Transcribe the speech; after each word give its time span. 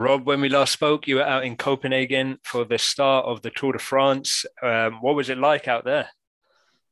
Rob, 0.00 0.24
when 0.24 0.40
we 0.40 0.48
last 0.48 0.72
spoke, 0.72 1.06
you 1.06 1.16
were 1.16 1.26
out 1.26 1.44
in 1.44 1.56
Copenhagen 1.56 2.38
for 2.42 2.64
the 2.64 2.78
start 2.78 3.26
of 3.26 3.42
the 3.42 3.50
Tour 3.50 3.74
de 3.74 3.78
France. 3.78 4.46
Um, 4.62 4.94
what 5.02 5.14
was 5.14 5.28
it 5.28 5.36
like 5.36 5.68
out 5.68 5.84
there? 5.84 6.08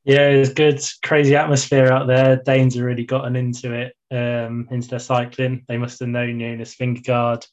Yeah, 0.05 0.29
it 0.29 0.39
was 0.39 0.53
good. 0.53 0.79
Crazy 1.03 1.35
atmosphere 1.35 1.87
out 1.91 2.07
there. 2.07 2.37
Danes 2.45 2.75
have 2.75 2.85
really 2.85 3.07
gotten 3.07 3.35
into 3.35 3.73
it, 3.73 3.95
um, 4.11 4.69
into 4.71 4.89
their 4.89 4.99
cycling. 4.99 5.65
They 5.69 5.79
must 5.79 6.01
have 6.01 6.11
known 6.11 6.39
Jonas 6.39 6.77
Vingegaard 6.77 7.47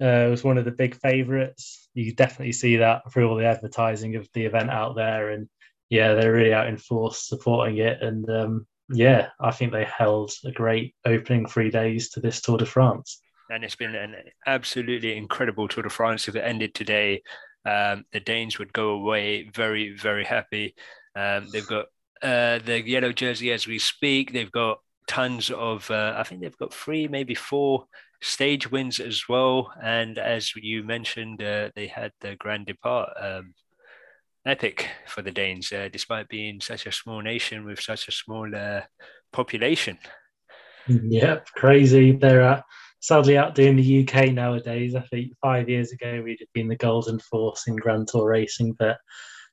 uh, 0.00 0.26
was 0.28 0.42
one 0.42 0.58
of 0.58 0.64
the 0.64 0.72
big 0.72 0.96
favourites. 0.96 1.88
You 1.94 2.12
definitely 2.12 2.50
see 2.50 2.78
that 2.78 3.12
through 3.12 3.30
all 3.30 3.36
the 3.36 3.46
advertising 3.46 4.16
of 4.16 4.28
the 4.34 4.44
event 4.44 4.70
out 4.70 4.96
there, 4.96 5.30
and 5.30 5.48
yeah, 5.88 6.14
they're 6.14 6.32
really 6.32 6.52
out 6.52 6.66
in 6.66 6.78
force 6.78 7.28
supporting 7.28 7.76
it. 7.76 8.02
And 8.02 8.28
um, 8.28 8.66
yeah, 8.92 9.28
I 9.38 9.52
think 9.52 9.70
they 9.70 9.84
held 9.84 10.32
a 10.44 10.50
great 10.50 10.96
opening 11.04 11.46
three 11.46 11.70
days 11.70 12.10
to 12.10 12.20
this 12.20 12.40
Tour 12.40 12.58
de 12.58 12.66
France 12.66 13.20
and 13.50 13.64
it's 13.64 13.76
been 13.76 13.94
an 13.94 14.14
absolutely 14.46 15.16
incredible 15.16 15.68
Tour 15.68 15.82
de 15.82 15.90
France. 15.90 16.28
If 16.28 16.36
it 16.36 16.44
ended 16.44 16.74
today, 16.74 17.22
um, 17.66 18.04
the 18.12 18.20
Danes 18.20 18.58
would 18.58 18.72
go 18.72 18.90
away 18.90 19.50
very, 19.52 19.94
very 19.96 20.24
happy. 20.24 20.74
Um, 21.16 21.48
they've 21.52 21.66
got 21.66 21.86
uh, 22.22 22.60
the 22.64 22.82
yellow 22.86 23.12
jersey 23.12 23.52
as 23.52 23.66
we 23.66 23.78
speak. 23.78 24.32
They've 24.32 24.50
got 24.50 24.78
tons 25.06 25.50
of, 25.50 25.90
uh, 25.90 26.14
I 26.16 26.22
think 26.22 26.40
they've 26.40 26.56
got 26.56 26.72
three, 26.72 27.08
maybe 27.08 27.34
four 27.34 27.86
stage 28.22 28.70
wins 28.70 29.00
as 29.00 29.28
well. 29.28 29.72
And 29.82 30.16
as 30.18 30.54
you 30.54 30.84
mentioned, 30.84 31.42
uh, 31.42 31.70
they 31.74 31.88
had 31.88 32.12
the 32.20 32.36
Grand 32.36 32.66
Depart. 32.66 33.10
Um, 33.20 33.54
epic 34.46 34.88
for 35.06 35.20
the 35.20 35.30
Danes, 35.30 35.70
uh, 35.70 35.88
despite 35.92 36.26
being 36.28 36.62
such 36.62 36.86
a 36.86 36.92
small 36.92 37.20
nation 37.20 37.64
with 37.64 37.78
such 37.78 38.08
a 38.08 38.12
small 38.12 38.54
uh, 38.54 38.80
population. 39.32 39.98
Yep, 40.88 41.46
crazy. 41.54 42.12
They're 42.12 42.42
sadly 43.00 43.36
outdoing 43.36 43.76
the 43.76 44.06
UK 44.06 44.32
nowadays. 44.32 44.94
I 44.94 45.00
think 45.00 45.32
five 45.42 45.68
years 45.68 45.92
ago 45.92 46.22
we'd 46.22 46.40
have 46.40 46.52
been 46.52 46.68
the 46.68 46.76
golden 46.76 47.18
force 47.18 47.66
in 47.66 47.76
Grand 47.76 48.08
Tour 48.08 48.28
racing, 48.28 48.74
but 48.78 48.98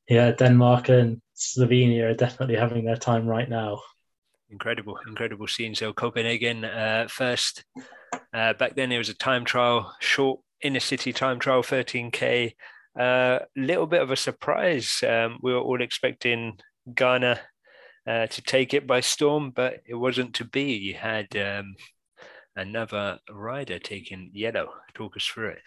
yeah, 0.10 0.32
Denmark 0.32 0.90
and 0.90 1.22
Slovenia 1.36 2.12
are 2.12 2.14
definitely 2.14 2.56
having 2.56 2.86
their 2.86 2.96
time 2.96 3.26
right 3.26 3.50
now. 3.50 3.80
Incredible, 4.50 4.98
incredible 5.08 5.48
scene. 5.48 5.76
So 5.76 5.92
Copenhagen 5.92 6.64
uh, 6.64 7.08
first. 7.10 7.66
Uh, 8.34 8.54
back 8.54 8.76
then 8.76 8.92
it 8.92 8.98
was 8.98 9.10
a 9.10 9.14
time 9.14 9.44
trial, 9.44 9.94
short 10.00 10.40
inner 10.62 10.80
city 10.80 11.12
time 11.12 11.40
trial, 11.40 11.62
13k. 11.62 12.54
A 12.98 13.02
uh, 13.02 13.40
little 13.56 13.86
bit 13.86 14.02
of 14.02 14.12
a 14.12 14.16
surprise. 14.16 15.04
Um, 15.08 15.40
we 15.42 15.54
were 15.54 15.60
all 15.60 15.82
expecting 15.82 16.58
Ganna 16.90 17.40
uh, 18.08 18.28
to 18.28 18.42
take 18.42 18.74
it 18.74 18.88
by 18.88 19.02
storm, 19.02 19.52
but 19.52 19.82
it 19.86 19.96
wasn't 19.96 20.34
to 20.36 20.46
be. 20.46 20.74
You 20.74 20.94
had 20.96 21.36
um, 21.36 21.76
another 22.58 23.20
rider 23.30 23.80
taking 23.80 24.32
yellow. 24.34 24.74
Talk 24.94 25.16
us 25.16 25.26
through 25.26 25.50
it. 25.50 25.62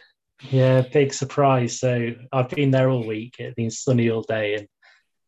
Yeah, 0.51 0.83
big 0.83 1.15
surprise. 1.15 1.79
So 1.79 2.15
I've 2.33 2.49
been 2.51 2.71
there 2.71 2.91
all 2.91 3.07
week. 3.07 3.37
It's 3.39 3.55
been 3.55 3.71
sunny 3.71 4.11
all 4.11 4.23
day, 4.23 4.55
and 4.57 4.69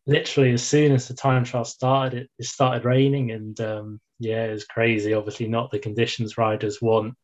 literally 0.07 0.53
as 0.53 0.63
soon 0.63 0.93
as 0.93 1.09
the 1.09 1.15
time 1.15 1.45
trial 1.45 1.65
started, 1.65 2.23
it, 2.23 2.31
it 2.39 2.47
started 2.47 2.85
raining, 2.85 3.31
and 3.31 3.59
um, 3.61 4.01
yeah, 4.19 4.45
it 4.45 4.53
was 4.53 4.65
crazy. 4.65 5.15
Obviously, 5.15 5.49
not 5.49 5.71
the 5.71 5.79
conditions 5.79 6.37
riders 6.37 6.83
want 6.83 7.15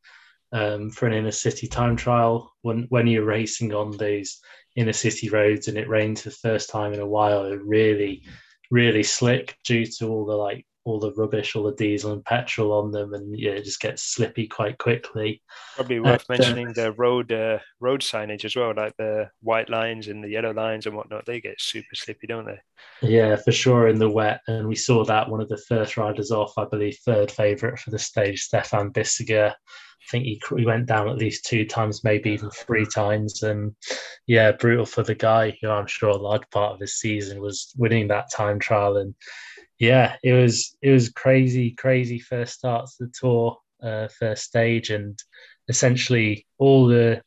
um, 0.52 0.90
for 0.90 1.06
an 1.06 1.14
inner 1.14 1.32
city 1.32 1.66
time 1.66 1.96
trial. 1.96 2.52
When 2.62 2.86
when 2.90 3.06
you're 3.06 3.24
racing 3.24 3.74
on 3.74 3.96
those 3.96 4.38
inner 4.76 4.92
city 4.92 5.28
roads 5.28 5.68
and 5.68 5.76
it 5.76 5.88
rains 5.88 6.22
for 6.22 6.28
the 6.28 6.36
first 6.36 6.70
time 6.70 6.92
in 6.92 7.00
a 7.00 7.06
while, 7.06 7.46
it 7.46 7.60
really, 7.64 8.22
really 8.70 9.02
slick 9.02 9.56
due 9.64 9.86
to 9.86 10.08
all 10.08 10.26
the 10.26 10.34
like 10.34 10.66
all 10.88 10.98
the 10.98 11.12
rubbish, 11.12 11.54
all 11.54 11.64
the 11.64 11.74
diesel 11.74 12.12
and 12.12 12.24
petrol 12.24 12.72
on 12.72 12.90
them, 12.90 13.14
and 13.14 13.38
yeah, 13.38 13.52
it 13.52 13.64
just 13.64 13.80
gets 13.80 14.02
slippy 14.02 14.46
quite 14.46 14.78
quickly. 14.78 15.42
Probably 15.76 16.00
worth 16.00 16.22
uh, 16.22 16.34
mentioning 16.34 16.72
the 16.72 16.92
road 16.92 17.30
uh, 17.30 17.58
road 17.80 18.00
signage 18.00 18.44
as 18.44 18.56
well, 18.56 18.72
like 18.76 18.96
the 18.96 19.30
white 19.42 19.68
lines 19.68 20.08
and 20.08 20.24
the 20.24 20.30
yellow 20.30 20.52
lines 20.52 20.86
and 20.86 20.96
whatnot. 20.96 21.26
They 21.26 21.40
get 21.40 21.60
super 21.60 21.94
slippy, 21.94 22.26
don't 22.26 22.46
they? 22.46 22.58
Yeah, 23.02 23.36
for 23.36 23.52
sure 23.52 23.88
in 23.88 23.98
the 23.98 24.10
wet, 24.10 24.40
and 24.48 24.66
we 24.66 24.76
saw 24.76 25.04
that 25.04 25.28
one 25.28 25.40
of 25.40 25.48
the 25.48 25.62
first 25.68 25.96
riders 25.96 26.30
off, 26.30 26.56
I 26.56 26.64
believe, 26.64 26.96
third 27.04 27.30
favourite 27.30 27.78
for 27.78 27.90
the 27.90 27.98
stage, 27.98 28.42
Stefan 28.42 28.92
Bissegger. 28.92 29.52
I 30.00 30.10
think 30.10 30.24
he, 30.24 30.40
he 30.56 30.64
went 30.64 30.86
down 30.86 31.08
at 31.08 31.18
least 31.18 31.44
two 31.44 31.66
times, 31.66 32.04
maybe 32.04 32.30
even 32.30 32.50
three 32.50 32.86
times. 32.86 33.42
And 33.42 33.74
yeah, 34.26 34.52
brutal 34.52 34.86
for 34.86 35.02
the 35.02 35.14
guy 35.14 35.58
who 35.60 35.68
I'm 35.68 35.86
sure 35.86 36.10
a 36.10 36.16
large 36.16 36.48
part 36.50 36.72
of 36.72 36.80
his 36.80 36.98
season 36.98 37.42
was 37.42 37.74
winning 37.76 38.08
that 38.08 38.30
time 38.32 38.58
trial. 38.58 38.96
And 38.96 39.14
yeah, 39.78 40.16
it 40.22 40.32
was 40.32 40.76
it 40.82 40.90
was 40.90 41.10
crazy, 41.10 41.70
crazy 41.70 42.18
first 42.18 42.54
start 42.54 42.86
to 42.86 43.06
the 43.06 43.12
tour, 43.18 43.58
uh, 43.82 44.08
first 44.08 44.42
stage, 44.44 44.90
and 44.90 45.18
essentially 45.68 46.46
all 46.58 46.86
the 46.86 47.22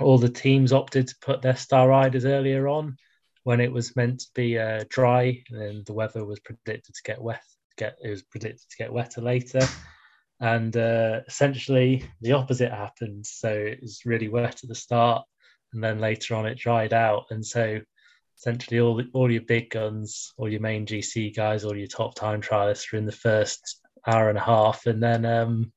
all 0.00 0.18
the 0.18 0.28
teams 0.28 0.72
opted 0.72 1.08
to 1.08 1.16
put 1.20 1.42
their 1.42 1.56
star 1.56 1.88
riders 1.88 2.24
earlier 2.24 2.68
on 2.68 2.96
when 3.44 3.60
it 3.60 3.72
was 3.72 3.94
meant 3.96 4.20
to 4.20 4.26
be 4.34 4.58
uh, 4.58 4.84
dry, 4.88 5.42
and 5.50 5.84
the 5.86 5.92
weather 5.92 6.24
was 6.24 6.40
predicted 6.40 6.94
to 6.94 7.02
get 7.04 7.20
wet. 7.20 7.42
Get 7.76 7.98
it 8.02 8.08
was 8.08 8.22
predicted 8.22 8.68
to 8.70 8.76
get 8.78 8.92
wetter 8.92 9.20
later, 9.20 9.60
and 10.40 10.74
uh, 10.76 11.20
essentially 11.28 12.08
the 12.22 12.32
opposite 12.32 12.72
happened. 12.72 13.26
So 13.26 13.50
it 13.50 13.80
was 13.82 14.00
really 14.06 14.28
wet 14.28 14.60
at 14.62 14.68
the 14.68 14.74
start, 14.74 15.26
and 15.74 15.84
then 15.84 15.98
later 15.98 16.36
on 16.36 16.46
it 16.46 16.58
dried 16.58 16.94
out, 16.94 17.26
and 17.30 17.44
so 17.44 17.80
essentially 18.36 18.80
all 18.80 18.96
the, 18.96 19.08
all 19.12 19.30
your 19.30 19.42
big 19.42 19.70
guns, 19.70 20.32
all 20.36 20.48
your 20.48 20.60
main 20.60 20.86
GC 20.86 21.34
guys, 21.34 21.64
all 21.64 21.76
your 21.76 21.86
top 21.86 22.14
time 22.14 22.40
trialists 22.40 22.92
are 22.92 22.96
in 22.96 23.06
the 23.06 23.12
first 23.12 23.80
hour 24.06 24.28
and 24.28 24.38
a 24.38 24.42
half, 24.42 24.86
and 24.86 25.02
then 25.02 25.24
um, 25.24 25.72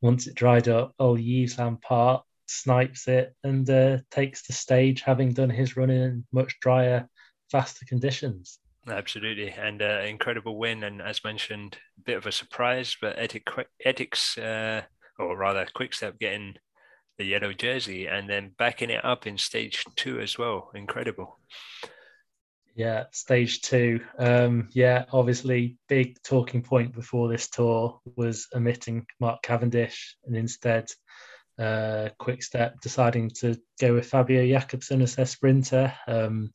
once 0.00 0.26
it 0.26 0.34
dried 0.34 0.68
up, 0.68 0.94
old 0.98 1.18
Lampaert 1.18 2.22
snipes 2.46 3.08
it 3.08 3.34
and 3.42 3.68
uh, 3.68 3.98
takes 4.10 4.46
the 4.46 4.52
stage, 4.52 5.02
having 5.02 5.32
done 5.32 5.50
his 5.50 5.76
run 5.76 5.90
in 5.90 6.24
much 6.32 6.58
drier, 6.60 7.08
faster 7.50 7.84
conditions. 7.86 8.58
Absolutely, 8.88 9.50
and 9.50 9.82
uh, 9.82 10.02
incredible 10.06 10.56
win, 10.56 10.84
and 10.84 11.02
as 11.02 11.24
mentioned, 11.24 11.76
a 11.98 12.02
bit 12.02 12.16
of 12.16 12.26
a 12.26 12.32
surprise, 12.32 12.96
but 13.00 13.16
Etixx, 13.16 14.38
uh, 14.38 14.82
or 15.18 15.36
rather, 15.36 15.66
Quickstep 15.74 16.20
getting 16.20 16.54
the 17.18 17.24
yellow 17.24 17.52
jersey 17.52 18.06
and 18.06 18.28
then 18.28 18.52
backing 18.58 18.90
it 18.90 19.04
up 19.04 19.26
in 19.26 19.38
stage 19.38 19.84
two 19.96 20.20
as 20.20 20.38
well. 20.38 20.70
Incredible. 20.74 21.40
Yeah, 22.76 23.04
stage 23.10 23.62
two. 23.62 24.00
Um, 24.18 24.68
yeah, 24.72 25.06
obviously, 25.10 25.78
big 25.88 26.22
talking 26.22 26.62
point 26.62 26.92
before 26.94 27.26
this 27.26 27.48
tour 27.48 28.00
was 28.16 28.48
omitting 28.54 29.06
Mark 29.18 29.40
Cavendish 29.42 30.14
and 30.26 30.36
instead 30.36 30.90
uh, 31.58 32.10
Quickstep 32.18 32.78
deciding 32.82 33.30
to 33.40 33.58
go 33.80 33.94
with 33.94 34.06
Fabio 34.06 34.46
Jakobsen 34.46 35.00
as 35.00 35.16
their 35.16 35.24
sprinter. 35.24 35.94
Um, 36.06 36.52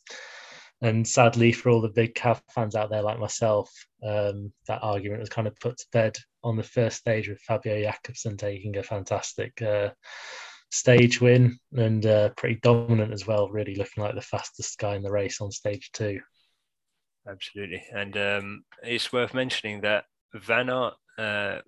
and 0.79 1.07
sadly, 1.07 1.51
for 1.53 1.71
all 1.71 1.81
the 1.81 1.89
big 1.89 2.13
Cav 2.13 2.39
fans 2.51 2.75
out 2.75 2.91
there 2.91 3.01
like 3.01 3.17
myself, 3.17 3.71
um, 4.03 4.53
that 4.67 4.83
argument 4.83 5.21
was 5.21 5.29
kind 5.29 5.47
of 5.47 5.59
put 5.59 5.79
to 5.79 5.85
bed 5.91 6.17
on 6.43 6.55
the 6.55 6.61
first 6.61 6.97
stage 6.97 7.29
with 7.29 7.41
Fabio 7.41 7.81
Jakobsen 7.81 8.37
taking 8.37 8.77
a 8.77 8.83
fantastic 8.83 9.59
uh, 9.63 9.89
stage 10.71 11.19
win 11.19 11.59
and 11.75 12.05
uh, 12.05 12.29
pretty 12.37 12.59
dominant 12.63 13.13
as 13.13 13.27
well, 13.27 13.49
really 13.49 13.75
looking 13.75 14.03
like 14.03 14.15
the 14.15 14.21
fastest 14.21 14.79
guy 14.79 14.95
in 14.95 15.03
the 15.03 15.11
race 15.11 15.41
on 15.41 15.51
stage 15.51 15.91
two. 15.91 16.19
Absolutely. 17.29 17.83
And 17.93 18.17
um, 18.17 18.63
it's 18.81 19.13
worth 19.13 19.33
mentioning 19.33 19.81
that 19.81 20.05
Van 20.33 20.69
Aert 20.69 20.93
uh, 21.19 21.59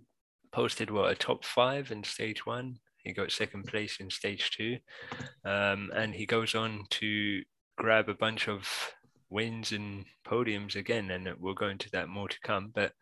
posted 0.51 0.89
what 0.89 1.11
a 1.11 1.15
top 1.15 1.45
five 1.45 1.91
in 1.91 2.03
stage 2.03 2.45
one. 2.45 2.77
He 3.03 3.11
got 3.11 3.31
second 3.31 3.65
place 3.65 3.97
in 3.99 4.09
stage 4.09 4.51
two. 4.51 4.77
Um, 5.45 5.91
and 5.93 6.13
he 6.13 6.25
goes 6.25 6.55
on 6.55 6.85
to 6.91 7.43
grab 7.77 8.07
a 8.07 8.15
bunch 8.15 8.47
of 8.47 8.67
wins 9.29 9.73
and 9.73 10.05
podiums 10.25 10.75
again. 10.75 11.11
And 11.11 11.29
we'll 11.39 11.53
go 11.53 11.67
into 11.67 11.89
that 11.91 12.07
more 12.07 12.29
to 12.29 12.39
come. 12.41 12.71
But 12.73 12.93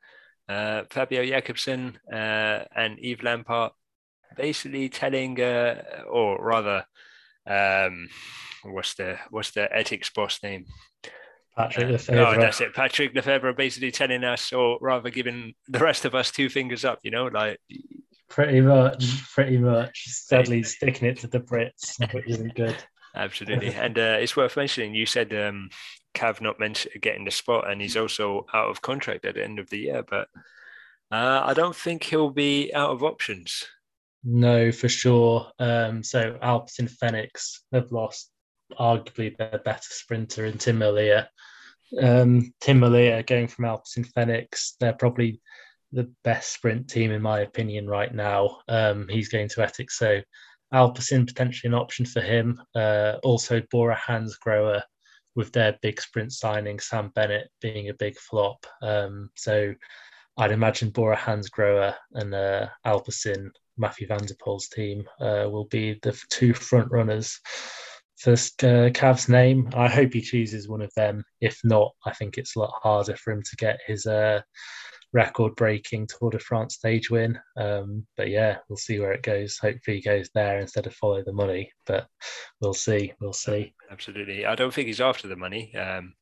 uh, 0.50 0.84
Fabio 0.90 1.23
Jakobsen 1.23 2.00
uh, 2.11 2.66
and 2.75 2.97
Yves 3.00 3.22
Lampaert 3.22 3.72
basically 4.36 4.90
telling, 4.90 5.40
uh, 5.40 6.03
or 6.09 6.44
rather, 6.44 6.85
um, 7.47 8.09
what's 8.64 8.96
the 8.96 9.17
what's 9.29 9.52
the 9.52 9.70
Etixx 9.73 10.14
boss 10.14 10.40
name? 10.44 10.66
Patrick 11.58 11.88
uh, 11.88 11.90
Lefevere. 11.91 12.26
Oh, 12.26 12.40
that's 12.40 12.61
it. 12.61 12.73
Patrick 12.73 13.14
Lefevere 13.14 13.55
basically 13.55 13.91
telling 13.91 14.23
us, 14.23 14.53
or 14.53 14.78
rather 14.82 15.09
giving 15.09 15.53
the 15.67 15.79
rest 15.79 16.05
of 16.05 16.16
us 16.16 16.32
two 16.32 16.50
fingers 16.50 16.85
up, 16.85 17.00
you 17.03 17.11
know, 17.11 17.26
like. 17.28 17.59
Pretty 18.29 18.61
much, 18.61 19.29
pretty 19.34 19.58
much. 19.58 20.05
Sadly, 20.08 20.64
sticking 20.64 21.09
it 21.09 21.20
to 21.20 21.28
the 21.28 21.41
Brits, 21.41 22.00
which 22.14 22.28
isn't 22.28 22.55
good. 22.55 22.78
Absolutely. 23.16 23.73
and 23.73 24.00
uh, 24.00 24.17
it's 24.22 24.38
worth 24.38 24.55
mentioning, 24.55 24.96
you 24.96 25.05
said 25.05 25.34
um, 25.34 25.70
Cav 26.14 26.40
not 26.40 26.55
getting 27.02 27.26
the 27.26 27.32
spot, 27.32 27.70
and 27.70 27.82
he's 27.82 27.97
also 27.97 28.46
out 28.53 28.70
of 28.70 28.82
contract 28.82 29.26
at 29.26 29.35
the 29.35 29.44
end 29.44 29.59
of 29.59 29.70
the 29.70 29.79
year, 29.79 30.03
but 30.09 30.29
uh, 31.11 31.41
I 31.44 31.53
don't 31.53 31.76
think 31.76 32.03
he'll 32.03 32.29
be 32.29 32.73
out 32.73 32.91
of 32.91 33.03
options. 33.03 33.66
No, 34.23 34.72
for 34.72 34.90
sure. 34.90 35.52
Um, 35.59 36.03
so 36.03 36.38
Alpecin 36.44 36.90
Fenix 36.90 37.64
have 37.72 37.91
lost 37.91 38.29
arguably 38.79 39.35
their 39.38 39.59
better 39.64 39.90
sprinter 39.90 40.46
in 40.46 40.58
Tim 40.58 40.79
Merlier. 40.79 41.28
Um, 42.00 42.53
Tim 42.62 42.79
Merlier 42.79 43.26
going 43.26 43.47
from 43.47 43.66
Alpecin 43.66 44.06
Fenix, 44.14 44.76
they're 44.79 44.94
probably 44.94 45.41
the 45.91 46.09
best 46.23 46.53
sprint 46.53 46.90
team 46.90 47.12
in 47.12 47.22
my 47.22 47.41
opinion 47.41 47.88
right 47.88 48.14
now. 48.14 48.59
Um, 48.68 49.08
he's 49.09 49.29
going 49.29 49.50
to 49.50 49.62
Etixx, 49.62 49.91
so 49.91 50.22
Alpecin 50.74 51.28
potentially 51.28 51.70
an 51.70 51.79
option 51.79 52.06
for 52.06 52.22
him. 52.22 52.62
Uh, 52.74 53.17
also, 53.24 53.62
Bora 53.72 53.96
Hansgrohe 53.96 54.82
with 55.35 55.52
their 55.52 55.78
big 55.82 56.00
sprint 56.02 56.32
signing, 56.32 56.79
Sam 56.79 57.12
Bennett 57.14 57.50
being 57.62 57.90
a 57.90 57.94
big 57.94 58.17
flop. 58.17 58.66
Um, 58.82 59.29
so 59.35 59.74
I'd 60.38 60.52
imagine 60.52 60.90
Bora 60.91 61.17
Hansgrohe 61.17 61.94
and 62.14 62.34
uh, 62.34 62.67
Alpecin, 62.85 63.50
Mathieu 63.81 64.07
van 64.07 64.25
der 64.25 64.35
Poel's 64.39 64.69
team, 64.69 65.03
uh, 65.19 65.47
will 65.49 65.66
be 65.66 65.99
the 66.03 66.17
two 66.29 66.53
front 66.53 66.89
runners 66.91 67.39
for 68.22 68.33
uh, 68.33 68.89
Cav's 68.93 69.28
name. 69.28 69.69
I 69.73 69.89
hope 69.89 70.13
he 70.13 70.22
chooses 70.22 70.69
one 70.69 70.81
of 70.81 70.93
them. 70.95 71.23
If 71.41 71.59
not, 71.63 71.91
I 72.05 72.13
think 72.13 72.37
it's 72.37 72.55
a 72.55 72.59
lot 72.59 72.73
harder 72.81 73.16
for 73.16 73.33
him 73.33 73.41
to 73.41 73.55
get 73.57 73.79
his 73.87 74.05
uh, 74.05 74.41
record 75.11 75.55
breaking 75.55 76.07
Tour 76.07 76.29
de 76.29 76.39
France 76.39 76.75
stage 76.75 77.09
win. 77.09 77.37
Um, 77.57 78.05
but 78.16 78.29
yeah, 78.29 78.57
we'll 78.69 78.78
see 78.78 78.99
where 78.99 79.11
it 79.11 79.23
goes. 79.23 79.57
Hopefully, 79.57 79.97
he 79.97 80.03
goes 80.03 80.29
there 80.35 80.59
instead 80.59 80.85
of 80.85 80.93
follow 80.93 81.23
the 81.23 81.33
money. 81.33 81.72
But 81.87 82.07
we'll 82.61 82.75
see. 82.75 83.13
We'll 83.19 83.33
see. 83.33 83.73
Absolutely. 83.89 84.45
I 84.45 84.55
don't 84.55 84.73
think 84.73 84.87
he's 84.87 85.01
after 85.01 85.28
the 85.28 85.35
money. 85.35 85.75
Um, 85.75 86.13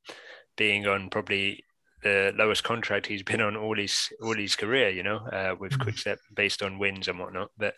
being 0.58 0.88
on 0.88 1.10
probably 1.10 1.64
the 2.02 2.34
lowest 2.38 2.64
contract 2.64 3.08
he's 3.08 3.24
been 3.24 3.42
on 3.42 3.56
all 3.56 3.76
his 3.76 4.10
all 4.22 4.36
his 4.36 4.56
career, 4.56 4.90
you 4.90 5.04
know, 5.04 5.18
uh, 5.18 5.56
with 5.60 5.74
mm. 5.74 5.82
Quickstep 5.82 6.20
based 6.34 6.64
on 6.64 6.80
wins 6.80 7.08
and 7.08 7.20
whatnot. 7.20 7.52
But 7.58 7.76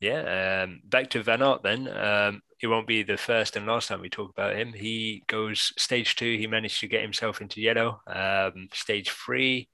yeah, 0.00 0.64
um, 0.64 0.80
back 0.84 1.10
to 1.10 1.22
Van 1.22 1.42
Aert 1.42 1.62
then. 1.62 1.88
Um, 1.88 2.42
it 2.60 2.66
won't 2.68 2.86
be 2.86 3.02
the 3.02 3.16
first 3.16 3.56
and 3.56 3.66
last 3.66 3.88
time 3.88 4.00
we 4.00 4.08
talk 4.08 4.30
about 4.30 4.56
him. 4.56 4.72
He 4.72 5.22
goes 5.26 5.72
stage 5.78 6.16
two. 6.16 6.36
He 6.36 6.46
managed 6.46 6.80
to 6.80 6.88
get 6.88 7.02
himself 7.02 7.40
into 7.40 7.60
yellow. 7.60 8.00
Um, 8.06 8.68
stage 8.72 9.10
three, 9.10 9.68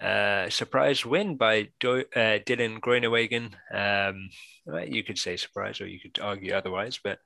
uh, 0.00 0.48
surprise 0.48 1.04
win 1.04 1.36
by 1.36 1.68
Do- 1.78 2.04
uh, 2.14 2.38
Dylan 2.46 2.80
Groenewegen. 2.80 3.52
Um, 3.72 4.30
you 4.88 5.04
could 5.04 5.18
say 5.18 5.36
surprise, 5.36 5.80
or 5.80 5.86
you 5.86 6.00
could 6.00 6.18
argue 6.22 6.54
otherwise, 6.54 6.98
but 7.02 7.18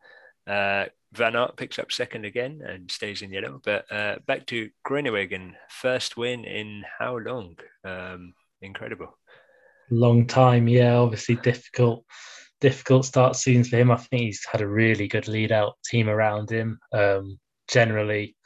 uh, 0.47 0.87
Van 1.13 1.37
Aert 1.37 1.57
picks 1.57 1.79
up 1.79 1.91
second 1.91 2.25
again 2.25 2.63
and 2.65 2.91
stays 2.91 3.23
in 3.23 3.33
yellow. 3.33 3.61
But 3.65 3.91
uh, 3.91 4.17
back 4.27 4.47
to 4.47 4.71
Groenewegen, 4.87 5.55
first 5.69 6.17
win 6.17 6.45
in 6.45 6.85
how 6.99 7.17
long? 7.19 7.57
Um, 7.85 8.35
incredible. 8.61 9.19
Long 9.91 10.27
time, 10.27 10.69
yeah. 10.69 10.97
Obviously 10.97 11.37
difficult, 11.37 12.05
difficult 12.61 13.05
start 13.05 13.37
scenes 13.37 13.69
for 13.69 13.77
him. 13.77 13.91
I 13.91 13.97
think 13.97 14.23
he's 14.23 14.45
had 14.51 14.61
a 14.61 14.69
really 14.69 15.09
good 15.09 15.29
lead 15.29 15.53
out 15.53 15.75
team 15.85 16.09
around 16.09 16.51
him. 16.51 16.79
Um, 16.93 17.39
generally, 17.69 18.37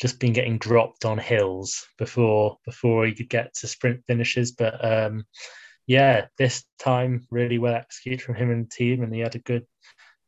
just 0.00 0.20
been 0.20 0.32
getting 0.32 0.58
dropped 0.58 1.04
on 1.04 1.18
hills 1.18 1.84
before 1.98 2.56
before 2.64 3.06
he 3.06 3.14
could 3.14 3.28
get 3.28 3.54
to 3.54 3.66
sprint 3.66 4.02
finishes. 4.06 4.52
But 4.52 4.82
um, 4.84 5.24
yeah, 5.86 6.26
this 6.38 6.64
time 6.78 7.26
really 7.30 7.58
well 7.58 7.74
executed 7.74 8.22
from 8.22 8.34
him 8.36 8.50
and 8.50 8.66
the 8.66 8.70
team, 8.70 9.02
and 9.02 9.14
he 9.14 9.20
had 9.20 9.34
a 9.34 9.40
good 9.40 9.66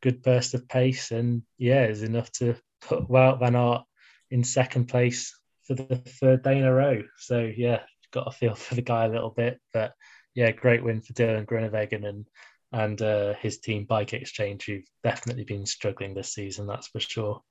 good 0.01 0.21
burst 0.21 0.53
of 0.53 0.67
pace, 0.67 1.11
and 1.11 1.43
yeah, 1.57 1.85
is 1.85 2.03
enough 2.03 2.31
to 2.33 2.55
put 2.81 3.07
Wout 3.07 3.39
Van 3.39 3.55
Aert 3.55 3.83
in 4.29 4.43
second 4.43 4.85
place 4.85 5.37
for 5.65 5.75
the 5.75 5.95
third 5.95 6.43
day 6.43 6.57
in 6.57 6.65
a 6.65 6.73
row. 6.73 7.03
So 7.17 7.39
yeah, 7.39 7.81
got 8.11 8.27
a 8.27 8.31
feel 8.31 8.55
for 8.55 8.75
the 8.75 8.81
guy 8.81 9.05
a 9.05 9.09
little 9.09 9.29
bit, 9.29 9.59
but 9.73 9.93
yeah, 10.33 10.51
great 10.51 10.83
win 10.83 11.01
for 11.01 11.13
Dylan 11.13 11.45
Groenewegen 11.45 12.07
and 12.07 12.27
and 12.73 13.01
uh, 13.01 13.33
his 13.41 13.59
team 13.59 13.83
Bike 13.83 14.13
Exchange, 14.13 14.65
who've 14.65 14.87
definitely 15.03 15.43
been 15.43 15.65
struggling 15.65 16.13
this 16.13 16.33
season, 16.33 16.67
that's 16.67 16.87
for 16.87 17.01
sure. 17.01 17.41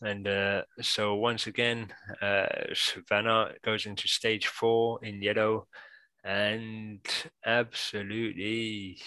And 0.00 0.26
uh, 0.26 0.62
so 0.80 1.14
once 1.16 1.46
again, 1.46 1.92
uh, 2.22 2.46
Van 3.08 3.26
Aert 3.26 3.60
goes 3.62 3.84
into 3.84 4.08
stage 4.08 4.46
four 4.46 4.98
in 5.02 5.22
yellow 5.22 5.66
and 6.24 7.00
absolutely 7.44 8.98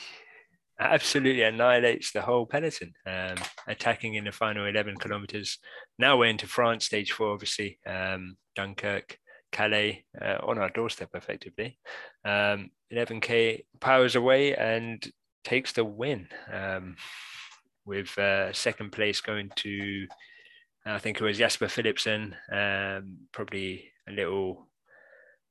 absolutely 0.80 1.44
annihilates 1.44 2.12
the 2.12 2.22
whole 2.22 2.46
peloton, 2.46 2.94
um, 3.06 3.36
attacking 3.68 4.16
in 4.16 4.24
the 4.24 4.32
final 4.32 4.66
11 4.66 4.98
kilometers. 4.98 5.60
Now 5.98 6.18
we're 6.18 6.28
into 6.28 6.48
France, 6.48 6.86
stage 6.86 7.12
four, 7.12 7.34
obviously, 7.34 7.80
um, 7.86 8.38
Dunkirk, 8.56 9.18
Calais, 9.52 10.06
uh, 10.22 10.38
on 10.44 10.58
our 10.58 10.70
doorstep, 10.70 11.10
effectively. 11.14 11.78
Um, 12.24 12.72
11K 12.92 13.66
powers 13.80 14.16
away 14.16 14.56
and 14.56 15.06
takes 15.44 15.74
the 15.74 15.84
win, 15.84 16.28
um, 16.52 16.96
with 17.86 18.18
uh, 18.18 18.54
second 18.54 18.92
place 18.92 19.20
going 19.22 19.52
to, 19.58 20.08
I 20.86 21.00
think 21.00 21.20
it 21.20 21.24
was 21.24 21.38
Jasper 21.38 21.68
Philipsen, 21.68 22.36
um, 22.52 23.18
probably 23.32 23.92
a 24.08 24.12
little 24.12 24.68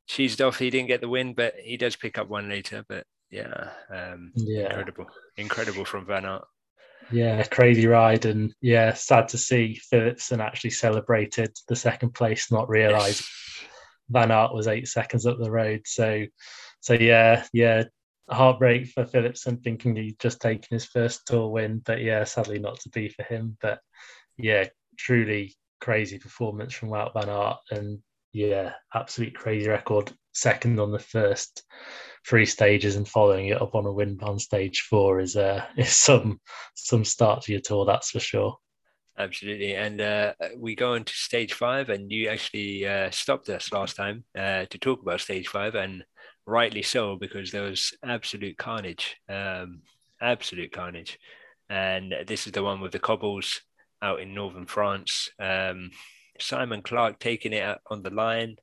cheesed 0.09 0.47
off. 0.47 0.59
He 0.59 0.71
didn't 0.71 0.89
get 0.89 1.01
the 1.01 1.09
win, 1.09 1.35
but 1.35 1.55
he 1.63 1.77
does 1.77 1.97
pick 1.97 2.19
up 2.19 2.29
one 2.29 2.49
later. 2.49 2.85
But 2.89 3.05
yeah, 3.31 3.71
um, 3.91 4.33
yeah, 4.35 4.67
incredible, 4.67 5.07
incredible 5.37 5.85
from 5.85 6.07
Van 6.07 6.25
Aert. 6.25 6.45
Yeah, 7.11 7.43
crazy 7.45 7.87
ride, 7.87 8.27
and 8.27 8.55
yeah, 8.61 8.95
sad 8.95 9.29
to 9.29 9.39
see 9.39 9.81
Philipsen 9.93 10.41
actually 10.41 10.71
celebrated 10.71 11.57
the 11.69 11.77
second 11.77 12.11
place, 12.15 12.51
not 12.51 12.69
realised 12.69 13.21
yes. 13.21 13.69
Van 14.11 14.31
Aert 14.31 14.55
was 14.55 14.69
eight 14.69 14.89
seconds 14.89 15.27
up 15.27 15.39
the 15.39 15.51
road. 15.51 15.83
So, 15.87 16.27
so 16.81 16.95
yeah, 16.95 17.45
yeah, 17.53 17.85
heartbreak 18.31 18.89
for 18.89 19.05
Philipsen, 19.05 19.63
thinking 19.63 19.97
he'd 19.97 20.19
just 20.19 20.41
taken 20.41 20.69
his 20.71 20.85
first 20.85 21.27
tour 21.27 21.49
win, 21.49 21.83
but 21.85 22.01
yeah, 22.03 22.25
sadly 22.25 22.59
not 22.59 22.81
to 22.81 22.89
be 22.91 23.09
for 23.09 23.23
him. 23.23 23.57
But 23.61 23.81
yeah, 24.37 24.67
truly 24.99 25.57
crazy 25.81 26.19
performance 26.19 26.75
from 26.75 26.91
Wout 26.91 27.15
Van 27.15 27.29
Aert, 27.29 27.59
and 27.71 28.01
yeah, 28.33 28.73
absolute 28.95 29.35
crazy 29.35 29.69
record. 29.69 30.13
Second 30.33 30.79
on 30.79 30.93
the 30.93 30.99
first 30.99 31.65
three 32.29 32.45
stages 32.45 32.97
and 32.97 33.09
following 33.09 33.49
it 33.49 33.63
up 33.63 33.75
on 33.75 33.87
a 33.87 33.93
win 33.93 34.19
on 34.23 34.39
stage 34.39 34.83
four 34.83 35.19
is 35.19 35.37
uh, 35.37 35.65
is 35.77 35.93
some 35.93 36.41
some 36.75 37.05
start 37.05 37.43
to 37.43 37.53
your 37.53 37.61
tour, 37.61 37.87
that's 37.87 38.11
for 38.11 38.21
sure. 38.21 38.57
Absolutely, 39.19 39.75
and 39.75 40.01
uh, 40.01 40.33
we 40.57 40.77
go 40.77 40.95
into 40.95 41.13
stage 41.13 41.55
five, 41.55 41.89
and 41.89 42.13
you 42.13 42.29
actually 42.29 42.87
uh, 42.87 43.11
stopped 43.11 43.49
us 43.49 43.73
last 43.73 43.97
time 43.97 44.25
uh, 44.39 44.65
to 44.67 44.79
talk 44.79 45.03
about 45.03 45.21
stage 45.21 45.49
five, 45.49 45.75
and 45.75 46.05
rightly 46.47 46.83
so 46.83 47.17
because 47.17 47.51
there 47.51 47.63
was 47.63 47.93
absolute 48.05 48.57
carnage, 48.59 49.17
um, 49.29 49.81
absolute 50.21 50.71
carnage, 50.71 51.19
and 51.69 52.15
this 52.27 52.47
is 52.47 52.53
the 52.53 52.63
one 52.63 52.81
with 52.81 52.93
the 52.93 53.01
cobbles 53.01 53.63
out 54.03 54.21
in 54.21 54.35
northern 54.35 54.67
France. 54.67 55.31
Um, 55.41 55.91
Simon 56.39 56.83
Clarke 56.83 57.19
taking 57.19 57.53
it 57.53 57.79
on 57.91 58.03
the 58.03 58.11
line, 58.11 58.55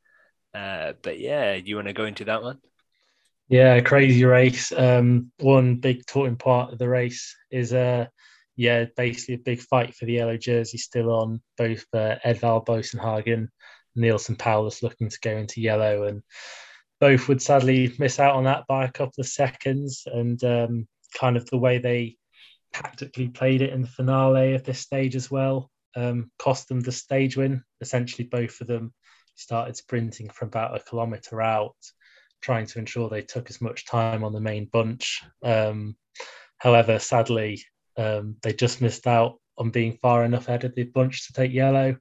uh, 0.53 0.93
but 1.01 1.19
yeah, 1.19 1.57
do 1.57 1.63
you 1.65 1.75
want 1.75 1.87
to 1.87 1.93
go 1.93 2.05
into 2.05 2.23
that 2.25 2.41
one? 2.41 2.59
Yeah, 3.47 3.79
crazy 3.81 4.25
race. 4.25 4.71
Um, 4.71 5.31
one 5.39 5.75
big 5.75 6.05
talking 6.07 6.35
part 6.35 6.73
of 6.73 6.79
the 6.79 6.89
race 6.89 7.35
is 7.51 7.73
uh 7.73 8.07
yeah, 8.55 8.85
basically 8.95 9.35
a 9.35 9.39
big 9.39 9.59
fight 9.59 9.93
for 9.95 10.05
the 10.05 10.13
yellow 10.13 10.37
jersey 10.37 10.77
still 10.77 11.11
on. 11.11 11.41
Both 11.57 11.85
uh, 11.93 12.15
Edvald 12.25 12.65
Boasson-Hagen, 12.65 13.49
Neilson 13.97 14.37
Powless 14.37 14.81
looking 14.81 15.09
to 15.09 15.19
go 15.21 15.31
into 15.31 15.61
yellow, 15.61 16.03
and 16.03 16.23
both 17.01 17.27
would 17.27 17.41
sadly 17.41 17.93
miss 17.99 18.19
out 18.19 18.35
on 18.35 18.45
that 18.45 18.65
by 18.67 18.85
a 18.85 18.91
couple 18.91 19.19
of 19.19 19.27
seconds. 19.27 20.03
And 20.05 20.41
um, 20.43 20.87
kind 21.19 21.37
of 21.37 21.45
the 21.47 21.57
way 21.57 21.79
they 21.79 22.15
tactically 22.73 23.27
played 23.27 23.61
it 23.61 23.73
in 23.73 23.81
the 23.81 23.87
finale 23.87 24.53
of 24.53 24.63
this 24.63 24.79
stage 24.79 25.15
as 25.15 25.29
well 25.29 25.69
um, 25.95 26.31
cost 26.39 26.69
them 26.69 26.79
the 26.79 26.91
stage 26.91 27.35
win. 27.35 27.63
Essentially, 27.81 28.27
both 28.27 28.61
of 28.61 28.67
them 28.67 28.93
started 29.35 29.75
sprinting 29.75 30.29
from 30.29 30.47
about 30.47 30.75
a 30.75 30.79
kilometre 30.79 31.41
out 31.41 31.75
trying 32.41 32.65
to 32.67 32.79
ensure 32.79 33.09
they 33.09 33.21
took 33.21 33.49
as 33.49 33.61
much 33.61 33.85
time 33.85 34.23
on 34.23 34.33
the 34.33 34.41
main 34.41 34.65
bunch. 34.71 35.23
Um, 35.43 35.95
however, 36.57 36.99
sadly, 36.99 37.63
um, 37.97 38.35
they 38.41 38.53
just 38.53 38.81
missed 38.81 39.07
out 39.07 39.39
on 39.57 39.69
being 39.69 39.97
far 40.01 40.25
enough 40.25 40.47
ahead 40.47 40.63
of 40.63 40.75
the 40.75 40.83
bunch 40.83 41.27
to 41.27 41.33
take 41.33 41.51
yellow. 41.51 41.97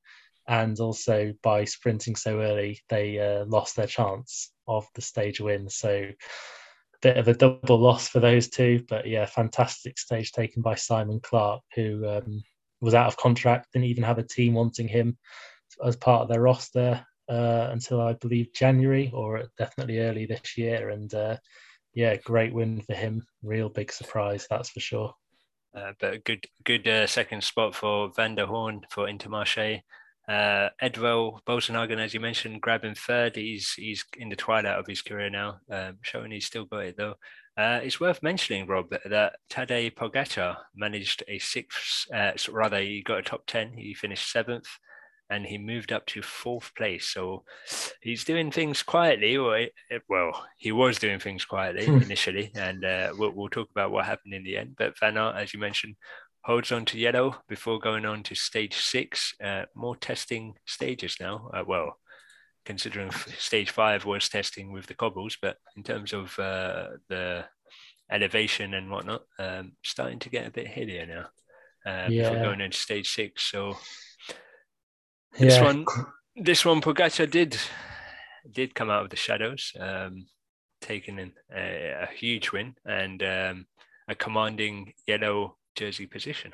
And 0.46 0.78
also 0.78 1.32
by 1.42 1.64
sprinting 1.64 2.16
so 2.16 2.40
early, 2.40 2.80
they 2.88 3.18
uh, 3.18 3.46
lost 3.46 3.76
their 3.76 3.86
chance 3.86 4.52
of 4.68 4.86
the 4.94 5.00
stage 5.00 5.40
win. 5.40 5.70
So, 5.70 5.88
a 5.90 6.98
bit 7.00 7.16
of 7.16 7.28
a 7.28 7.34
double 7.34 7.78
loss 7.78 8.08
for 8.08 8.20
those 8.20 8.48
two. 8.48 8.84
But 8.88 9.08
yeah, 9.08 9.24
fantastic 9.24 9.98
stage 9.98 10.32
taken 10.32 10.60
by 10.60 10.74
Simon 10.74 11.20
Clarke, 11.20 11.62
who 11.74 12.06
um, 12.06 12.42
was 12.82 12.94
out 12.94 13.06
of 13.06 13.16
contract, 13.16 13.68
didn't 13.72 13.86
even 13.86 14.04
have 14.04 14.18
a 14.18 14.22
team 14.22 14.52
wanting 14.54 14.88
him 14.88 15.16
as 15.82 15.96
part 15.96 16.22
of 16.22 16.28
their 16.28 16.42
roster 16.42 17.04
uh, 17.28 17.68
until 17.70 18.00
I 18.00 18.14
believe 18.14 18.52
January 18.52 19.10
or 19.12 19.44
definitely 19.58 20.00
early 20.00 20.26
this 20.26 20.56
year. 20.56 20.90
And 20.90 21.12
uh, 21.14 21.36
yeah, 21.94 22.16
great 22.16 22.52
win 22.52 22.82
for 22.82 22.94
him. 22.94 23.26
Real 23.42 23.68
big 23.68 23.92
surprise, 23.92 24.46
that's 24.48 24.70
for 24.70 24.80
sure. 24.80 25.14
Uh, 25.76 25.92
but 26.00 26.24
good, 26.24 26.44
good 26.64 26.86
uh, 26.86 27.06
second 27.06 27.42
spot 27.42 27.74
for 27.74 28.10
Van 28.14 28.34
der 28.34 28.46
for 28.46 29.06
Intermarché. 29.06 29.82
Uh, 30.26 30.70
Boasson-Hagen, 30.80 31.98
as 31.98 32.14
you 32.14 32.20
mentioned, 32.20 32.62
grabbing 32.62 32.94
third. 32.94 33.36
He's 33.36 33.74
he's 33.74 34.04
in 34.16 34.30
the 34.30 34.36
twilight 34.36 34.78
of 34.78 34.86
his 34.86 35.02
career 35.02 35.28
now, 35.28 35.58
um, 35.70 35.98
showing 36.00 36.30
he's 36.30 36.46
still 36.46 36.64
got 36.64 36.86
it 36.86 36.96
though. 36.96 37.16
Uh, 37.56 37.80
it's 37.82 38.00
worth 38.00 38.22
mentioning, 38.22 38.66
Rob, 38.66 38.90
that 39.04 39.36
Tadej 39.50 39.94
Pogacar 39.94 40.56
managed 40.74 41.22
a 41.28 41.38
sixth, 41.38 42.06
uh, 42.12 42.32
rather, 42.50 42.80
he 42.80 43.00
got 43.02 43.18
a 43.20 43.22
top 43.22 43.44
10. 43.46 43.76
He 43.76 43.94
finished 43.94 44.30
seventh 44.30 44.66
and 45.34 45.44
he 45.44 45.58
moved 45.58 45.90
up 45.90 46.06
to 46.06 46.22
fourth 46.22 46.72
place. 46.76 47.08
So 47.08 47.44
he's 48.00 48.24
doing 48.24 48.52
things 48.52 48.82
quietly, 48.82 49.36
or 49.36 49.56
eh, 49.56 49.68
well, 50.08 50.46
he 50.56 50.70
was 50.70 50.98
doing 50.98 51.18
things 51.18 51.44
quietly 51.44 51.86
hmm. 51.86 51.98
initially, 51.98 52.52
and 52.54 52.84
uh, 52.84 53.12
we'll, 53.18 53.32
we'll, 53.32 53.48
talk 53.48 53.68
about 53.70 53.90
what 53.90 54.04
happened 54.04 54.32
in 54.32 54.44
the 54.44 54.56
end. 54.56 54.76
But 54.78 54.98
Van 55.00 55.18
Aert, 55.18 55.36
as 55.36 55.52
you 55.52 55.58
mentioned, 55.58 55.96
holds 56.44 56.70
on 56.70 56.84
to 56.86 56.98
yellow 56.98 57.36
before 57.48 57.80
going 57.80 58.06
on 58.06 58.22
to 58.24 58.34
stage 58.34 58.76
six. 58.76 59.34
Uh, 59.42 59.64
more 59.74 59.96
testing 59.96 60.54
stages 60.66 61.16
now. 61.20 61.50
Uh, 61.52 61.64
well, 61.66 61.98
considering 62.64 63.10
stage 63.36 63.70
five 63.70 64.04
was 64.04 64.28
testing 64.28 64.72
with 64.72 64.86
the 64.86 64.94
cobbles, 64.94 65.36
but 65.42 65.56
in 65.76 65.82
terms 65.82 66.12
of 66.12 66.38
uh, 66.38 66.88
the 67.08 67.44
elevation 68.10 68.74
and 68.74 68.88
whatnot, 68.88 69.22
um, 69.40 69.72
starting 69.82 70.20
to 70.20 70.30
get 70.30 70.46
a 70.46 70.52
bit 70.52 70.68
hillier 70.68 71.06
now. 71.06 71.26
Uh, 71.86 72.08
yeah. 72.08 72.30
Before 72.30 72.44
going 72.44 72.60
into 72.62 72.78
stage 72.78 73.10
six, 73.10 73.50
so 73.50 73.76
this 75.38 75.56
yeah. 75.56 75.62
one, 75.62 75.86
this 76.36 76.64
one, 76.64 76.80
Pogacar 76.80 77.30
did 77.30 77.56
did 78.50 78.74
come 78.74 78.90
out 78.90 79.04
of 79.04 79.10
the 79.10 79.16
shadows, 79.16 79.72
um, 79.78 80.26
taking 80.80 81.18
in 81.18 81.32
a, 81.54 81.94
a, 82.02 82.06
huge 82.14 82.52
win 82.52 82.74
and 82.84 83.22
um, 83.22 83.66
a 84.06 84.14
commanding 84.14 84.92
yellow 85.06 85.56
jersey 85.74 86.06
position. 86.06 86.52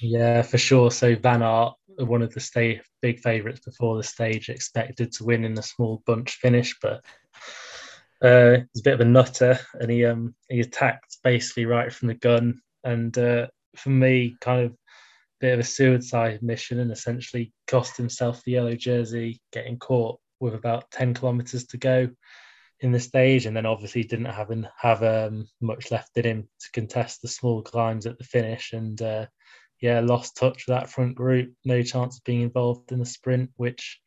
Yeah, 0.00 0.42
for 0.42 0.58
sure. 0.58 0.90
So 0.90 1.16
Van 1.16 1.42
Aert, 1.42 1.74
one 1.98 2.22
of 2.22 2.32
the 2.32 2.40
stay, 2.40 2.80
big 3.00 3.20
favourites 3.20 3.60
before 3.60 3.96
the 3.96 4.02
stage, 4.02 4.48
expected 4.48 5.12
to 5.12 5.24
win 5.24 5.44
in 5.44 5.58
a 5.58 5.62
small 5.62 6.02
bunch 6.06 6.36
finish, 6.36 6.76
but 6.80 7.04
uh, 8.22 8.58
he's 8.72 8.80
a 8.80 8.84
bit 8.84 8.94
of 8.94 9.00
a 9.00 9.04
nutter, 9.04 9.58
and 9.74 9.90
he 9.90 10.04
um 10.04 10.34
he 10.48 10.60
attacked 10.60 11.18
basically 11.24 11.66
right 11.66 11.92
from 11.92 12.08
the 12.08 12.14
gun, 12.14 12.60
and 12.84 13.16
uh, 13.18 13.46
for 13.76 13.90
me, 13.90 14.36
kind 14.40 14.66
of 14.66 14.76
bit 15.40 15.54
of 15.54 15.60
a 15.60 15.64
suicide 15.64 16.42
mission, 16.42 16.80
and 16.80 16.90
essentially 16.90 17.52
cost 17.66 17.96
himself 17.96 18.42
the 18.44 18.52
yellow 18.52 18.74
jersey, 18.74 19.40
getting 19.52 19.78
caught 19.78 20.18
with 20.40 20.54
about 20.54 20.90
ten 20.90 21.14
kilometres 21.14 21.66
to 21.66 21.76
go 21.76 22.08
in 22.80 22.92
the 22.92 23.00
stage, 23.00 23.46
and 23.46 23.56
then 23.56 23.66
obviously 23.66 24.04
didn't 24.04 24.26
have 24.26 24.50
have 24.80 25.02
um, 25.02 25.48
much 25.60 25.90
left 25.90 26.16
in 26.16 26.24
him 26.24 26.48
to 26.60 26.70
contest 26.72 27.22
the 27.22 27.28
small 27.28 27.62
climbs 27.62 28.06
at 28.06 28.18
the 28.18 28.24
finish, 28.24 28.72
and 28.72 29.02
uh, 29.02 29.26
yeah, 29.80 30.00
lost 30.00 30.36
touch 30.36 30.66
with 30.66 30.76
that 30.76 30.90
front 30.90 31.14
group. 31.14 31.52
No 31.64 31.82
chance 31.82 32.18
of 32.18 32.24
being 32.24 32.42
involved 32.42 32.92
in 32.92 32.98
the 32.98 33.06
sprint, 33.06 33.50
which 33.56 34.00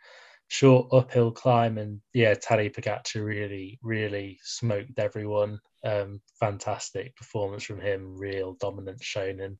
short 0.47 0.87
uphill 0.91 1.31
climb, 1.31 1.77
and 1.77 2.01
yeah, 2.13 2.33
Tadej 2.33 2.75
Pogacar 2.75 3.23
really, 3.23 3.79
really 3.81 4.39
smoked 4.43 4.99
everyone. 4.99 5.59
Um, 5.83 6.21
fantastic 6.39 7.15
performance 7.15 7.63
from 7.63 7.79
him, 7.81 8.17
real 8.17 8.53
dominance 8.53 9.03
shown, 9.03 9.39
and 9.39 9.57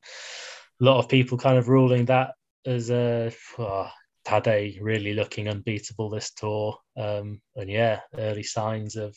lot 0.84 0.98
of 0.98 1.08
people 1.08 1.38
kind 1.38 1.58
of 1.58 1.68
ruling 1.68 2.06
that 2.06 2.32
as 2.66 2.90
a 2.90 3.32
oh, 3.58 3.88
Tadej 4.26 4.78
really 4.80 5.14
looking 5.14 5.48
unbeatable 5.48 6.10
this 6.10 6.32
tour. 6.32 6.76
Um, 6.96 7.40
and 7.56 7.70
yeah, 7.70 8.00
early 8.16 8.42
signs 8.42 8.96
of 8.96 9.16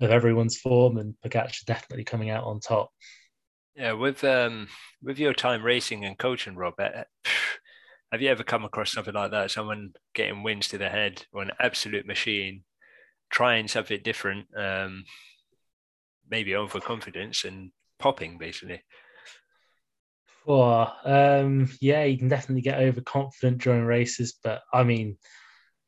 of 0.00 0.10
everyone's 0.10 0.58
form 0.58 0.98
and 0.98 1.14
Pogacar 1.24 1.64
definitely 1.64 2.04
coming 2.04 2.30
out 2.30 2.44
on 2.44 2.60
top. 2.60 2.90
Yeah, 3.74 3.92
with 3.92 4.22
um 4.24 4.68
with 5.02 5.18
your 5.18 5.32
time 5.32 5.62
racing 5.62 6.04
and 6.04 6.18
coaching, 6.18 6.56
Rob, 6.56 6.74
uh, 6.78 7.04
have 8.12 8.22
you 8.22 8.28
ever 8.28 8.44
come 8.44 8.64
across 8.64 8.92
something 8.92 9.14
like 9.14 9.30
that? 9.30 9.50
Someone 9.50 9.92
getting 10.14 10.42
wins 10.42 10.68
to 10.68 10.78
the 10.78 10.88
head 10.88 11.24
or 11.32 11.42
an 11.42 11.52
absolute 11.58 12.06
machine, 12.06 12.64
trying 13.30 13.68
something 13.68 14.00
different, 14.04 14.46
um, 14.56 15.04
maybe 16.28 16.54
overconfidence 16.54 17.44
and 17.44 17.72
popping 17.98 18.38
basically. 18.38 18.82
Well, 20.46 20.96
um, 21.04 21.70
yeah, 21.80 22.04
you 22.04 22.18
can 22.18 22.28
definitely 22.28 22.62
get 22.62 22.80
overconfident 22.80 23.58
during 23.58 23.84
races, 23.84 24.38
but 24.42 24.62
I 24.72 24.82
mean, 24.82 25.16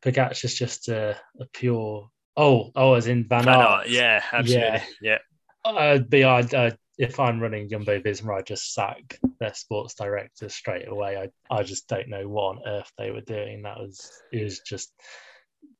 Pogacar's 0.02 0.54
just 0.54 0.88
a, 0.88 1.16
a 1.40 1.46
pure. 1.52 2.08
Oh, 2.36 2.70
oh, 2.74 2.94
as 2.94 3.06
in 3.06 3.28
Van 3.28 3.48
Aert. 3.48 3.88
yeah, 3.88 4.22
absolutely, 4.32 4.82
yeah. 5.00 5.18
yeah. 5.64 5.70
I'd 5.70 6.10
be, 6.10 6.24
I'd, 6.24 6.54
I'd, 6.54 6.76
if 6.98 7.18
I'm 7.18 7.40
running 7.40 7.68
Jumbo 7.68 7.98
Visma, 8.00 8.38
I 8.38 8.42
just 8.42 8.74
sack 8.74 9.18
their 9.40 9.54
sports 9.54 9.94
director 9.94 10.48
straight 10.48 10.88
away. 10.88 11.16
I, 11.16 11.54
I 11.54 11.62
just 11.62 11.88
don't 11.88 12.08
know 12.08 12.28
what 12.28 12.56
on 12.56 12.62
earth 12.66 12.92
they 12.98 13.10
were 13.10 13.20
doing. 13.20 13.62
That 13.62 13.78
was, 13.78 14.10
it 14.32 14.44
was 14.44 14.60
just 14.60 14.92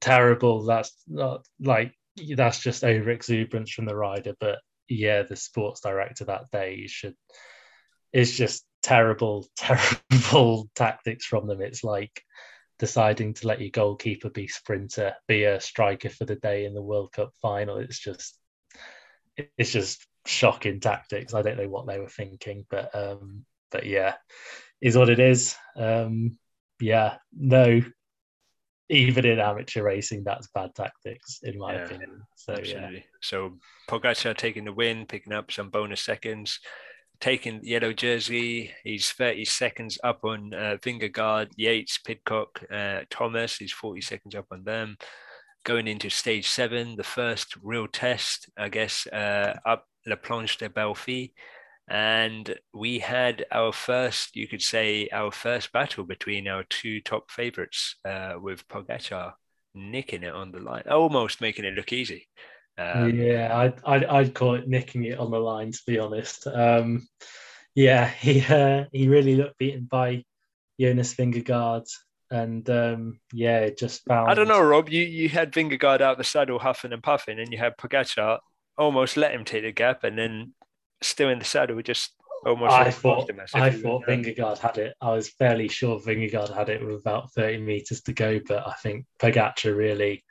terrible. 0.01 0.65
That's 0.65 0.93
not 1.07 1.47
like 1.61 1.95
that's 2.37 2.61
just 2.61 2.85
over 2.85 3.11
exuberance 3.11 3.71
from 3.71 3.87
the 3.87 3.97
rider. 3.97 4.35
But 4.41 4.59
yeah, 4.89 5.23
the 5.23 5.37
sports 5.37 5.81
director 5.81 6.25
that 6.27 6.51
day 6.51 6.87
should 6.87 7.15
is 8.15 8.35
just 8.35 8.65
terrible, 8.83 9.47
terrible 9.59 10.71
tactics 10.75 11.27
from 11.27 11.47
them. 11.47 11.61
It's 11.61 11.85
like 11.85 12.23
deciding 12.79 13.35
to 13.35 13.49
let 13.49 13.61
your 13.61 13.71
goalkeeper 13.71 14.31
be 14.31 14.47
sprinter, 14.47 15.15
be 15.29 15.45
a 15.45 15.61
striker 15.61 16.09
for 16.09 16.25
the 16.25 16.37
day 16.37 16.65
in 16.65 16.73
the 16.73 16.83
World 16.83 17.13
Cup 17.13 17.33
final. 17.43 17.77
It's 17.77 17.99
just 17.99 18.39
it's 19.59 19.73
just 19.73 20.07
shocking 20.27 20.81
tactics. 20.81 21.35
I 21.35 21.43
don't 21.43 21.59
know 21.59 21.69
what 21.69 21.87
they 21.87 21.99
were 21.99 22.09
thinking, 22.09 22.65
but 22.71 22.95
um, 22.95 23.45
but 23.71 23.85
yeah, 23.85 24.15
is 24.81 24.97
what 24.97 25.11
it 25.11 25.19
is. 25.19 25.57
Um, 25.77 26.39
yeah, 26.81 27.17
no, 27.37 27.83
even 28.89 29.27
in 29.27 29.41
amateur 29.41 29.83
racing, 29.83 30.23
that's 30.23 30.49
bad 30.55 30.75
tactics 30.77 31.41
in 31.43 31.59
my 31.59 31.75
yeah, 31.75 31.85
opinion. 31.85 32.23
So 32.37 32.53
absolutely. 32.53 32.97
Yeah. 32.97 33.03
So 33.23 33.59
Pogacar 33.89 34.37
taking 34.37 34.65
the 34.65 34.73
win, 34.73 35.07
picking 35.07 35.33
up 35.33 35.51
some 35.51 35.71
bonus 35.71 36.01
seconds 36.01 36.61
taking 37.21 37.61
yellow 37.63 37.93
jersey. 37.93 38.73
He's 38.83 39.11
30 39.13 39.45
seconds 39.45 39.99
up 40.05 40.25
on 40.25 40.53
uh, 40.55 40.77
Vingegaard, 40.83 41.49
Yates, 41.57 41.99
Pidcock, 41.99 42.63
uh, 42.71 43.01
Thomas. 43.11 43.57
He's 43.57 43.73
40 43.73 44.01
seconds 44.01 44.35
up 44.35 44.47
on 44.51 44.65
them. 44.65 44.97
Going 45.65 45.89
into 45.89 46.11
stage 46.11 46.49
seven, 46.49 46.97
the 46.97 47.05
first 47.05 47.57
real 47.63 47.87
test, 47.89 48.51
I 48.59 48.69
guess, 48.69 49.07
uh, 49.07 49.57
up 49.65 49.87
La 50.07 50.17
Planche 50.17 50.59
de 50.59 50.69
Belfi. 50.69 51.33
And 51.89 52.55
we 52.73 52.99
had 52.99 53.45
our 53.51 53.73
first, 53.73 54.37
you 54.37 54.49
could 54.49 54.63
say, 54.63 55.09
our 55.13 55.31
first 55.31 55.73
battle 55.73 56.05
between 56.05 56.49
our 56.49 56.65
two 56.65 57.01
top 57.01 57.31
favorites 57.31 57.97
uh, 58.05 58.35
with 58.41 58.67
Pogacar 58.69 59.35
nicking 59.75 60.23
it 60.23 60.33
on 60.33 60.53
the 60.53 60.61
line, 60.61 60.85
almost 60.91 61.41
making 61.41 61.65
it 61.65 61.75
look 61.75 61.93
easy. 61.93 62.29
Um, 62.77 63.15
yeah, 63.15 63.57
I'd, 63.57 63.75
I'd, 63.85 64.05
I'd 64.05 64.35
call 64.35 64.55
it 64.55 64.69
nicking 64.69 65.05
it 65.05 65.19
on 65.19 65.31
the 65.31 65.39
line, 65.39 65.73
to 65.73 65.83
be 65.87 65.99
honest. 65.99 66.47
Um, 66.47 67.07
yeah, 67.75 68.09
he 68.09 68.45
uh, 68.45 68.85
he 68.93 69.09
really 69.09 69.37
looked 69.37 69.59
beaten 69.59 69.85
by 69.91 70.25
Jonas 70.81 71.15
Vingegaard, 71.15 71.89
and 72.31 72.69
um, 72.71 73.21
yeah, 73.33 73.71
just 73.71 74.05
found. 74.05 74.31
I 74.31 74.35
don't 74.35 74.49
know, 74.49 74.61
Rob. 74.61 74.89
You 74.89 75.03
you 75.03 75.29
had 75.29 75.53
Vingegaard 75.53 76.01
out 76.01 76.19
the 76.19 76.25
saddle 76.25 76.59
huffing 76.59 76.93
and 76.93 77.03
puffing, 77.03 77.39
and 77.39 77.53
you 77.53 77.59
had 77.59 77.77
Pogacar 77.77 78.39
almost 78.77 79.17
let 79.17 79.33
him 79.33 79.45
take 79.45 79.63
the 79.63 79.73
gap, 79.73 80.05
and 80.05 80.19
then 80.19 80.55
still 81.03 81.29
in 81.29 81.39
the 81.39 81.45
saddle, 81.45 81.77
we 81.77 81.83
just 81.83 82.13
almost. 82.47 82.73
I 82.73 82.91
thought 82.91 83.31
I 83.55 83.71
thought 83.71 84.07
Vingegaard 84.07 84.59
had 84.59 84.79
it. 84.79 84.95
I 85.01 85.13
was 85.13 85.29
fairly 85.29 85.69
sure 85.69 86.01
Vingegaard 86.01 86.55
had 86.55 86.69
it 86.69 86.85
with 86.85 87.01
about 87.01 87.33
thirty 87.33 87.59
meters 87.59 88.03
to 88.03 88.13
go, 88.13 88.41
but 88.47 88.67
I 88.67 88.75
think 88.83 89.07
Pogacar 89.21 89.77
really 89.77 90.25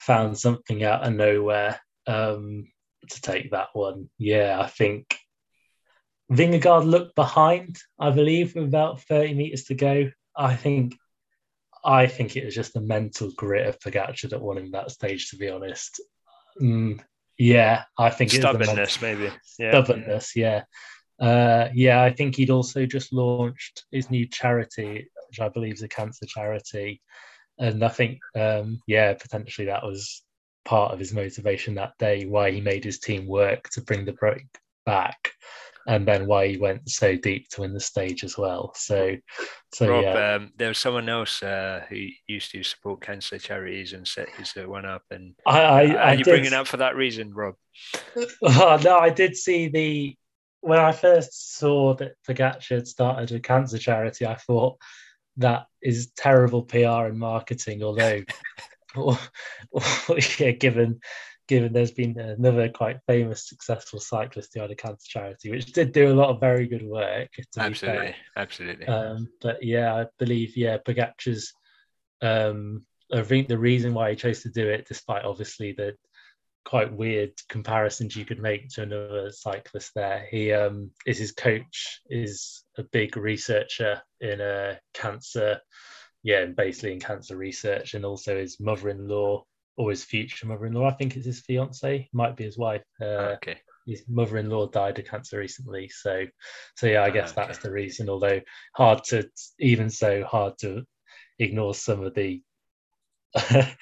found 0.00 0.38
something 0.38 0.84
out 0.84 1.04
of 1.04 1.14
nowhere 1.14 1.80
um, 2.06 2.66
to 3.08 3.20
take 3.20 3.50
that 3.50 3.68
one. 3.72 4.08
Yeah, 4.18 4.60
I 4.60 4.66
think 4.66 5.16
Vingegaard 6.30 6.84
looked 6.84 7.14
behind, 7.14 7.78
I 7.98 8.10
believe, 8.10 8.54
with 8.54 8.64
about 8.64 9.02
30 9.02 9.34
meters 9.34 9.64
to 9.64 9.74
go. 9.74 10.10
I 10.36 10.56
think 10.56 10.96
I 11.84 12.08
think 12.08 12.36
it 12.36 12.44
was 12.44 12.54
just 12.54 12.74
the 12.74 12.80
mental 12.80 13.30
grit 13.36 13.66
of 13.66 13.78
Pogacar 13.78 14.28
that 14.30 14.42
won 14.42 14.58
him 14.58 14.72
that 14.72 14.90
stage, 14.90 15.30
to 15.30 15.36
be 15.36 15.48
honest. 15.48 16.00
Mm, 16.60 17.00
yeah, 17.38 17.84
I 17.96 18.10
think 18.10 18.32
stubbornness, 18.32 19.00
maybe. 19.00 19.30
Yeah. 19.58 19.70
Stubbornness, 19.70 20.34
yeah. 20.34 20.64
Uh, 21.20 21.68
yeah, 21.72 22.02
I 22.02 22.12
think 22.12 22.34
he'd 22.34 22.50
also 22.50 22.86
just 22.86 23.12
launched 23.12 23.84
his 23.92 24.10
new 24.10 24.26
charity, 24.26 25.08
which 25.28 25.40
I 25.40 25.48
believe 25.48 25.74
is 25.74 25.82
a 25.82 25.88
cancer 25.88 26.26
charity 26.26 27.00
and 27.58 27.84
I 27.84 27.88
think, 27.88 28.20
um, 28.34 28.80
yeah, 28.86 29.14
potentially 29.14 29.66
that 29.66 29.84
was 29.84 30.22
part 30.64 30.92
of 30.92 30.98
his 30.98 31.14
motivation 31.14 31.74
that 31.76 31.96
day, 31.98 32.26
why 32.26 32.50
he 32.50 32.60
made 32.60 32.84
his 32.84 32.98
team 32.98 33.26
work 33.26 33.70
to 33.70 33.80
bring 33.80 34.04
the 34.04 34.12
break 34.12 34.46
back, 34.84 35.30
and 35.86 36.06
then 36.06 36.26
why 36.26 36.48
he 36.48 36.58
went 36.58 36.88
so 36.90 37.16
deep 37.16 37.48
to 37.50 37.62
win 37.62 37.72
the 37.72 37.80
stage 37.80 38.24
as 38.24 38.36
well. 38.36 38.72
So, 38.74 39.16
so 39.72 39.88
Rob, 39.88 40.04
yeah. 40.04 40.34
Um, 40.34 40.52
there 40.56 40.68
was 40.68 40.78
someone 40.78 41.08
else 41.08 41.42
uh, 41.42 41.84
who 41.88 42.06
used 42.26 42.50
to 42.50 42.62
support 42.62 43.00
cancer 43.00 43.38
charities 43.38 43.92
and 43.92 44.06
set 44.06 44.28
his 44.30 44.52
uh, 44.56 44.68
one 44.68 44.84
up, 44.84 45.02
and 45.10 45.34
I, 45.46 45.60
I, 45.60 45.86
uh, 45.86 45.96
are 45.96 46.14
you 46.14 46.24
did... 46.24 46.30
bringing 46.30 46.52
up 46.52 46.66
for 46.66 46.78
that 46.78 46.96
reason, 46.96 47.32
Rob? 47.32 47.54
oh, 48.42 48.80
no, 48.84 48.98
I 48.98 49.10
did 49.10 49.36
see 49.36 49.68
the 49.68 50.16
when 50.60 50.80
I 50.80 50.90
first 50.90 51.56
saw 51.58 51.94
that 51.94 52.14
Pogacar 52.28 52.68
had 52.68 52.88
started 52.88 53.30
a 53.32 53.40
cancer 53.40 53.78
charity. 53.78 54.26
I 54.26 54.34
thought 54.34 54.78
that 55.38 55.66
is 55.82 56.10
terrible 56.16 56.62
PR 56.62 57.06
and 57.06 57.18
marketing. 57.18 57.82
Although, 57.82 58.22
or, 58.96 59.18
or, 59.72 60.18
yeah, 60.38 60.52
given 60.52 61.00
given 61.48 61.72
there's 61.72 61.92
been 61.92 62.18
another 62.18 62.68
quite 62.68 62.98
famous, 63.06 63.48
successful 63.48 64.00
cyclist 64.00 64.52
who 64.54 64.60
had 64.60 64.70
a 64.70 64.74
cancer 64.74 65.06
charity, 65.06 65.50
which 65.50 65.72
did 65.72 65.92
do 65.92 66.10
a 66.10 66.14
lot 66.14 66.30
of 66.30 66.40
very 66.40 66.66
good 66.66 66.82
work. 66.82 67.28
absolutely, 67.56 68.16
absolutely. 68.36 68.86
Um, 68.86 69.28
but 69.40 69.62
yeah, 69.62 69.94
I 69.94 70.06
believe 70.18 70.56
yeah, 70.56 70.78
Pogacar's. 70.78 71.52
Um, 72.22 72.84
I 73.12 73.22
think 73.22 73.46
the 73.46 73.58
reason 73.58 73.94
why 73.94 74.10
he 74.10 74.16
chose 74.16 74.42
to 74.42 74.50
do 74.50 74.68
it, 74.68 74.88
despite 74.88 75.24
obviously 75.24 75.72
the 75.72 75.94
quite 76.66 76.92
weird 76.92 77.30
comparisons 77.48 78.16
you 78.16 78.24
could 78.24 78.40
make 78.40 78.68
to 78.68 78.82
another 78.82 79.30
cyclist 79.30 79.92
there. 79.94 80.26
He 80.28 80.52
um, 80.52 80.90
is 81.06 81.16
his 81.16 81.30
coach 81.30 82.00
is 82.10 82.64
a 82.76 82.82
big 82.82 83.16
researcher 83.16 84.02
in 84.20 84.40
uh, 84.40 84.74
cancer, 84.92 85.60
yeah, 86.24 86.44
basically 86.46 86.92
in 86.92 87.00
cancer 87.00 87.36
research, 87.36 87.94
and 87.94 88.04
also 88.04 88.36
his 88.36 88.58
mother-in-law 88.58 89.44
or 89.76 89.90
his 89.90 90.02
future 90.02 90.46
mother-in-law. 90.46 90.88
I 90.88 90.94
think 90.94 91.16
it's 91.16 91.26
his 91.26 91.40
fiance, 91.40 92.08
might 92.12 92.36
be 92.36 92.44
his 92.44 92.58
wife. 92.58 92.82
Uh, 93.00 93.36
okay. 93.36 93.58
His 93.86 94.02
mother-in-law 94.08 94.70
died 94.70 94.98
of 94.98 95.04
cancer 95.04 95.38
recently, 95.38 95.88
so 95.88 96.26
so 96.74 96.88
yeah, 96.88 97.04
I 97.04 97.10
guess 97.10 97.32
Ah, 97.36 97.42
okay. 97.42 97.46
that's 97.46 97.58
the 97.60 97.70
reason. 97.70 98.08
Although 98.08 98.40
hard 98.74 99.04
to 99.04 99.30
even 99.60 99.88
so 99.88 100.24
hard 100.24 100.58
to 100.62 100.82
ignore 101.38 101.74
some 101.74 102.02
of 102.02 102.14
the 102.14 102.42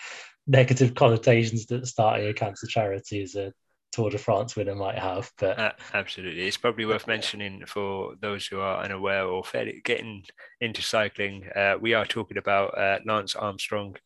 negative 0.47 0.95
connotations 0.95 1.67
that 1.67 1.87
starting 1.87 2.29
a 2.29 2.35
cancer 2.35 2.67
charity 2.67 3.23
as 3.23 3.35
a 3.35 3.53
Tour 3.93 4.11
de 4.11 4.19
France 4.19 4.57
winner 4.57 4.75
might 4.75 4.99
have. 4.99 5.31
But 5.39 5.59
Uh, 5.59 5.73
absolutely. 5.93 6.49
It's 6.49 6.57
probably 6.57 6.85
worth 6.85 7.07
mentioning 7.07 7.65
for 7.65 8.17
those 8.21 8.45
who 8.47 8.59
are 8.59 8.83
unaware 8.83 9.25
or 9.25 9.45
fairly 9.45 9.81
getting 9.85 10.25
into 10.61 10.83
cycling. 10.83 11.49
Uh, 11.55 11.77
we 11.81 11.95
are 11.95 12.05
talking 12.05 12.37
about 12.37 12.77
uh, 12.77 12.99
Lance 13.07 13.37
Armstrong. 13.37 13.97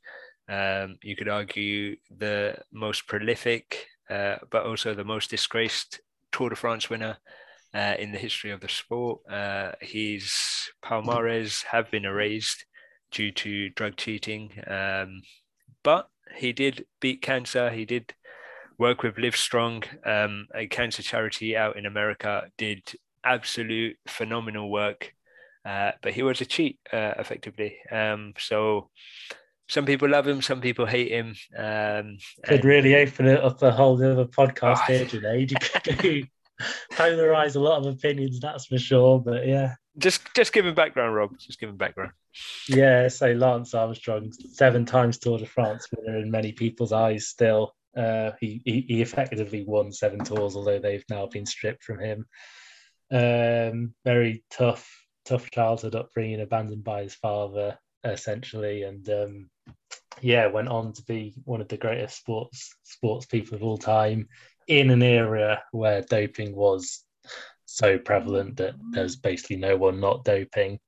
Um, 0.47 0.97
you 1.03 1.17
could 1.17 1.29
argue 1.29 1.97
the 2.11 2.59
most 2.71 3.07
prolific, 3.07 3.87
uh, 4.11 4.37
but 4.51 4.67
also 4.67 4.95
the 4.95 5.05
most 5.05 5.31
disgraced 5.31 6.01
Tour 6.33 6.51
de 6.51 6.57
France 6.57 6.91
winner 6.91 7.17
uh, 7.75 7.95
in 7.99 8.13
the 8.13 8.19
history 8.19 8.51
of 8.51 8.61
the 8.61 8.69
sport. 8.69 9.21
Uh, 9.31 9.73
his 9.81 10.31
palmares 10.85 11.65
have 11.65 11.91
been 11.91 12.05
erased 12.05 12.67
due 13.11 13.33
to 13.33 13.71
drug 13.71 13.97
cheating, 13.97 14.53
um, 14.67 15.23
but 15.83 16.11
he 16.37 16.53
did 16.53 16.87
beat 17.01 17.23
cancer. 17.23 17.71
He 17.71 17.85
did 17.85 18.15
work 18.79 19.03
with 19.03 19.19
Live 19.19 19.37
Strong, 19.37 19.85
um, 20.05 20.47
a 20.55 20.67
cancer 20.67 21.03
charity 21.03 21.57
out 21.57 21.77
in 21.77 21.87
America, 21.87 22.45
did 22.57 22.83
absolute 23.25 23.97
phenomenal 24.07 24.71
work. 24.71 25.13
Uh, 25.65 25.93
but 26.03 26.13
he 26.13 26.23
was 26.23 26.41
a 26.41 26.47
cheat, 26.47 26.79
uh, 26.93 27.13
effectively. 27.19 27.77
Um, 27.91 28.33
so 28.39 28.89
some 29.69 29.85
people 29.85 30.09
love 30.09 30.27
him, 30.27 30.41
some 30.41 30.61
people 30.61 30.87
hate 30.87 31.11
him. 31.11 31.35
Um, 31.57 32.19
could 32.45 32.61
and- 32.61 32.65
really 32.65 32.95
open 32.95 33.27
it 33.27 33.43
up 33.43 33.61
a 33.63 33.71
whole 33.71 33.95
other 34.03 34.25
podcast 34.25 34.79
Oh, 34.89 34.93
here, 34.93 35.05
Junaid. 35.05 35.51
You 35.51 35.93
could 35.97 36.29
polarize 36.93 37.57
a 37.57 37.61
lot 37.61 37.79
of 37.85 37.93
opinions, 37.93 38.41
that's 38.41 38.67
for 38.67 38.79
sure. 38.79 39.21
But 39.21 39.47
yeah. 39.47 39.75
Just 39.99 40.23
just 40.35 40.53
give 40.53 40.67
him 40.67 40.75
background, 40.75 41.15
Rob. 41.15 41.39
Just 41.39 41.59
give 41.59 41.69
him 41.69 41.77
background. 41.77 42.13
Yeah, 42.69 43.09
so 43.09 43.33
Lance 43.33 43.75
Armstrong, 43.75 44.33
seven 44.33 44.85
times 44.85 45.19
Tour 45.19 45.39
de 45.39 45.47
France 45.47 45.89
winner 45.97 46.19
in 46.19 46.31
many 46.31 46.53
people's 46.53 46.93
eyes 46.93 47.29
still. 47.29 47.75
Uh, 47.97 48.33
he, 48.41 48.63
he 48.65 48.85
he 48.87 49.03
effectively 49.03 49.65
won 49.67 49.93
seven 49.93 50.21
tours, 50.21 50.55
although 50.55 50.79
they've 50.79 51.05
now 51.11 51.27
been 51.27 51.47
stripped 51.47 51.83
from 51.83 51.99
him. 51.99 52.27
Um, 53.11 53.95
very 54.05 54.45
tough, 54.51 54.89
tough 55.25 55.51
childhood 55.51 55.95
upbringing, 55.95 56.41
abandoned 56.41 56.85
by 56.85 57.03
his 57.03 57.15
father, 57.15 57.79
essentially, 58.05 58.83
and 58.83 59.09
um, 59.09 59.51
yeah, 60.21 60.47
went 60.47 60.69
on 60.69 60.93
to 60.93 61.03
be 61.05 61.35
one 61.45 61.61
of 61.61 61.69
the 61.69 61.77
greatest 61.77 62.19
sports 62.19 62.75
sports 62.85 63.27
people 63.27 63.57
of 63.57 63.63
all 63.63 63.79
time 63.79 64.29
in 64.69 64.91
an 64.91 65.03
era 65.03 65.63
where 65.73 66.03
doping 66.03 66.55
was 66.55 67.05
so 67.71 67.99
prevalent 67.99 68.57
that 68.57 68.75
there's 68.93 69.17
basically 69.17 69.57
no 69.57 69.77
one 69.77 70.01
not 70.01 70.25
doping 70.25 70.79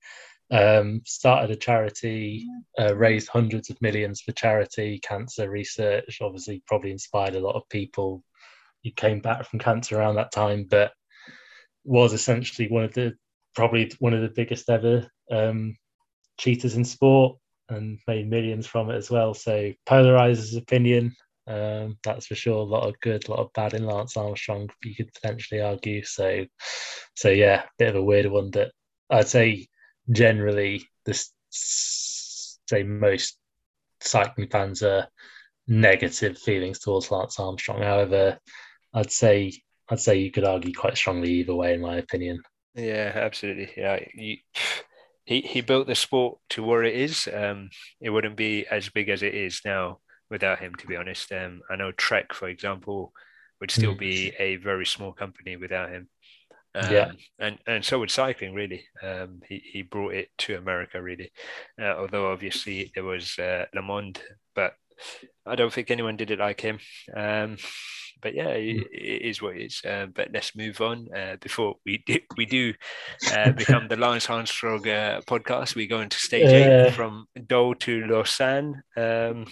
um, 0.50 1.02
started 1.06 1.50
a 1.50 1.56
charity, 1.56 2.46
uh, 2.78 2.94
raised 2.96 3.28
hundreds 3.28 3.70
of 3.70 3.80
millions 3.80 4.20
for 4.20 4.32
charity, 4.32 4.98
cancer 4.98 5.48
research. 5.48 6.18
Obviously, 6.20 6.62
probably 6.66 6.90
inspired 6.90 7.36
a 7.36 7.40
lot 7.40 7.54
of 7.54 7.68
people 7.68 8.24
who 8.82 8.90
came 8.90 9.20
back 9.20 9.46
from 9.46 9.60
cancer 9.60 9.98
around 9.98 10.16
that 10.16 10.32
time, 10.32 10.66
but 10.68 10.92
was 11.84 12.12
essentially 12.12 12.68
one 12.68 12.84
of 12.84 12.92
the 12.94 13.14
probably 13.54 13.90
one 14.00 14.12
of 14.12 14.22
the 14.22 14.28
biggest 14.28 14.68
ever 14.68 15.08
um, 15.30 15.76
cheaters 16.38 16.74
in 16.74 16.84
sport 16.84 17.36
and 17.68 18.00
made 18.08 18.28
millions 18.28 18.66
from 18.66 18.90
it 18.90 18.96
as 18.96 19.10
well. 19.10 19.34
So 19.34 19.72
polarizes 19.88 20.56
opinion. 20.56 21.14
Um, 21.46 21.98
that's 22.04 22.26
for 22.26 22.34
sure. 22.34 22.58
A 22.58 22.62
lot 22.62 22.88
of 22.88 23.00
good, 23.00 23.26
a 23.26 23.30
lot 23.30 23.40
of 23.40 23.52
bad 23.52 23.74
in 23.74 23.84
Lance 23.84 24.16
Armstrong. 24.16 24.68
You 24.82 24.94
could 24.94 25.12
potentially 25.12 25.60
argue. 25.60 26.04
So, 26.04 26.46
so 27.16 27.28
yeah, 27.28 27.64
bit 27.78 27.88
of 27.88 27.96
a 27.96 28.02
weird 28.02 28.26
one 28.26 28.50
that 28.52 28.72
I'd 29.10 29.28
say 29.28 29.68
generally 30.10 30.84
this 31.04 31.32
say 31.50 32.82
most 32.84 33.36
cycling 34.00 34.48
fans 34.48 34.82
are 34.82 35.08
negative 35.66 36.38
feelings 36.38 36.78
towards 36.78 37.10
Lance 37.10 37.38
Armstrong. 37.38 37.82
However, 37.82 38.38
I'd 38.94 39.10
say 39.10 39.52
I'd 39.88 40.00
say 40.00 40.18
you 40.18 40.30
could 40.30 40.44
argue 40.44 40.72
quite 40.72 40.96
strongly 40.96 41.32
either 41.32 41.54
way, 41.54 41.74
in 41.74 41.80
my 41.80 41.96
opinion. 41.96 42.42
Yeah, 42.74 43.12
absolutely. 43.14 43.70
Yeah, 43.76 43.98
you, 44.14 44.36
he 45.24 45.40
he 45.40 45.60
built 45.60 45.86
the 45.86 45.94
sport 45.94 46.38
to 46.50 46.62
where 46.62 46.84
it 46.84 46.94
is. 46.94 47.28
Um, 47.32 47.70
it 48.00 48.10
wouldn't 48.10 48.36
be 48.36 48.66
as 48.70 48.88
big 48.88 49.08
as 49.08 49.22
it 49.22 49.34
is 49.34 49.60
now 49.64 49.98
without 50.30 50.58
him. 50.60 50.74
To 50.76 50.86
be 50.86 50.96
honest, 50.96 51.32
um, 51.32 51.60
I 51.70 51.76
know 51.76 51.92
Trek, 51.92 52.32
for 52.32 52.48
example, 52.48 53.12
would 53.60 53.70
still 53.70 53.94
Mm. 53.94 53.98
be 53.98 54.32
a 54.38 54.56
very 54.56 54.86
small 54.86 55.12
company 55.12 55.56
without 55.56 55.90
him. 55.90 56.08
Um, 56.74 56.92
Yeah. 56.92 57.12
and 57.38 57.58
and 57.66 57.84
so 57.84 57.98
would 57.98 58.10
cycling. 58.10 58.54
Really, 58.54 58.84
um, 59.02 59.40
he 59.48 59.58
he 59.72 59.82
brought 59.82 60.14
it 60.14 60.28
to 60.38 60.56
America. 60.56 61.02
Really, 61.02 61.32
uh, 61.80 61.96
although 61.98 62.30
obviously 62.32 62.92
there 62.94 63.04
was 63.04 63.38
uh, 63.38 63.66
LeMond, 63.74 64.20
but 64.54 64.74
I 65.44 65.56
don't 65.56 65.72
think 65.72 65.90
anyone 65.90 66.16
did 66.16 66.30
it 66.30 66.38
like 66.38 66.60
him. 66.60 66.78
Um, 67.14 67.56
but 68.22 68.34
yeah, 68.34 68.50
it, 68.50 68.86
it 68.92 69.22
is 69.22 69.40
what 69.42 69.56
it 69.56 69.62
is. 69.64 69.80
Uh, 69.84 70.06
but 70.14 70.28
let's 70.32 70.54
move 70.54 70.80
on 70.80 71.08
uh, 71.16 71.36
before 71.40 71.76
we 71.86 72.02
do, 72.06 72.18
we 72.36 72.44
do 72.46 72.74
uh, 73.34 73.50
become 73.52 73.88
the 73.88 73.96
Lance 73.96 74.28
Armstrong 74.30 74.86
uh, 74.86 75.22
podcast. 75.26 75.74
We 75.74 75.86
go 75.86 76.00
into 76.02 76.18
stage 76.18 76.52
eight 76.52 76.94
from 76.94 77.26
Dole 77.46 77.74
to 77.76 78.04
Lausanne, 78.06 78.82
um, 78.96 79.46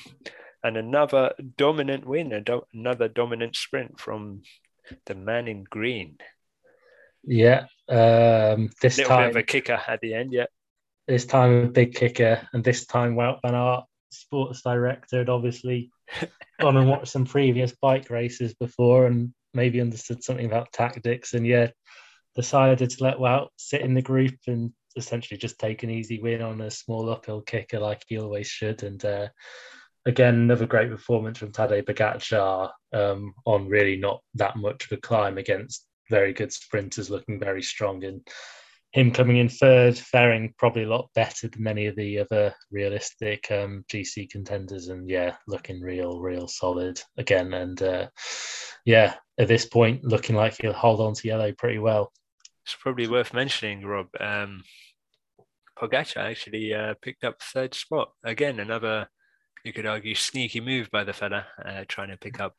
and 0.63 0.77
another 0.77 1.33
dominant 1.57 2.07
win, 2.07 2.33
a 2.33 2.41
do- 2.41 2.67
another 2.73 3.09
dominant 3.09 3.57
sprint 3.57 4.01
from 4.01 4.43
the 5.07 5.15
man 5.15 5.49
in 5.49 5.65
green. 5.65 6.19
Yeah, 7.25 7.67
um, 7.89 8.71
this 8.81 8.99
Little 8.99 9.11
bit 9.11 9.23
time 9.23 9.31
of 9.31 9.37
a 9.37 9.43
kicker 9.43 9.81
at 9.87 10.01
the 10.01 10.15
end, 10.15 10.33
yeah. 10.33 10.47
this 11.07 11.27
time 11.27 11.65
a 11.65 11.69
big 11.69 11.95
kicker, 11.95 12.47
and 12.53 12.65
this 12.65 12.87
time 12.87 13.17
Wout 13.17 13.41
van 13.43 13.55
Aert, 13.55 13.85
sports 14.11 14.63
director, 14.63 15.19
had 15.19 15.29
obviously 15.29 15.91
gone 16.61 16.77
and 16.77 16.89
watched 16.89 17.09
some 17.09 17.25
previous 17.25 17.75
bike 17.81 18.11
races 18.11 18.55
before 18.55 19.07
and 19.07 19.33
maybe 19.55 19.81
understood 19.81 20.23
something 20.23 20.47
about 20.47 20.73
tactics, 20.73 21.35
and 21.35 21.47
yeah, 21.47 21.69
decided 22.35 22.91
to 22.91 23.05
let 23.05 23.19
Wout 23.19 23.49
sit 23.57 23.81
in 23.81 23.95
the 23.95 24.03
group 24.03 24.35
and 24.47 24.73
essentially 24.97 25.39
just 25.39 25.59
take 25.59 25.83
an 25.83 25.91
easy 25.91 26.21
win 26.21 26.43
on 26.43 26.61
a 26.61 26.71
small 26.71 27.11
uphill 27.11 27.41
kicker 27.41 27.79
like 27.79 28.03
he 28.07 28.19
always 28.19 28.47
should. 28.47 28.83
And 28.83 29.03
uh, 29.05 29.29
again, 30.09 30.35
another 30.35 30.67
great 30.67 30.91
performance 30.91 31.39
from 31.39 31.53
Tadej 31.53 31.85
Pogacar 31.85 32.71
um, 32.93 33.35
on 33.45 33.69
really 33.69 33.97
not 33.97 34.23
that 34.35 34.57
much 34.57 34.87
of 34.87 34.93
a 34.93 35.01
climb 35.01 35.39
against 35.39 35.87
very 36.11 36.33
good 36.33 36.53
sprinters, 36.53 37.11
looking 37.11 37.39
very 37.39 37.63
strong 37.63 38.03
and 38.05 38.27
him 38.93 39.13
coming 39.13 39.37
in 39.37 39.51
third, 39.51 39.99
faring 39.99 40.55
probably 40.57 40.85
a 40.85 40.89
lot 40.89 41.11
better 41.15 41.47
than 41.49 41.63
many 41.63 41.87
of 41.87 41.97
the 41.97 42.19
other 42.21 42.55
realistic 42.71 43.47
um, 43.51 43.85
GC 43.93 44.31
contenders, 44.31 44.89
and 44.89 45.11
yeah, 45.11 45.37
looking 45.47 45.81
real, 45.83 46.21
real 46.21 46.49
solid 46.49 46.99
again. 47.19 47.53
And 47.53 47.81
uh, 47.83 48.09
yeah, 48.87 49.15
at 49.39 49.47
this 49.47 49.67
point, 49.67 50.05
looking 50.05 50.37
like 50.37 50.57
he'll 50.59 50.73
hold 50.73 51.01
on 51.01 51.13
to 51.13 51.29
yellow 51.29 51.53
pretty 51.53 51.79
well. 51.79 52.11
It's 52.65 52.77
probably 52.81 53.09
worth 53.09 53.35
mentioning, 53.35 53.85
Rob. 53.85 54.09
Um, 54.19 54.63
Pogacar 55.79 56.31
actually 56.31 56.73
uh, 56.73 56.95
picked 57.03 57.25
up 57.25 57.43
third 57.43 57.75
spot 57.75 58.13
again. 58.25 58.59
Another, 58.59 59.09
you 59.65 59.73
could 59.73 59.87
argue, 59.87 60.15
sneaky 60.15 60.61
move 60.61 60.91
by 60.91 61.05
the 61.05 61.13
fella, 61.13 61.47
uh, 61.65 61.85
trying 61.89 62.09
to 62.09 62.17
pick 62.17 62.41
up 62.41 62.55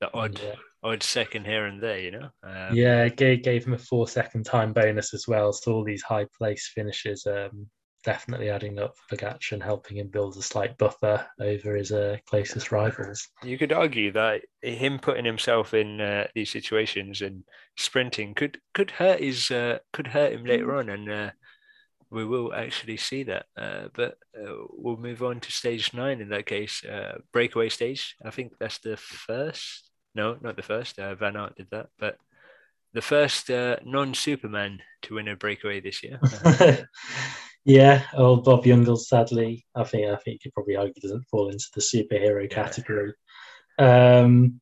the 0.00 0.12
odd, 0.12 0.40
Yeah. 0.42 0.54
odd 0.82 1.02
second 1.02 1.46
here 1.46 1.66
and 1.66 1.82
there. 1.82 1.98
You 1.98 2.10
know. 2.12 2.28
Um, 2.42 2.74
yeah, 2.74 3.08
gave, 3.08 3.42
gave 3.42 3.64
him 3.66 3.74
a 3.74 3.78
four 3.78 4.08
second 4.08 4.44
time 4.44 4.72
bonus 4.72 5.14
as 5.14 5.26
well. 5.28 5.52
So 5.52 5.72
all 5.72 5.84
these 5.84 6.02
high 6.02 6.26
place 6.36 6.70
finishes 6.74 7.26
um, 7.26 7.68
definitely 8.04 8.50
adding 8.50 8.80
up 8.80 8.96
for 8.96 9.16
Pogacar 9.16 9.52
and 9.52 9.62
helping 9.62 9.98
him 9.98 10.08
build 10.08 10.36
a 10.36 10.42
slight 10.42 10.76
buffer 10.76 11.24
over 11.40 11.76
his 11.76 11.92
uh, 11.92 12.16
closest 12.26 12.72
rivals. 12.72 13.28
You 13.44 13.56
could 13.58 13.72
argue 13.72 14.10
that 14.12 14.42
him 14.60 14.98
putting 14.98 15.24
himself 15.24 15.72
in 15.72 16.00
uh, 16.00 16.26
these 16.34 16.50
situations 16.50 17.22
and 17.22 17.44
sprinting 17.76 18.34
could 18.34 18.58
could 18.74 18.90
hurt 18.90 19.20
his 19.20 19.50
uh, 19.50 19.78
could 19.92 20.08
hurt 20.08 20.32
him 20.32 20.44
later 20.44 20.74
on, 20.74 20.88
and 20.88 21.10
uh, 21.10 21.30
we 22.12 22.24
will 22.24 22.54
actually 22.54 22.98
see 22.98 23.22
that. 23.24 23.46
Uh, 23.56 23.88
but 23.94 24.18
uh, 24.38 24.52
we'll 24.70 24.96
move 24.96 25.22
on 25.22 25.40
to 25.40 25.50
stage 25.50 25.94
nine 25.94 26.20
in 26.20 26.28
that 26.28 26.46
case, 26.46 26.84
uh, 26.84 27.18
breakaway 27.32 27.68
stage. 27.70 28.16
I 28.24 28.30
think 28.30 28.52
that's 28.60 28.78
the 28.78 28.96
first. 28.96 29.90
No, 30.14 30.36
not 30.42 30.56
the 30.56 30.62
first. 30.62 30.98
Uh, 30.98 31.14
Van 31.14 31.36
Aert 31.36 31.56
did 31.56 31.68
that, 31.70 31.88
but 31.98 32.18
the 32.92 33.00
first 33.00 33.50
uh, 33.50 33.76
non-Superman 33.84 34.80
to 35.02 35.14
win 35.14 35.28
a 35.28 35.36
breakaway 35.36 35.80
this 35.80 36.02
year. 36.02 36.20
yeah, 37.64 38.02
old 38.14 38.44
Bob 38.44 38.64
Jungels. 38.64 39.06
Sadly, 39.06 39.64
I 39.74 39.84
think 39.84 40.06
I 40.08 40.16
think 40.16 40.44
you 40.44 40.50
could 40.50 40.54
probably 40.54 40.76
argue 40.76 41.00
doesn't 41.00 41.28
fall 41.30 41.48
into 41.48 41.66
the 41.74 41.80
superhero 41.80 42.50
category. 42.50 43.14
Um, 43.78 44.60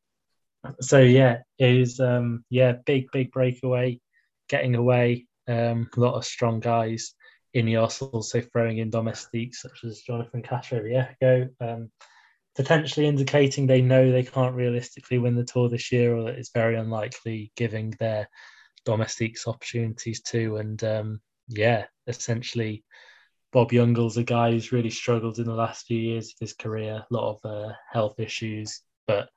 so 0.79 0.99
yeah, 0.99 1.39
it 1.59 1.79
was 1.79 1.99
um, 1.99 2.45
yeah 2.49 2.73
big 2.85 3.11
big 3.11 3.31
breakaway, 3.31 3.99
getting 4.47 4.75
away. 4.75 5.27
Um, 5.49 5.89
a 5.97 5.99
lot 5.99 6.15
of 6.15 6.23
strong 6.23 6.61
guys. 6.61 7.13
Ineos 7.55 8.01
also 8.13 8.41
throwing 8.41 8.77
in 8.77 8.89
domestiques 8.89 9.61
such 9.61 9.83
as 9.83 10.01
Jonathan 10.01 10.41
Castroviejo, 10.41 11.49
um, 11.59 11.91
potentially 12.55 13.07
indicating 13.07 13.67
they 13.67 13.81
know 13.81 14.11
they 14.11 14.23
can't 14.23 14.55
realistically 14.55 15.17
win 15.17 15.35
the 15.35 15.43
tour 15.43 15.69
this 15.69 15.91
year, 15.91 16.15
or 16.15 16.23
that 16.25 16.35
it's 16.35 16.51
very 16.53 16.75
unlikely, 16.75 17.51
giving 17.55 17.93
their 17.99 18.29
domestiques 18.85 19.47
opportunities 19.47 20.21
too. 20.21 20.57
And 20.57 20.81
um, 20.83 21.21
yeah, 21.47 21.85
essentially, 22.07 22.83
Bob 23.51 23.71
Jungels, 23.71 24.17
a 24.17 24.23
guy 24.23 24.51
who's 24.51 24.71
really 24.71 24.89
struggled 24.89 25.39
in 25.39 25.45
the 25.45 25.53
last 25.53 25.85
few 25.85 25.99
years 25.99 26.27
of 26.27 26.39
his 26.39 26.53
career, 26.53 27.03
a 27.09 27.13
lot 27.13 27.35
of 27.35 27.51
uh, 27.51 27.73
health 27.91 28.19
issues, 28.19 28.81
but 29.07 29.29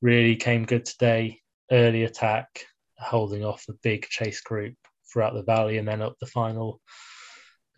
really 0.00 0.36
came 0.36 0.64
good 0.64 0.84
today. 0.84 1.40
Early 1.70 2.02
attack, 2.02 2.66
holding 2.98 3.44
off 3.44 3.64
a 3.68 3.74
big 3.82 4.06
chase 4.06 4.40
group 4.40 4.74
throughout 5.10 5.34
the 5.34 5.44
valley, 5.44 5.78
and 5.78 5.86
then 5.86 6.02
up 6.02 6.16
the 6.20 6.26
final. 6.26 6.80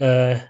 Uh, 0.01 0.41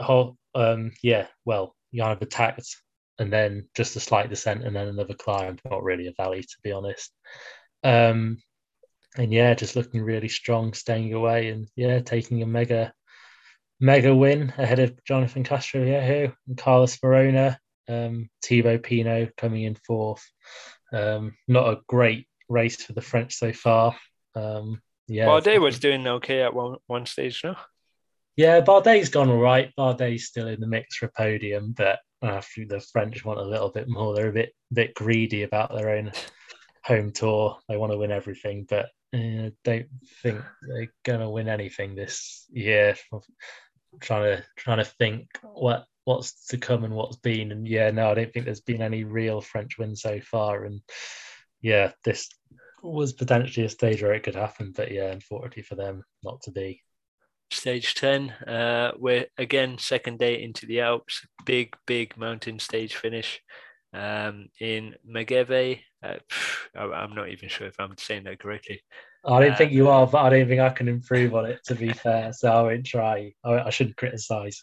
whole, 0.00 0.36
um, 0.54 0.92
yeah, 1.02 1.26
well, 1.44 1.74
you 1.90 2.02
kind 2.02 2.12
of 2.12 2.22
attacked, 2.22 2.76
and 3.18 3.32
then 3.32 3.68
just 3.74 3.96
a 3.96 4.00
slight 4.00 4.28
descent, 4.28 4.64
and 4.64 4.74
then 4.74 4.88
another 4.88 5.14
climb. 5.14 5.58
Not 5.64 5.82
really 5.82 6.06
a 6.06 6.12
valley, 6.16 6.42
to 6.42 6.56
be 6.62 6.72
honest. 6.72 7.12
Um, 7.82 8.38
and 9.16 9.32
yeah, 9.32 9.54
just 9.54 9.76
looking 9.76 10.02
really 10.02 10.28
strong, 10.28 10.72
staying 10.72 11.12
away, 11.12 11.48
and 11.48 11.68
yeah, 11.76 12.00
taking 12.00 12.42
a 12.42 12.46
mega, 12.46 12.92
mega 13.80 14.14
win 14.14 14.52
ahead 14.58 14.80
of 14.80 15.04
Jonathan 15.04 15.44
Castroviejo 15.44 16.34
and 16.48 16.58
Carlos 16.58 16.96
Verona. 16.96 17.58
Um, 17.88 18.30
Thibaut 18.42 18.82
Pinot 18.82 19.36
coming 19.36 19.64
in 19.64 19.76
fourth. 19.86 20.24
Um, 20.92 21.36
not 21.46 21.68
a 21.68 21.80
great 21.86 22.26
race 22.48 22.82
for 22.82 22.92
the 22.92 23.02
French 23.02 23.34
so 23.34 23.52
far. 23.52 23.94
Um, 24.34 24.80
yeah, 25.06 25.26
Bardet 25.26 25.60
was 25.60 25.78
doing 25.78 26.06
okay 26.06 26.42
at 26.42 26.54
one 26.54 26.76
one 26.86 27.06
stage, 27.06 27.42
no? 27.44 27.56
Yeah, 28.36 28.60
Bardet's 28.60 29.08
gone 29.08 29.30
all 29.30 29.38
right. 29.38 29.72
Bardet's 29.76 30.24
still 30.24 30.48
in 30.48 30.60
the 30.60 30.66
mix 30.66 30.96
for 30.96 31.06
a 31.06 31.12
podium, 31.16 31.72
but 31.76 32.00
uh, 32.20 32.40
the 32.68 32.84
French 32.92 33.24
want 33.24 33.38
a 33.38 33.44
little 33.44 33.70
bit 33.70 33.88
more. 33.88 34.14
They're 34.14 34.30
a 34.30 34.32
bit 34.32 34.52
bit 34.72 34.94
greedy 34.94 35.42
about 35.42 35.74
their 35.74 35.90
own 35.90 36.12
home 36.84 37.12
tour. 37.12 37.58
They 37.68 37.76
want 37.76 37.92
to 37.92 37.98
win 37.98 38.10
everything, 38.10 38.66
but 38.68 38.86
uh, 39.14 39.50
don't 39.62 39.86
think 40.22 40.42
they're 40.62 40.92
gonna 41.04 41.30
win 41.30 41.48
anything 41.48 41.94
this 41.94 42.46
year. 42.50 42.96
trying 44.00 44.36
to 44.36 44.44
trying 44.56 44.78
to 44.78 44.84
think 44.84 45.28
what 45.42 45.86
what's 46.04 46.46
to 46.48 46.58
come 46.58 46.84
and 46.84 46.94
what's 46.94 47.16
been. 47.16 47.52
And 47.52 47.66
yeah, 47.66 47.90
no, 47.90 48.10
I 48.10 48.14
don't 48.14 48.32
think 48.32 48.44
there's 48.44 48.60
been 48.60 48.82
any 48.82 49.04
real 49.04 49.40
French 49.40 49.78
win 49.78 49.94
so 49.96 50.20
far. 50.20 50.64
And 50.64 50.80
yeah, 51.62 51.92
this 52.04 52.28
was 52.82 53.12
potentially 53.12 53.64
a 53.66 53.70
stage 53.70 54.02
where 54.02 54.12
it 54.12 54.22
could 54.22 54.34
happen, 54.34 54.72
but 54.76 54.90
yeah, 54.90 55.10
unfortunately 55.10 55.62
for 55.62 55.76
them, 55.76 56.02
not 56.22 56.42
to 56.42 56.50
be. 56.50 56.82
Stage 57.54 57.94
10, 57.94 58.30
uh, 58.30 58.92
we're 58.98 59.26
again 59.38 59.78
second 59.78 60.18
day 60.18 60.42
into 60.42 60.66
the 60.66 60.80
Alps, 60.80 61.26
big, 61.46 61.74
big 61.86 62.16
mountain 62.16 62.58
stage 62.58 62.96
finish 62.96 63.40
um, 63.92 64.48
in 64.60 64.96
Megève. 65.08 65.80
Uh, 66.02 66.16
I'm 66.76 67.14
not 67.14 67.28
even 67.28 67.48
sure 67.48 67.66
if 67.66 67.76
I'm 67.78 67.96
saying 67.96 68.24
that 68.24 68.40
correctly. 68.40 68.82
I 69.24 69.40
don't 69.40 69.52
uh, 69.52 69.56
think 69.56 69.72
you 69.72 69.88
are, 69.88 70.06
but 70.06 70.18
I 70.18 70.30
don't 70.30 70.48
think 70.48 70.60
I 70.60 70.70
can 70.70 70.88
improve 70.88 71.34
on 71.34 71.46
it, 71.46 71.60
to 71.66 71.74
be 71.74 71.90
fair. 71.92 72.32
So 72.32 72.50
I 72.50 72.62
won't 72.62 72.84
try. 72.86 73.32
I, 73.44 73.60
I 73.60 73.70
shouldn't 73.70 73.96
criticize. 73.96 74.62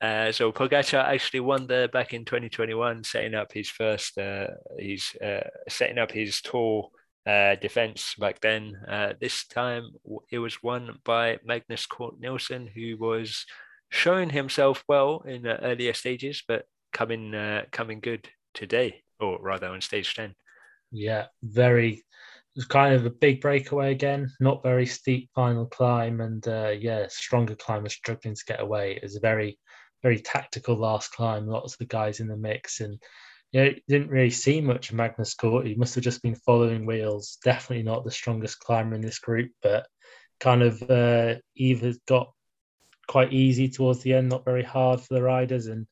Uh, 0.00 0.32
so 0.32 0.52
Pogacar 0.52 1.04
actually 1.04 1.40
won 1.40 1.66
there 1.66 1.88
back 1.88 2.12
in 2.12 2.24
2021, 2.24 3.04
setting 3.04 3.34
up 3.34 3.52
his 3.52 3.68
first, 3.68 4.18
uh, 4.18 4.48
he's 4.78 5.14
uh, 5.16 5.48
setting 5.68 5.98
up 5.98 6.10
his 6.10 6.40
tour 6.40 6.90
uh, 7.26 7.54
defense 7.56 8.14
back 8.18 8.40
then. 8.40 8.76
Uh, 8.88 9.12
this 9.20 9.46
time 9.46 9.90
it 10.30 10.38
was 10.38 10.62
won 10.62 10.98
by 11.04 11.38
Magnus 11.44 11.86
Cort 11.86 12.18
Nielsen, 12.20 12.68
who 12.74 12.96
was 12.98 13.44
showing 13.90 14.30
himself 14.30 14.84
well 14.88 15.22
in 15.26 15.42
the 15.42 15.60
earlier 15.62 15.92
stages, 15.92 16.42
but 16.46 16.66
coming 16.92 17.34
uh, 17.34 17.64
coming 17.72 18.00
good 18.00 18.28
today, 18.54 19.02
or 19.18 19.38
rather 19.40 19.68
on 19.68 19.80
stage 19.80 20.14
10. 20.14 20.34
Yeah, 20.92 21.26
very 21.42 22.04
was 22.56 22.66
kind 22.66 22.94
of 22.94 23.06
a 23.06 23.10
big 23.10 23.40
breakaway 23.40 23.92
again. 23.92 24.30
Not 24.40 24.62
very 24.62 24.86
steep 24.86 25.30
final 25.34 25.66
climb, 25.66 26.20
and 26.20 26.46
uh, 26.46 26.74
yeah, 26.78 27.06
stronger 27.08 27.54
climbers 27.54 27.94
struggling 27.94 28.34
to 28.34 28.44
get 28.44 28.60
away. 28.60 28.96
It 28.96 29.02
was 29.02 29.16
a 29.16 29.20
very, 29.20 29.58
very 30.02 30.18
tactical 30.18 30.76
last 30.76 31.12
climb. 31.12 31.46
Lots 31.46 31.74
of 31.74 31.78
the 31.78 31.86
guys 31.86 32.20
in 32.20 32.28
the 32.28 32.36
mix, 32.36 32.80
and 32.80 33.00
you 33.52 33.64
know, 33.64 33.70
didn't 33.88 34.10
really 34.10 34.30
see 34.30 34.60
much 34.60 34.90
of 34.90 34.96
Magnus 34.96 35.34
Cort. 35.34 35.66
He 35.66 35.74
must 35.74 35.94
have 35.94 36.04
just 36.04 36.22
been 36.22 36.36
following 36.36 36.86
wheels. 36.86 37.38
Definitely 37.44 37.82
not 37.82 38.04
the 38.04 38.10
strongest 38.10 38.60
climber 38.60 38.94
in 38.94 39.00
this 39.00 39.18
group, 39.18 39.50
but 39.62 39.86
kind 40.38 40.62
of 40.62 40.82
uh, 40.90 41.36
either 41.56 41.94
got 42.06 42.32
quite 43.08 43.32
easy 43.32 43.68
towards 43.68 44.02
the 44.02 44.14
end, 44.14 44.28
not 44.28 44.44
very 44.44 44.62
hard 44.62 45.00
for 45.00 45.14
the 45.14 45.22
riders, 45.22 45.66
and 45.66 45.86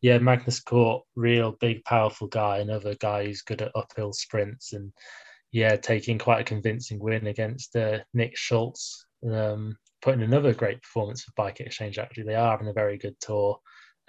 yeah, 0.00 0.18
Magnus 0.18 0.60
Cort, 0.60 1.04
real 1.14 1.52
big, 1.60 1.84
powerful 1.84 2.26
guy. 2.26 2.58
Another 2.58 2.94
guy 2.94 3.26
who's 3.26 3.42
good 3.42 3.62
at 3.62 3.70
uphill 3.74 4.12
sprints 4.12 4.72
and 4.72 4.92
yeah, 5.52 5.76
taking 5.76 6.18
quite 6.18 6.40
a 6.40 6.44
convincing 6.44 6.98
win 6.98 7.26
against 7.26 7.76
uh, 7.76 7.98
Nick 8.14 8.36
Schultz, 8.36 9.06
um, 9.30 9.76
putting 10.00 10.22
another 10.22 10.54
great 10.54 10.82
performance 10.82 11.22
for 11.22 11.32
Bike 11.36 11.60
Exchange. 11.60 11.98
Actually, 11.98 12.24
they 12.24 12.34
are 12.34 12.50
having 12.50 12.68
a 12.68 12.72
very 12.72 12.98
good 12.98 13.14
tour, 13.20 13.60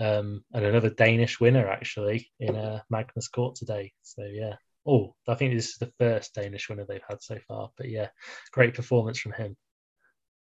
um, 0.04 0.44
and 0.54 0.66
another 0.66 0.90
Danish 0.90 1.40
winner 1.40 1.68
actually 1.68 2.30
in 2.40 2.56
uh, 2.56 2.80
Magnus 2.90 3.28
Cort 3.28 3.56
today. 3.56 3.94
So 4.02 4.24
yeah, 4.24 4.56
oh, 4.86 5.16
I 5.28 5.36
think 5.36 5.54
this 5.54 5.70
is 5.70 5.78
the 5.78 5.94
first 6.00 6.36
Danish 6.36 6.70
winner 6.70 6.86
they've 6.86 7.10
had 7.10 7.22
so 7.22 7.38
far. 7.48 7.70
But 7.78 7.90
yeah, 7.90 8.10
great 8.52 8.74
performance 8.74 9.20
from 9.20 9.34
him. 9.34 9.56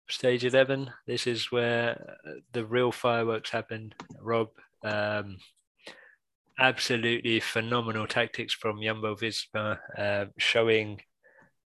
Stage 0.09 0.45
eleven. 0.45 0.91
This 1.07 1.27
is 1.27 1.53
where 1.53 2.17
the 2.53 2.65
real 2.65 2.93
fireworks 2.93 3.51
happen. 3.51 3.95
Rob, 4.21 4.49
um, 4.83 5.37
absolutely 6.59 7.41
phenomenal 7.41 8.07
tactics 8.07 8.53
from 8.53 8.83
Jumbo 8.83 9.15
Visma, 9.15 9.79
uh, 9.97 10.25
showing 10.37 11.01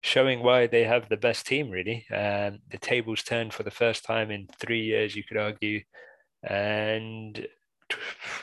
showing 0.02 0.42
why 0.42 0.66
they 0.66 0.84
have 0.84 1.08
the 1.08 1.16
best 1.16 1.46
team. 1.46 1.70
Really, 1.70 2.04
um, 2.10 2.58
the 2.70 2.78
tables 2.80 3.22
turned 3.22 3.54
for 3.54 3.62
the 3.62 3.70
first 3.70 4.04
time 4.04 4.30
in 4.30 4.48
three 4.58 4.82
years, 4.82 5.14
you 5.14 5.22
could 5.22 5.36
argue, 5.36 5.80
and 6.42 7.46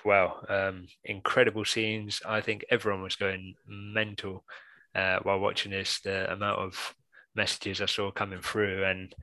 wow, 0.06 0.44
um, 0.50 0.88
incredible 1.04 1.66
scenes. 1.66 2.22
I 2.26 2.42
think 2.42 2.66
everyone 2.70 3.02
was 3.02 3.16
going 3.16 3.56
mental 3.68 4.44
uh, 4.96 5.20
while 5.24 5.40
watching 5.40 5.72
this. 5.72 6.00
The 6.02 6.32
amount 6.32 6.60
of 6.60 6.96
messages 7.36 7.82
I 7.82 7.86
saw 7.86 8.12
coming 8.12 8.42
through 8.42 8.84
and 8.84 9.14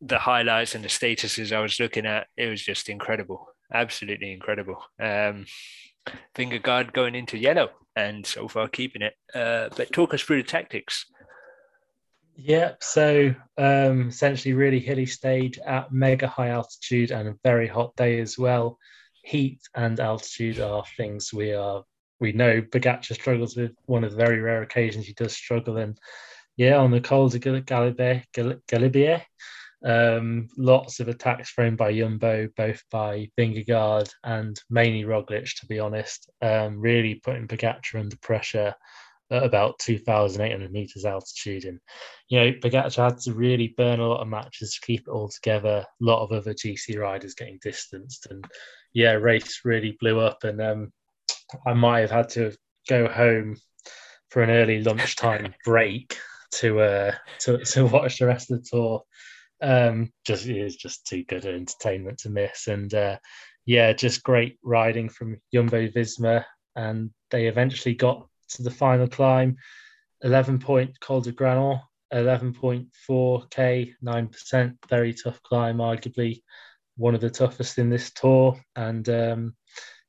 the 0.00 0.18
highlights 0.18 0.74
and 0.74 0.84
the 0.84 0.88
statuses 0.88 1.52
I 1.52 1.60
was 1.60 1.78
looking 1.78 2.06
at, 2.06 2.26
it 2.36 2.48
was 2.48 2.62
just 2.62 2.88
incredible, 2.88 3.46
absolutely 3.72 4.32
incredible. 4.32 4.82
Um, 5.00 5.46
guard 6.62 6.92
going 6.92 7.14
into 7.14 7.38
yellow 7.38 7.70
and 7.94 8.26
so 8.26 8.48
far 8.48 8.68
keeping 8.68 9.02
it. 9.02 9.14
Uh, 9.34 9.68
but 9.76 9.92
talk 9.92 10.14
us 10.14 10.22
through 10.22 10.42
the 10.42 10.48
tactics. 10.48 11.06
Yeah, 12.34 12.72
so 12.80 13.34
um, 13.58 14.08
essentially, 14.08 14.54
really 14.54 14.80
hilly 14.80 15.06
stage 15.06 15.58
at 15.58 15.92
mega 15.92 16.26
high 16.26 16.48
altitude 16.48 17.10
and 17.10 17.28
a 17.28 17.36
very 17.44 17.68
hot 17.68 17.94
day 17.94 18.20
as 18.20 18.38
well. 18.38 18.78
Heat 19.22 19.60
and 19.74 19.98
altitude 20.00 20.60
are 20.60 20.84
things 20.96 21.32
we 21.32 21.52
are 21.52 21.84
we 22.20 22.32
know 22.32 22.62
Pogacar 22.62 23.14
struggles 23.14 23.56
with. 23.56 23.72
One 23.86 24.04
of 24.04 24.12
the 24.12 24.16
very 24.16 24.40
rare 24.40 24.62
occasions 24.62 25.06
he 25.06 25.12
does 25.14 25.32
struggle, 25.32 25.76
and 25.78 25.98
yeah, 26.56 26.76
on 26.76 26.90
the 26.90 27.00
Col 27.00 27.28
de 27.28 27.38
Galibier, 27.38 28.24
Galibier 28.34 29.22
um, 29.84 30.48
lots 30.56 31.00
of 31.00 31.08
attacks 31.08 31.50
thrown 31.50 31.76
by 31.76 31.92
Jumbo, 31.92 32.48
both 32.56 32.82
by 32.90 33.28
Vingegaard 33.38 34.10
and 34.24 34.60
mainly 34.70 35.04
Roglic, 35.04 35.54
to 35.60 35.66
be 35.66 35.78
honest. 35.78 36.30
Um, 36.40 36.78
really 36.78 37.16
putting 37.16 37.48
Pogacar 37.48 37.98
under 37.98 38.16
pressure 38.18 38.74
at 39.32 39.42
about 39.42 39.78
2,800 39.80 40.70
meters 40.70 41.04
altitude. 41.04 41.64
And, 41.64 41.80
you 42.28 42.38
know, 42.38 42.52
Pogacar 42.52 42.94
had 42.94 43.18
to 43.20 43.32
really 43.32 43.74
burn 43.76 44.00
a 44.00 44.06
lot 44.06 44.20
of 44.20 44.28
matches 44.28 44.74
to 44.74 44.86
keep 44.86 45.00
it 45.00 45.10
all 45.10 45.28
together. 45.28 45.84
A 45.84 46.04
lot 46.04 46.22
of 46.22 46.32
other 46.32 46.54
GC 46.54 46.98
riders 46.98 47.34
getting 47.34 47.58
distanced. 47.62 48.26
And, 48.30 48.44
yeah, 48.92 49.12
race 49.12 49.60
really 49.64 49.96
blew 49.98 50.20
up. 50.20 50.44
And 50.44 50.60
um, 50.60 50.92
I 51.66 51.74
might 51.74 52.00
have 52.00 52.10
had 52.10 52.28
to 52.30 52.52
go 52.88 53.08
home 53.08 53.56
for 54.30 54.42
an 54.42 54.50
early 54.50 54.82
lunchtime 54.82 55.54
break 55.64 56.16
to 56.52 56.80
uh, 56.80 57.12
to, 57.40 57.58
to 57.58 57.86
watch 57.86 58.18
the 58.18 58.26
rest 58.26 58.50
of 58.50 58.62
the 58.62 58.68
tour 58.70 59.02
Um, 59.60 60.12
just 60.26 60.46
it 60.46 60.56
is 60.56 60.76
just 60.76 61.06
too 61.06 61.24
good 61.24 61.44
an 61.44 61.54
entertainment 61.54 62.18
to 62.18 62.30
miss, 62.30 62.66
and 62.66 62.92
uh, 62.94 63.18
yeah, 63.66 63.92
just 63.92 64.22
great 64.22 64.58
riding 64.62 65.08
from 65.08 65.40
Jumbo 65.52 65.88
Visma, 65.88 66.44
and 66.74 67.10
they 67.30 67.46
eventually 67.46 67.94
got 67.94 68.26
to 68.56 68.62
the 68.62 68.70
final 68.70 69.08
climb, 69.08 69.56
eleven 70.22 70.58
point 70.58 70.98
Col 71.00 71.20
de 71.20 71.32
Granon, 71.32 71.80
eleven 72.10 72.52
point 72.52 72.88
four 73.06 73.44
k, 73.50 73.94
nine 74.00 74.28
percent, 74.28 74.76
very 74.88 75.14
tough 75.14 75.42
climb, 75.42 75.78
arguably 75.78 76.42
one 76.96 77.14
of 77.14 77.20
the 77.20 77.30
toughest 77.30 77.78
in 77.78 77.88
this 77.88 78.12
tour, 78.12 78.60
and 78.76 79.08
um, 79.08 79.56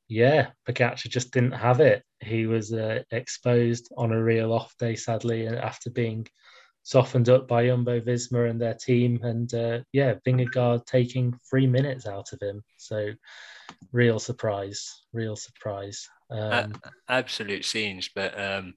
yeah, 0.08 0.48
Pogacar 0.68 1.08
just 1.08 1.32
didn't 1.32 1.52
have 1.52 1.80
it. 1.80 2.02
He 2.20 2.46
was 2.46 2.72
uh, 2.72 3.02
exposed 3.10 3.90
on 3.96 4.12
a 4.12 4.22
real 4.22 4.52
off 4.52 4.74
day, 4.78 4.94
sadly, 4.96 5.48
after 5.48 5.90
being 5.90 6.26
softened 6.82 7.30
up 7.30 7.48
by 7.48 7.66
Jumbo 7.66 8.00
Visma 8.00 8.50
and 8.50 8.60
their 8.60 8.74
team. 8.74 9.20
And 9.22 9.52
uh, 9.54 9.80
yeah, 9.92 10.14
Vingegaard 10.26 10.84
taking 10.84 11.34
three 11.48 11.66
minutes 11.66 12.06
out 12.06 12.34
of 12.34 12.42
him. 12.42 12.62
So 12.76 13.12
real 13.92 14.18
surprise, 14.18 14.86
real 15.14 15.36
surprise. 15.36 16.06
Um, 16.30 16.72
uh, 16.84 16.88
absolute 17.08 17.64
scenes. 17.64 18.10
But 18.14 18.38
um, 18.40 18.74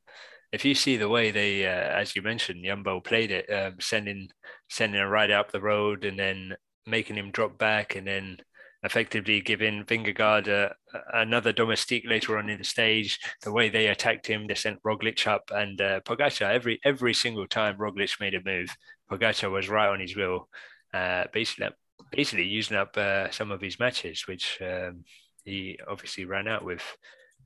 if 0.51 0.65
you 0.65 0.75
see 0.75 0.97
the 0.97 1.09
way 1.09 1.31
they, 1.31 1.65
uh, 1.65 1.69
as 1.69 2.15
you 2.15 2.21
mentioned, 2.21 2.63
Jumbo 2.65 2.99
played 2.99 3.31
it, 3.31 3.51
um, 3.51 3.75
sending 3.79 4.29
sending 4.69 5.01
a 5.01 5.07
ride 5.07 5.31
up 5.31 5.51
the 5.51 5.61
road 5.61 6.05
and 6.05 6.17
then 6.19 6.55
making 6.85 7.15
him 7.15 7.31
drop 7.31 7.57
back 7.57 7.95
and 7.95 8.07
then 8.07 8.37
effectively 8.83 9.41
giving 9.41 9.83
Vingegaard 9.83 10.47
a, 10.47 10.73
another 11.13 11.51
domestique 11.51 12.05
later 12.07 12.37
on 12.37 12.49
in 12.49 12.57
the 12.57 12.63
stage. 12.63 13.19
The 13.41 13.51
way 13.51 13.69
they 13.69 13.87
attacked 13.87 14.27
him, 14.27 14.47
they 14.47 14.55
sent 14.55 14.81
Roglic 14.83 15.27
up, 15.27 15.51
and 15.53 15.79
uh, 15.81 15.99
Pogacar 16.01 16.53
every 16.53 16.79
every 16.83 17.13
single 17.13 17.47
time 17.47 17.77
Roglic 17.77 18.19
made 18.19 18.35
a 18.35 18.43
move, 18.43 18.69
Pogacar 19.11 19.51
was 19.51 19.69
right 19.69 19.89
on 19.89 19.99
his 19.99 20.15
wheel, 20.15 20.47
uh, 20.93 21.25
basically 21.33 21.69
basically 22.11 22.45
using 22.45 22.77
up 22.77 22.95
uh, 22.97 23.29
some 23.31 23.51
of 23.51 23.61
his 23.61 23.79
matches, 23.79 24.27
which 24.27 24.59
um, 24.61 25.03
he 25.43 25.77
obviously 25.89 26.25
ran 26.25 26.47
out 26.47 26.63
with 26.63 26.83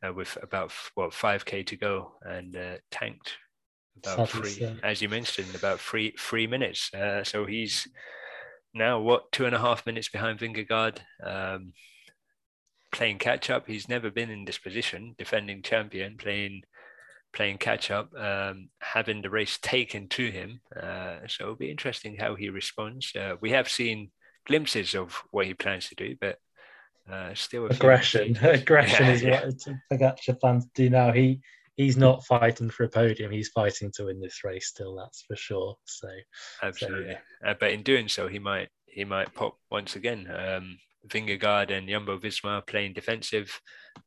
uh, 0.06 0.14
with 0.14 0.38
about 0.42 0.72
what 0.96 1.14
five 1.14 1.46
k 1.46 1.64
to 1.64 1.76
go 1.76 2.14
and 2.24 2.56
uh, 2.56 2.78
tanked 2.90 3.34
about 3.98 4.30
three, 4.30 4.80
as 4.84 5.02
you 5.02 5.10
mentioned, 5.10 5.54
about 5.56 5.80
three 5.80 6.14
three 6.18 6.48
minutes. 6.48 6.94
Uh, 6.94 7.24
so 7.24 7.46
he's 7.46 7.88
now 8.74 9.00
what 9.00 9.32
two 9.32 9.46
and 9.46 9.56
a 9.56 9.60
half 9.60 9.86
minutes 9.86 10.10
behind 10.10 10.40
Vingegaard, 10.40 11.00
um, 11.24 11.74
playing 12.92 13.20
catch 13.20 13.50
up. 13.50 13.68
He's 13.68 13.90
never 13.90 14.10
been 14.10 14.30
in 14.30 14.46
this 14.46 14.58
position, 14.58 15.16
defending 15.18 15.62
champion, 15.62 16.18
playing 16.18 16.62
playing 17.34 17.58
catch 17.58 17.92
up, 17.92 18.14
um, 18.16 18.70
having 18.82 19.22
the 19.22 19.30
race 19.30 19.58
taken 19.62 20.08
to 20.10 20.30
him. 20.30 20.60
Uh, 20.76 21.18
so 21.28 21.44
it'll 21.44 21.56
be 21.56 21.72
interesting 21.72 22.18
how 22.18 22.36
he 22.36 22.50
responds. 22.50 23.14
Uh, 23.16 23.36
we 23.40 23.52
have 23.52 23.70
seen 23.70 24.12
glimpses 24.46 24.96
of 24.96 25.24
what 25.32 25.46
he 25.46 25.54
plans 25.54 25.88
to 25.90 25.96
do, 25.96 26.16
but 26.20 26.38
uh, 27.10 27.34
still 27.34 27.68
aggression. 27.68 28.38
aggression 28.42 29.06
yeah, 29.06 29.12
is 29.12 29.24
yeah. 29.24 29.46
what 29.46 29.80
Pogacar 29.92 30.40
plans 30.40 30.66
to 30.66 30.72
do 30.76 30.90
now. 30.90 31.12
He 31.12 31.42
he's 31.76 31.98
not 31.98 32.26
fighting 32.26 32.70
for 32.70 32.84
a 32.84 32.90
podium. 32.90 33.32
He's 33.32 33.50
fighting 33.50 33.92
to 33.96 34.06
win 34.06 34.20
this 34.20 34.44
race 34.44 34.68
still. 34.68 34.96
That's 34.96 35.24
for 35.24 35.36
sure. 35.36 35.76
So 35.86 36.10
absolutely. 36.62 37.14
So, 37.14 37.20
yeah. 37.44 37.52
uh, 37.52 37.56
but 37.60 37.72
in 37.72 37.84
doing 37.84 38.08
so, 38.08 38.28
he 38.28 38.40
might 38.40 38.70
he 38.86 39.06
might 39.06 39.34
pop 39.34 39.58
once 39.70 39.96
again. 39.96 40.30
Um, 40.30 40.78
Vingegaard 41.08 41.72
and 41.72 41.90
Jumbo 41.90 42.20
Visma 42.20 42.66
playing 42.68 42.94
defensive, 42.94 43.60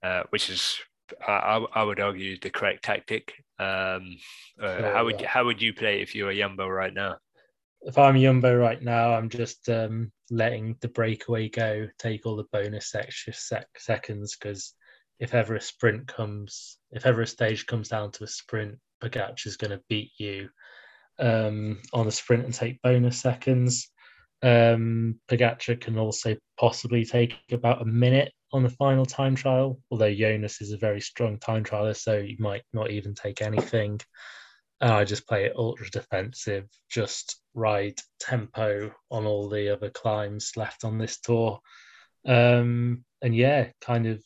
uh, 0.03 0.23
which 0.31 0.49
is 0.49 0.79
I, 1.27 1.65
I, 1.75 1.83
would 1.83 2.01
argue 2.01 2.39
the 2.39 2.51
correct 2.51 2.85
tactic. 2.85 3.33
Um, 3.59 4.17
uh, 4.61 4.83
how 4.83 5.05
would 5.05 5.21
you, 5.21 5.27
how 5.27 5.45
would 5.45 5.61
you 5.61 5.73
play 5.75 6.01
if 6.01 6.15
you 6.15 6.25
were 6.25 6.35
Jumbo 6.35 6.69
right 6.69 6.95
now? 6.95 7.19
If 7.87 7.99
I'm 7.99 8.15
Yumbo 8.15 8.59
right 8.59 8.81
now, 8.81 9.13
I'm 9.13 9.29
just 9.29 9.69
um, 9.69 10.11
letting 10.31 10.77
the 10.81 10.89
breakaway 10.89 11.51
go, 11.51 11.87
take 11.99 12.25
all 12.25 12.35
the 12.35 12.47
bonus 12.51 12.95
extra 12.95 13.35
sec- 13.35 13.79
seconds 13.79 14.37
because 14.37 14.73
if 15.21 15.35
ever 15.35 15.55
a 15.55 15.61
sprint 15.61 16.09
comes, 16.09 16.79
if 16.93 17.05
ever 17.05 17.21
a 17.21 17.27
stage 17.27 17.67
comes 17.67 17.89
down 17.89 18.11
to 18.13 18.25
a 18.25 18.27
sprint, 18.27 18.79
Pogacar 19.03 19.47
is 19.47 19.59
going 19.59 19.73
to 19.73 19.83
beat 19.91 20.13
you 20.17 20.49
um, 21.19 21.83
on 21.93 22.07
the 22.07 22.13
sprint 22.13 22.47
and 22.47 22.55
take 22.55 22.81
bonus 22.81 23.21
seconds. 23.21 23.91
Um, 24.43 25.21
Pogacar 25.29 25.79
can 25.79 25.99
also 25.99 26.37
possibly 26.59 27.05
take 27.05 27.35
about 27.53 27.83
a 27.83 27.87
minute 27.87 28.33
on 28.51 28.63
the 28.63 28.71
final 28.71 29.05
time 29.05 29.35
trial, 29.35 29.79
although 29.91 30.15
Jonas 30.15 30.63
is 30.63 30.73
a 30.73 30.79
very 30.79 31.03
strong 31.03 31.39
time 31.39 31.65
trialer, 31.65 31.95
so 31.95 32.17
you 32.17 32.37
might 32.39 32.63
not 32.73 32.91
even 32.91 33.15
take 33.15 33.43
anything. 33.43 34.01
And 34.81 34.91
I 34.91 35.05
just 35.05 35.29
play 35.29 35.45
it 35.45 35.57
ultra 35.57 35.91
defensive, 35.91 36.67
just 36.91 37.41
ride 37.55 38.01
tempo 38.21 38.93
on 39.11 39.27
all 39.27 39.49
the 39.49 39.73
other 39.73 39.91
climbs 39.91 40.53
left 40.57 40.85
on 40.85 40.99
this 40.99 41.21
tour. 41.21 41.61
Um, 42.27 43.05
and 43.23 43.35
yeah, 43.35 43.69
kind 43.81 44.07
of 44.07 44.23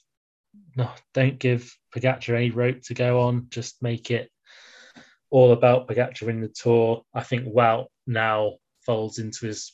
no, 0.76 0.90
don't 1.14 1.38
give 1.38 1.74
Pogacar 1.94 2.36
any 2.36 2.50
rope 2.50 2.82
to 2.82 2.94
go 2.94 3.20
on. 3.20 3.46
Just 3.50 3.82
make 3.82 4.10
it 4.10 4.30
all 5.30 5.52
about 5.52 5.88
Pogacar 5.88 6.28
in 6.28 6.40
the 6.40 6.48
tour. 6.48 7.02
I 7.14 7.22
think 7.22 7.46
Wout 7.46 7.86
now 8.06 8.54
folds 8.86 9.18
into 9.18 9.46
his 9.46 9.72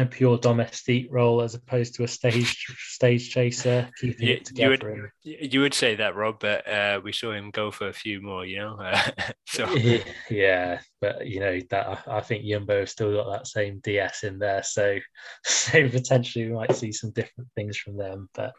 a 0.00 0.06
pure 0.06 0.38
domestique 0.38 1.08
role 1.10 1.42
as 1.42 1.54
opposed 1.54 1.94
to 1.94 2.04
a 2.04 2.08
stage 2.08 2.66
stage 2.78 3.30
chaser, 3.30 3.88
keeping 4.00 4.28
you, 4.28 4.34
it 4.34 4.44
together. 4.44 5.10
You 5.24 5.32
would, 5.42 5.52
you 5.52 5.60
would 5.60 5.74
say 5.74 5.94
that, 5.96 6.16
Rob, 6.16 6.40
but 6.40 6.66
uh, 6.68 7.00
we 7.02 7.12
saw 7.12 7.32
him 7.32 7.50
go 7.50 7.70
for 7.70 7.88
a 7.88 7.92
few 7.92 8.20
more, 8.20 8.44
you 8.44 8.58
know. 8.58 8.78
so 9.46 9.72
yeah, 10.30 10.80
but 11.00 11.26
you 11.26 11.40
know 11.40 11.58
that 11.70 11.86
I, 11.86 12.18
I 12.18 12.20
think 12.20 12.44
Yumbo 12.44 12.80
have 12.80 12.90
still 12.90 13.12
got 13.12 13.30
that 13.30 13.46
same 13.46 13.80
DS 13.82 14.24
in 14.24 14.38
there, 14.38 14.62
so 14.62 14.98
so 15.44 15.88
potentially 15.88 16.48
we 16.48 16.54
might 16.54 16.74
see 16.74 16.92
some 16.92 17.10
different 17.10 17.50
things 17.54 17.76
from 17.76 17.96
them. 17.96 18.28
But 18.34 18.52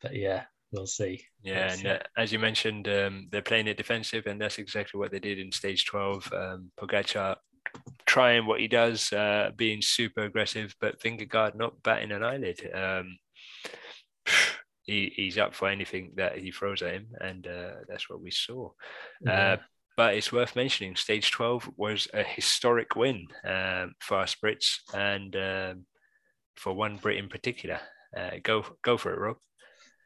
but 0.00 0.14
yeah, 0.14 0.44
we'll 0.70 0.86
see. 0.86 1.24
Yeah, 1.42 1.66
we'll 1.66 1.76
see. 1.76 1.88
and 1.88 1.98
uh, 1.98 2.02
as 2.16 2.32
you 2.32 2.38
mentioned, 2.38 2.88
um, 2.88 3.28
they're 3.30 3.42
playing 3.42 3.66
it 3.66 3.76
defensive, 3.76 4.26
and 4.26 4.40
that's 4.40 4.58
exactly 4.58 4.98
what 4.98 5.10
they 5.10 5.20
did 5.20 5.38
in 5.38 5.52
stage 5.52 5.86
12. 5.86 6.32
Um, 6.32 6.70
Pogacar 6.80 7.36
trying 8.12 8.44
what 8.44 8.60
he 8.60 8.68
does, 8.68 9.10
uh, 9.14 9.50
being 9.56 9.80
super 9.80 10.24
aggressive, 10.24 10.76
but 10.82 11.00
Vingegaard 11.00 11.54
not 11.54 11.82
batting 11.82 12.12
an 12.12 12.22
eyelid. 12.22 12.60
Um, 12.74 13.16
he, 14.82 15.10
he's 15.16 15.38
up 15.38 15.54
for 15.54 15.70
anything 15.70 16.12
that 16.16 16.36
he 16.36 16.50
throws 16.50 16.82
at 16.82 16.92
him, 16.92 17.06
and 17.22 17.46
uh, 17.46 17.70
that's 17.88 18.10
what 18.10 18.20
we 18.20 18.30
saw. 18.30 18.70
Yeah. 19.22 19.32
Uh, 19.32 19.56
but 19.96 20.14
it's 20.14 20.30
worth 20.30 20.56
mentioning, 20.56 20.94
stage 20.94 21.30
12 21.30 21.70
was 21.78 22.06
a 22.12 22.22
historic 22.22 22.96
win 22.96 23.28
um, 23.44 23.94
for 24.00 24.18
our 24.18 24.26
Brits 24.26 24.80
and 24.92 25.34
um, 25.34 25.86
for 26.54 26.74
one 26.74 26.98
Brit 26.98 27.16
in 27.16 27.30
particular. 27.30 27.80
Uh, 28.14 28.32
go 28.42 28.62
go 28.82 28.98
for 28.98 29.14
it, 29.14 29.20
Rob. 29.20 29.36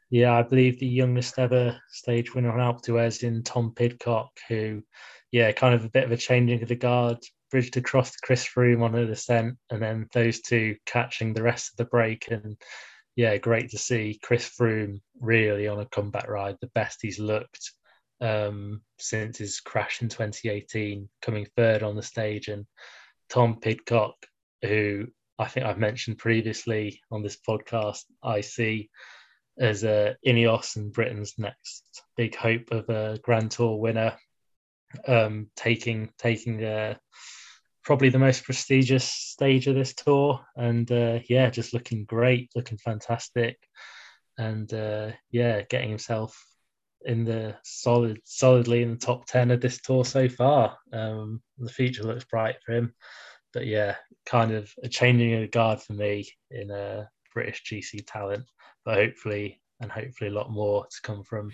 Yeah, 0.09 0.33
I 0.33 0.43
believe 0.43 0.79
the 0.79 0.87
youngest 0.87 1.37
ever 1.37 1.77
stage 1.91 2.33
winner 2.33 2.57
on 2.57 2.59
Alpe 2.59 2.83
d'Huez 2.83 3.23
in 3.23 3.43
Tom 3.43 3.73
Pidcock, 3.75 4.29
who, 4.47 4.81
yeah, 5.29 5.51
kind 5.51 5.75
of 5.75 5.83
a 5.83 5.89
bit 5.89 6.05
of 6.05 6.13
a 6.13 6.17
changing 6.17 6.61
of 6.63 6.69
the 6.69 6.75
guard, 6.75 7.17
bridged 7.51 7.77
across 7.77 8.15
Chris 8.17 8.45
Froome 8.45 8.83
on 8.83 8.95
a 8.95 9.05
descent, 9.05 9.57
and 9.69 9.81
then 9.81 10.07
those 10.13 10.41
two 10.41 10.75
catching 10.85 11.33
the 11.33 11.43
rest 11.43 11.71
of 11.71 11.77
the 11.77 11.85
break. 11.85 12.29
And 12.29 12.57
yeah, 13.15 13.37
great 13.37 13.69
to 13.71 13.77
see 13.77 14.19
Chris 14.21 14.49
Froome 14.49 15.01
really 15.19 15.67
on 15.67 15.79
a 15.79 15.85
comeback 15.85 16.27
ride, 16.27 16.57
the 16.61 16.71
best 16.75 16.99
he's 17.01 17.19
looked 17.19 17.71
um, 18.21 18.81
since 18.99 19.37
his 19.37 19.59
crash 19.59 20.01
in 20.01 20.09
2018, 20.09 21.09
coming 21.21 21.47
third 21.55 21.83
on 21.83 21.95
the 21.95 22.03
stage. 22.03 22.47
And 22.47 22.65
Tom 23.29 23.59
Pidcock, 23.59 24.15
who 24.63 25.07
I 25.39 25.47
think 25.47 25.65
I've 25.65 25.77
mentioned 25.77 26.17
previously 26.17 27.01
on 27.11 27.23
this 27.23 27.37
podcast, 27.37 28.03
I 28.23 28.41
see 28.41 28.89
as 29.59 29.83
a 29.83 30.15
Ineos 30.25 30.75
and 30.75 30.93
Britain's 30.93 31.33
next 31.37 31.83
big 32.15 32.35
hope 32.35 32.71
of 32.71 32.89
a 32.89 33.19
Grand 33.21 33.51
Tour 33.51 33.77
winner, 33.77 34.15
um, 35.07 35.49
taking 35.55 36.09
taking 36.17 36.63
uh, 36.63 36.95
probably 37.87 38.09
the 38.09 38.19
most 38.19 38.43
prestigious 38.43 39.05
stage 39.05 39.67
of 39.67 39.75
this 39.75 39.95
tour, 39.95 40.39
and 40.57 40.91
uh, 40.91 41.19
yeah, 41.29 41.49
just 41.49 41.73
looking 41.73 42.05
great, 42.05 42.51
looking 42.55 42.77
fantastic, 42.77 43.57
and 44.37 44.71
uh, 44.73 45.11
yeah, 45.31 45.61
getting 45.69 45.89
himself 45.89 46.37
in 47.05 47.23
the 47.23 47.55
solid 47.63 48.19
solidly 48.25 48.83
in 48.83 48.91
the 48.91 48.97
top 48.97 49.25
ten 49.25 49.51
of 49.51 49.61
this 49.61 49.81
tour 49.81 50.03
so 50.03 50.27
far. 50.27 50.77
Um, 50.93 51.41
the 51.57 51.71
future 51.71 52.03
looks 52.03 52.25
bright 52.25 52.57
for 52.65 52.73
him, 52.73 52.93
but 53.53 53.65
yeah, 53.65 53.95
kind 54.25 54.51
of 54.51 54.71
a 54.83 54.89
changing 54.89 55.41
of 55.41 55.49
guard 55.51 55.81
for 55.81 55.93
me 55.93 56.29
in 56.51 56.69
a 56.69 57.09
British 57.33 57.63
GC 57.63 58.03
talent 58.05 58.45
but 58.87 58.95
hopefully, 58.95 59.61
and 59.81 59.91
hopefully 59.91 60.29
a 60.29 60.33
lot 60.33 60.49
more 60.49 60.85
to 60.85 61.01
come 61.03 61.21
from 61.21 61.51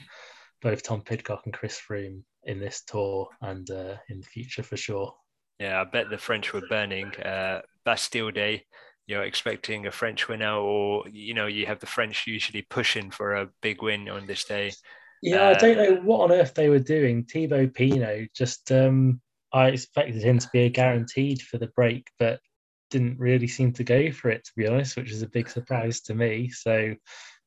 both 0.62 0.84
Tom 0.84 1.02
Pidcock 1.02 1.42
and 1.46 1.54
Chris 1.54 1.82
Froome 1.82 2.22
in 2.44 2.60
this 2.60 2.84
tour 2.86 3.28
and 3.42 3.68
uh, 3.72 3.96
in 4.08 4.22
the 4.22 4.28
future 4.28 4.62
for 4.62 4.78
sure. 4.78 5.16
Yeah, 5.64 5.80
I 5.80 5.86
bet 5.86 6.10
the 6.10 6.18
French 6.18 6.52
were 6.52 6.68
burning. 6.68 7.16
Uh, 7.16 7.62
Bastille 7.86 8.32
Day, 8.32 8.66
you're 9.08 9.24
expecting 9.24 9.88
a 9.88 9.92
French 9.92 10.28
winner, 10.28 10.56
or 10.56 11.06
you 11.10 11.34
know, 11.34 11.48
you 11.48 11.68
have 11.68 11.80
the 11.80 11.86
French 11.86 12.28
usually 12.28 12.64
pushing 12.64 13.12
for 13.12 13.36
a 13.36 13.50
big 13.62 13.82
win 13.82 14.10
on 14.10 14.26
this 14.26 14.44
day. 14.44 14.74
Yeah, 15.22 15.48
uh, 15.48 15.50
I 15.52 15.54
don't 15.54 15.78
know 15.78 16.02
what 16.02 16.20
on 16.20 16.38
earth 16.38 16.54
they 16.54 16.68
were 16.68 16.80
doing. 16.80 17.24
Thibaut 17.24 17.74
Pinot 17.74 18.34
just 18.36 18.74
um, 18.74 19.22
I 19.54 19.70
expected 19.70 20.22
him 20.22 20.38
to 20.40 20.50
be 20.52 20.64
a 20.64 20.70
guaranteed 20.70 21.42
for 21.42 21.58
the 21.58 21.68
break, 21.68 22.10
but 22.20 22.42
didn't 22.90 23.18
really 23.18 23.48
seem 23.48 23.72
to 23.74 23.86
go 23.86 24.12
for 24.12 24.32
it, 24.32 24.44
to 24.44 24.52
be 24.58 24.68
honest, 24.68 24.98
which 24.98 25.12
is 25.12 25.22
a 25.22 25.30
big 25.30 25.48
surprise 25.48 26.02
to 26.02 26.14
me. 26.14 26.50
So, 26.50 26.94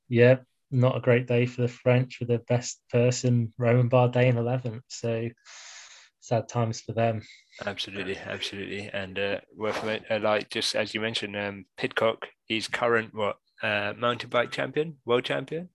yeah, 0.08 0.36
not 0.70 0.96
a 0.96 1.00
great 1.00 1.26
day 1.26 1.44
for 1.44 1.60
the 1.60 1.68
French 1.68 2.18
with 2.18 2.30
the 2.30 2.38
best 2.48 2.80
person, 2.90 3.52
Romain 3.58 3.90
Bardet, 3.90 4.24
in 4.24 4.36
11th. 4.36 4.80
So, 4.88 5.28
sad 6.26 6.48
times 6.48 6.80
for 6.80 6.92
them. 6.92 7.22
Absolutely, 7.64 8.16
absolutely, 8.16 8.90
and 8.92 9.18
uh, 9.18 9.40
worth 9.54 9.84
uh, 9.84 10.18
like 10.20 10.50
just 10.50 10.74
as 10.74 10.92
you 10.92 11.00
mentioned, 11.00 11.36
um, 11.36 11.64
Pidcock, 11.76 12.26
he's 12.46 12.66
current 12.66 13.14
what 13.14 13.36
uh, 13.62 13.92
mountain 13.96 14.28
bike 14.28 14.50
champion, 14.50 14.96
world 15.04 15.24
champion, 15.24 15.68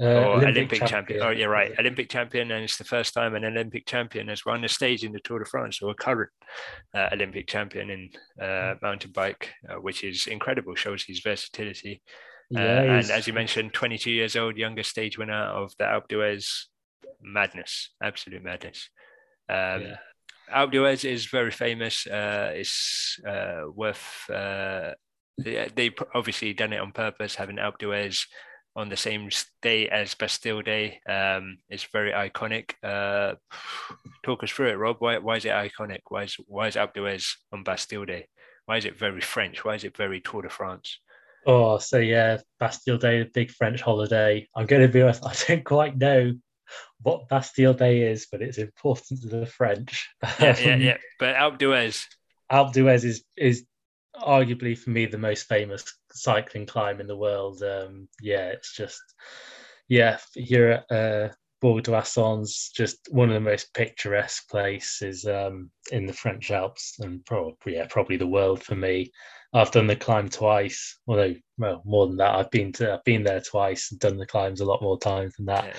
Uh, 0.00 0.04
or 0.04 0.46
Olympic, 0.46 0.84
champion. 0.86 1.20
Oh, 1.22 1.30
you're 1.30 1.50
right, 1.50 1.72
Olympic 1.78 2.08
champion, 2.08 2.50
and 2.52 2.64
it's 2.64 2.78
the 2.78 2.84
first 2.84 3.12
time 3.12 3.34
an 3.34 3.44
Olympic 3.44 3.84
champion 3.86 4.28
has 4.28 4.46
won 4.46 4.64
a 4.64 4.68
stage 4.68 5.02
in 5.04 5.12
the 5.12 5.20
Tour 5.20 5.40
de 5.40 5.44
France, 5.44 5.82
or 5.82 5.90
a 5.90 5.94
current 5.94 6.30
uh, 6.94 7.08
Olympic 7.12 7.48
champion 7.48 7.90
in 7.90 8.10
uh, 8.40 8.74
mountain 8.82 9.10
bike, 9.12 9.50
uh, 9.68 9.80
which 9.80 10.04
is 10.04 10.28
incredible. 10.28 10.74
Shows 10.76 11.02
his 11.04 11.20
versatility. 11.20 12.02
Uh, 12.54 12.60
Yeah, 12.60 12.98
and 12.98 13.10
as 13.10 13.26
you 13.26 13.32
mentioned, 13.32 13.74
22 13.74 14.10
years 14.10 14.36
old, 14.36 14.56
youngest 14.56 14.90
stage 14.90 15.18
winner 15.18 15.44
of 15.62 15.72
the 15.78 15.84
Alpe 15.84 16.08
d'Huez. 16.08 16.66
Madness, 17.20 17.90
absolute 18.02 18.42
madness. 18.42 18.90
Um, 19.48 19.82
Yeah. 19.82 19.96
D'Huez 20.66 21.04
is 21.04 21.26
very 21.26 21.50
famous. 21.50 22.06
Uh, 22.06 22.52
it's 22.54 23.18
uh, 23.26 23.62
worth. 23.74 24.28
Uh, 24.30 24.92
they, 25.38 25.68
they 25.74 25.90
obviously 26.14 26.52
done 26.52 26.72
it 26.72 26.80
on 26.80 26.92
purpose, 26.92 27.34
having 27.34 27.56
d'Huez 27.56 28.26
on 28.74 28.88
the 28.88 28.96
same 28.96 29.28
day 29.60 29.88
as 29.88 30.14
Bastille 30.14 30.62
Day. 30.62 31.00
Um, 31.08 31.58
it's 31.68 31.84
very 31.84 32.12
iconic. 32.12 32.72
Uh, 32.82 33.34
talk 34.22 34.42
us 34.42 34.50
through 34.50 34.70
it, 34.70 34.78
Rob. 34.78 34.96
Why, 34.98 35.18
why 35.18 35.36
is 35.36 35.44
it 35.44 35.50
iconic? 35.50 36.00
Why 36.08 36.24
is 36.24 36.36
why 36.46 36.68
is 36.68 36.76
Alpe 36.76 37.36
on 37.52 37.64
Bastille 37.64 38.04
Day? 38.04 38.26
Why 38.66 38.76
is 38.76 38.84
it 38.84 38.98
very 38.98 39.20
French? 39.20 39.64
Why 39.64 39.74
is 39.74 39.84
it 39.84 39.96
very 39.96 40.20
Tour 40.20 40.42
de 40.42 40.48
France? 40.48 40.98
Oh, 41.46 41.78
so 41.78 41.98
yeah, 41.98 42.38
Bastille 42.60 42.98
Day, 42.98 43.24
big 43.34 43.50
French 43.50 43.80
holiday. 43.80 44.48
I'm 44.54 44.66
going 44.66 44.82
to 44.82 44.88
be 44.88 45.02
honest, 45.02 45.26
I 45.26 45.34
don't 45.46 45.64
quite 45.64 45.98
know 45.98 46.32
what 47.00 47.28
Bastille 47.28 47.74
Day 47.74 48.02
is, 48.02 48.26
but 48.30 48.42
it's 48.42 48.58
important 48.58 49.22
to 49.22 49.28
the 49.28 49.46
French. 49.46 50.08
Yeah, 50.40 50.56
yeah, 50.60 50.74
Um, 50.74 50.80
yeah. 50.80 50.96
But 51.18 51.36
Alpe 51.36 51.58
d'Huez, 51.58 52.04
Alpe 52.50 52.72
d'Huez 52.72 53.04
is 53.04 53.24
is 53.36 53.64
arguably 54.16 54.76
for 54.76 54.90
me 54.90 55.06
the 55.06 55.18
most 55.18 55.48
famous 55.48 55.84
cycling 56.12 56.66
climb 56.66 57.00
in 57.00 57.06
the 57.06 57.16
world. 57.16 57.62
Um, 57.62 58.08
yeah, 58.20 58.48
it's 58.48 58.74
just 58.74 59.00
yeah, 59.88 60.18
here 60.34 60.84
at 60.90 60.96
uh, 60.96 61.28
Bourg 61.60 61.82
d'Oisans, 61.84 62.70
just 62.74 63.08
one 63.10 63.28
of 63.28 63.34
the 63.34 63.40
most 63.40 63.72
picturesque 63.74 64.48
places 64.48 65.26
um, 65.26 65.70
in 65.90 66.06
the 66.06 66.12
French 66.12 66.50
Alps, 66.50 66.98
and 67.00 67.24
probably 67.24 67.74
yeah, 67.74 67.86
probably 67.88 68.16
the 68.16 68.26
world 68.26 68.62
for 68.62 68.74
me. 68.74 69.12
I've 69.54 69.70
done 69.70 69.86
the 69.86 69.96
climb 69.96 70.28
twice, 70.30 70.98
although 71.06 71.34
well 71.58 71.82
more 71.84 72.06
than 72.06 72.16
that. 72.16 72.34
I've 72.34 72.50
been 72.50 72.72
to 72.74 72.94
I've 72.94 73.04
been 73.04 73.22
there 73.22 73.40
twice 73.40 73.90
and 73.90 74.00
done 74.00 74.16
the 74.16 74.26
climbs 74.26 74.60
a 74.60 74.64
lot 74.64 74.82
more 74.82 74.98
times 74.98 75.34
than 75.36 75.46
that 75.46 75.64
yeah, 75.66 75.72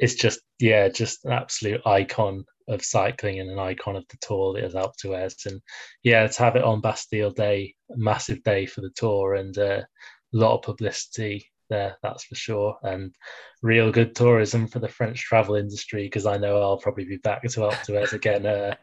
it's 0.00 0.14
just 0.14 0.40
yeah, 0.58 0.88
just 0.88 1.24
an 1.26 1.32
absolute 1.32 1.86
icon 1.86 2.44
of 2.68 2.82
cycling 2.82 3.38
and 3.38 3.50
an 3.50 3.58
icon 3.58 3.96
of 3.96 4.04
the 4.08 4.16
tour 4.20 4.54
that 4.54 4.64
is 4.64 4.74
Alpe 4.74 4.96
d'Huez. 5.02 5.46
And 5.46 5.60
yeah, 6.02 6.26
to 6.26 6.42
have 6.42 6.56
it 6.56 6.64
on 6.64 6.80
Bastille 6.80 7.30
Day, 7.30 7.74
massive 7.90 8.42
day 8.42 8.64
for 8.64 8.80
the 8.80 8.90
tour 8.96 9.34
and 9.34 9.56
uh, 9.58 9.82
a 9.82 9.86
lot 10.32 10.56
of 10.56 10.62
publicity 10.62 11.46
there, 11.68 11.98
that's 12.02 12.24
for 12.24 12.34
sure. 12.34 12.78
And 12.82 13.14
real 13.62 13.92
good 13.92 14.14
tourism 14.14 14.68
for 14.68 14.78
the 14.78 14.88
French 14.88 15.20
travel 15.20 15.56
industry 15.56 16.04
because 16.04 16.26
I 16.26 16.38
know 16.38 16.60
I'll 16.60 16.78
probably 16.78 17.04
be 17.04 17.18
back 17.18 17.42
to 17.42 17.60
Alpe 17.60 17.84
d'Huez 17.84 18.14
again, 18.14 18.46
uh, 18.46 18.76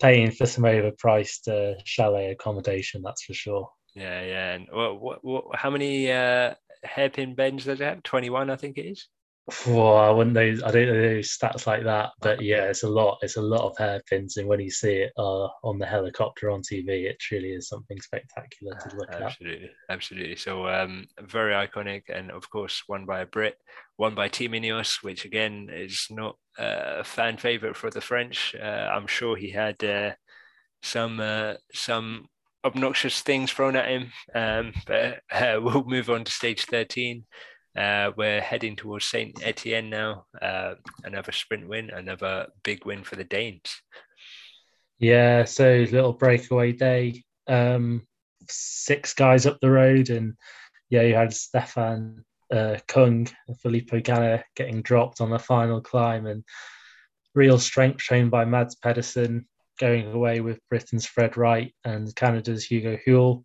paying 0.00 0.30
for 0.30 0.46
some 0.46 0.64
overpriced 0.64 1.48
uh, 1.48 1.80
chalet 1.84 2.30
accommodation, 2.30 3.02
that's 3.02 3.24
for 3.24 3.34
sure. 3.34 3.68
yeah, 3.94 4.22
yeah. 4.22 4.52
And 4.52 4.68
what, 4.70 5.00
what, 5.00 5.24
what, 5.24 5.44
how 5.54 5.70
many 5.70 6.12
uh, 6.12 6.54
hairpin 6.84 7.34
bends 7.34 7.64
does 7.64 7.80
it 7.80 7.84
have? 7.84 8.02
21, 8.04 8.48
I 8.48 8.56
think 8.56 8.78
it 8.78 8.86
is. 8.86 9.08
Well, 9.66 9.96
I 9.96 10.08
wouldn't 10.10 10.34
know. 10.34 10.66
I 10.66 10.70
don't 10.70 10.86
know 10.86 11.18
stats 11.18 11.66
like 11.66 11.82
that, 11.82 12.10
but 12.20 12.40
yeah, 12.40 12.66
it's 12.66 12.84
a 12.84 12.88
lot. 12.88 13.18
It's 13.22 13.36
a 13.36 13.42
lot 13.42 13.68
of 13.68 13.76
hairpins, 13.76 14.36
and 14.36 14.46
when 14.46 14.60
you 14.60 14.70
see 14.70 14.98
it 14.98 15.12
uh, 15.18 15.48
on 15.64 15.80
the 15.80 15.86
helicopter 15.86 16.48
on 16.48 16.62
TV, 16.62 17.06
it 17.06 17.18
truly 17.18 17.50
is 17.50 17.68
something 17.68 18.00
spectacular 18.00 18.76
to 18.76 18.96
look 18.96 19.10
at. 19.10 19.20
Absolutely, 19.20 19.70
absolutely. 19.90 20.36
So 20.36 20.68
um, 20.68 21.06
very 21.20 21.54
iconic, 21.54 22.02
and 22.08 22.30
of 22.30 22.48
course, 22.50 22.84
won 22.88 23.04
by 23.04 23.20
a 23.20 23.26
Brit, 23.26 23.58
won 23.98 24.14
by 24.14 24.28
Team 24.28 24.52
Ineos, 24.52 25.02
which 25.02 25.24
again 25.24 25.68
is 25.72 26.06
not 26.08 26.36
a 26.56 27.02
fan 27.02 27.36
favorite 27.36 27.76
for 27.76 27.90
the 27.90 28.00
French. 28.00 28.54
Uh, 28.54 28.90
I'm 28.94 29.08
sure 29.08 29.34
he 29.34 29.50
had 29.50 29.82
uh, 29.82 30.12
some 30.82 31.18
uh, 31.18 31.54
some 31.74 32.28
obnoxious 32.64 33.22
things 33.22 33.50
thrown 33.50 33.74
at 33.74 33.88
him, 33.88 34.12
um, 34.36 34.72
but 34.86 35.20
uh, 35.32 35.58
we'll 35.60 35.84
move 35.84 36.10
on 36.10 36.22
to 36.22 36.30
stage 36.30 36.64
13. 36.66 37.24
Uh, 37.76 38.10
we're 38.16 38.40
heading 38.40 38.76
towards 38.76 39.06
Saint 39.06 39.40
Etienne 39.42 39.88
now. 39.88 40.26
Uh, 40.40 40.74
another 41.04 41.32
sprint 41.32 41.68
win, 41.68 41.90
another 41.90 42.48
big 42.62 42.84
win 42.84 43.02
for 43.02 43.16
the 43.16 43.24
Danes. 43.24 43.82
Yeah, 44.98 45.44
so 45.44 45.86
little 45.90 46.12
breakaway 46.12 46.72
day. 46.72 47.24
Um, 47.48 48.06
six 48.48 49.14
guys 49.14 49.46
up 49.46 49.58
the 49.60 49.70
road, 49.70 50.10
and 50.10 50.34
yeah, 50.90 51.02
you 51.02 51.14
had 51.14 51.32
Stefan 51.32 52.24
uh, 52.52 52.76
Kung 52.86 53.26
Filippo 53.62 54.00
Ganna 54.00 54.42
getting 54.54 54.82
dropped 54.82 55.20
on 55.20 55.30
the 55.30 55.38
final 55.38 55.80
climb, 55.80 56.26
and 56.26 56.44
real 57.34 57.58
strength 57.58 58.02
shown 58.02 58.28
by 58.28 58.44
Mads 58.44 58.74
Pedersen 58.76 59.46
going 59.78 60.12
away 60.12 60.40
with 60.40 60.60
Britain's 60.68 61.06
Fred 61.06 61.36
Wright 61.36 61.74
and 61.84 62.14
Canada's 62.14 62.64
Hugo 62.64 62.98
Houle. 63.04 63.44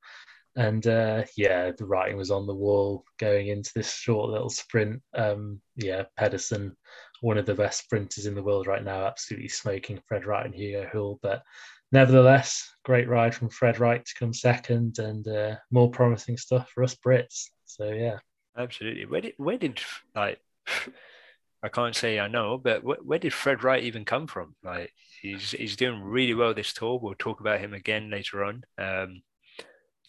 And 0.58 0.86
uh, 0.88 1.24
yeah, 1.38 1.72
the 1.78 1.86
writing 1.86 2.18
was 2.18 2.32
on 2.32 2.48
the 2.48 2.56
wall 2.56 3.06
going 3.20 3.48
into 3.48 3.72
this 3.76 3.94
short 3.94 4.30
little 4.30 4.50
sprint. 4.50 5.02
Um, 5.14 5.62
yeah, 5.76 6.04
Pedersen, 6.18 6.76
one 7.22 7.38
of 7.38 7.46
the 7.46 7.54
best 7.54 7.84
sprinters 7.84 8.26
in 8.26 8.36
the 8.36 8.44
world 8.44 8.68
right 8.68 8.84
now, 8.84 9.06
absolutely 9.06 9.50
smoking 9.50 10.02
Fred 10.08 10.26
Wright 10.26 10.46
and 10.46 10.56
Hugo 10.56 10.88
Houle. 10.92 11.20
But 11.22 11.44
nevertheless, 11.92 12.70
great 12.84 13.08
ride 13.08 13.34
from 13.34 13.50
Fred 13.50 13.80
Wright 13.80 14.04
to 14.04 14.14
come 14.20 14.34
second, 14.34 15.00
and 15.00 15.28
uh, 15.28 15.56
more 15.72 15.90
promising 15.90 16.38
stuff 16.38 16.70
for 16.72 16.84
us 16.84 16.96
Brits. 16.96 17.46
So 17.66 17.92
yeah, 17.92 18.18
Absolutely. 18.58 19.06
Where 19.06 19.22
did 19.22 19.34
where 19.38 19.58
did 19.58 19.80
like 20.16 20.40
I 21.64 21.70
can't 21.70 21.96
say 21.96 22.20
I 22.20 22.28
know, 22.28 22.58
but 22.58 22.84
where, 22.84 22.98
where 23.02 23.20
did 23.20 23.34
Fred 23.34 23.64
Wright 23.64 23.84
even 23.84 24.04
come 24.06 24.28
from? 24.28 24.56
Like 24.64 24.92
he's 25.22 25.52
he's 25.52 25.76
doing 25.76 26.02
really 26.02 26.34
well 26.34 26.54
this 26.54 26.74
tour. 26.74 27.00
We'll 27.02 27.16
talk 27.18 27.40
about 27.40 27.60
him 27.60 27.74
again 27.74 28.10
later 28.10 28.44
on. 28.44 28.64
Um, 28.78 29.22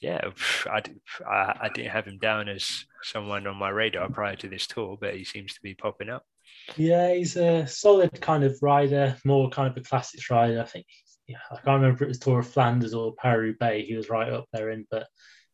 yeah, 0.01 0.21
I, 0.67 0.83
I 1.29 1.59
I 1.63 1.69
didn't 1.75 1.91
have 1.91 2.07
him 2.07 2.19
down 2.19 2.49
as 2.49 2.87
someone 3.03 3.47
on 3.47 3.57
my 3.57 3.71
radar 3.71 4.09
prior 4.09 4.37
to 4.37 4.49
this 4.49 4.67
tour, 4.67 4.97
but 5.01 5.17
he 5.17 5.25
seems 5.25 5.55
to 5.55 5.61
be 5.63 5.75
popping 5.75 6.09
up. 6.09 6.25
yeah, 6.77 7.15
he's 7.15 7.37
a 7.37 7.67
solid 7.67 8.21
kind 8.21 8.45
of 8.45 8.59
rider, 8.63 9.17
more 9.25 9.51
kind 9.51 9.69
of 9.71 9.77
a 9.77 9.81
classics 9.81 10.31
rider. 10.31 10.61
I 10.61 10.65
think. 10.65 10.87
Yeah, 11.27 11.39
I 11.51 11.57
can't 11.57 11.83
remember 11.83 11.97
if 11.97 12.03
it 12.03 12.09
was 12.09 12.19
Tour 12.19 12.39
of 12.39 12.49
Flanders 12.49 12.95
or 12.95 13.15
Paris 13.15 13.55
Bay. 13.61 13.85
He 13.85 13.95
was 13.95 14.09
right 14.09 14.33
up 14.33 14.47
there 14.53 14.71
in, 14.71 14.87
but 14.91 15.07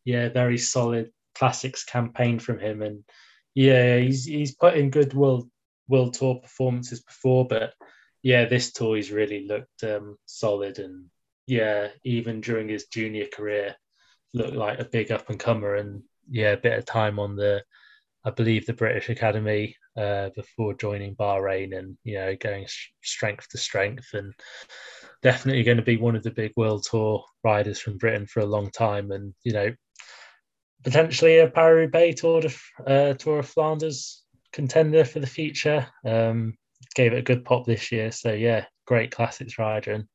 yeah, 0.05 0.29
very 0.29 0.57
solid 0.57 1.11
classics 1.35 1.83
campaign 1.83 2.39
from 2.39 2.59
him, 2.59 2.81
and 2.81 3.03
yeah, 3.55 3.97
he's 3.97 4.25
he's 4.25 4.55
put 4.55 4.77
in 4.77 4.89
good 4.89 5.13
world 5.13 5.49
world 5.87 6.13
tour 6.13 6.35
performances 6.35 7.01
before, 7.03 7.45
but 7.47 7.73
yeah, 8.23 8.45
this 8.45 8.71
tour 8.71 8.95
he's 8.95 9.11
really 9.11 9.47
looked 9.47 9.83
um, 9.83 10.17
solid, 10.25 10.79
and 10.79 11.05
yeah, 11.47 11.89
even 12.03 12.41
during 12.41 12.69
his 12.69 12.85
junior 12.87 13.27
career, 13.33 13.75
looked 14.35 14.55
like 14.55 14.79
a 14.79 14.85
big 14.85 15.11
up 15.11 15.29
and 15.29 15.39
comer, 15.39 15.75
and 15.75 16.03
yeah, 16.29 16.51
a 16.51 16.57
bit 16.57 16.77
of 16.77 16.85
time 16.85 17.17
on 17.19 17.35
the, 17.35 17.63
I 18.23 18.29
believe 18.31 18.65
the 18.65 18.73
British 18.73 19.09
Academy 19.09 19.75
uh, 19.97 20.29
before 20.35 20.73
joining 20.73 21.15
Bahrain, 21.15 21.77
and 21.77 21.97
you 22.03 22.15
know 22.15 22.35
going 22.35 22.67
strength 23.01 23.47
to 23.49 23.57
strength, 23.57 24.13
and 24.13 24.33
definitely 25.23 25.63
going 25.63 25.77
to 25.77 25.83
be 25.83 25.97
one 25.97 26.15
of 26.15 26.23
the 26.23 26.31
big 26.31 26.51
world 26.55 26.85
tour 26.89 27.23
riders 27.43 27.79
from 27.79 27.97
Britain 27.97 28.27
for 28.27 28.41
a 28.41 28.45
long 28.45 28.69
time, 28.71 29.11
and 29.11 29.33
you 29.43 29.53
know 29.53 29.73
potentially 30.83 31.39
a 31.39 31.49
Paris-Roubaix 31.49 32.21
Tour 32.21 32.41
de, 32.41 32.53
uh, 32.85 33.13
Tour 33.15 33.39
of 33.39 33.47
Flanders 33.47 34.23
contender 34.53 35.03
for 35.03 35.19
the 35.19 35.27
future. 35.27 35.87
Um, 36.05 36.55
gave 36.93 37.13
it 37.13 37.17
a 37.19 37.23
good 37.23 37.43
pop 37.43 37.65
this 37.65 37.91
year, 37.91 38.11
so 38.11 38.31
yeah, 38.33 38.65
great 38.85 39.11
classics 39.11 39.57
rider, 39.57 39.93
and 39.93 40.05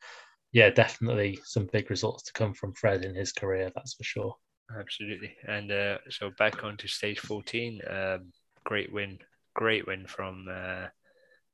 yeah, 0.53 0.71
definitely 0.71 1.39
some 1.45 1.69
big 1.73 1.91
results 1.91 2.25
to 2.25 2.33
come 2.33 2.55
from 2.55 2.75
Fred 2.75 3.05
in 3.05 3.15
his 3.15 3.33
career, 3.33 3.71
that's 3.75 3.95
for 3.95 4.05
sure. 4.05 4.37
Absolutely. 4.79 5.35
And 5.47 5.71
uh, 5.71 5.99
so 6.11 6.31
back 6.39 6.65
onto 6.65 6.87
stage 6.87 7.19
14. 7.21 7.81
Um, 7.89 8.33
great 8.65 8.93
win. 8.93 9.19
Great 9.55 9.87
win 9.87 10.07
from 10.07 10.47
uh, 10.49 10.87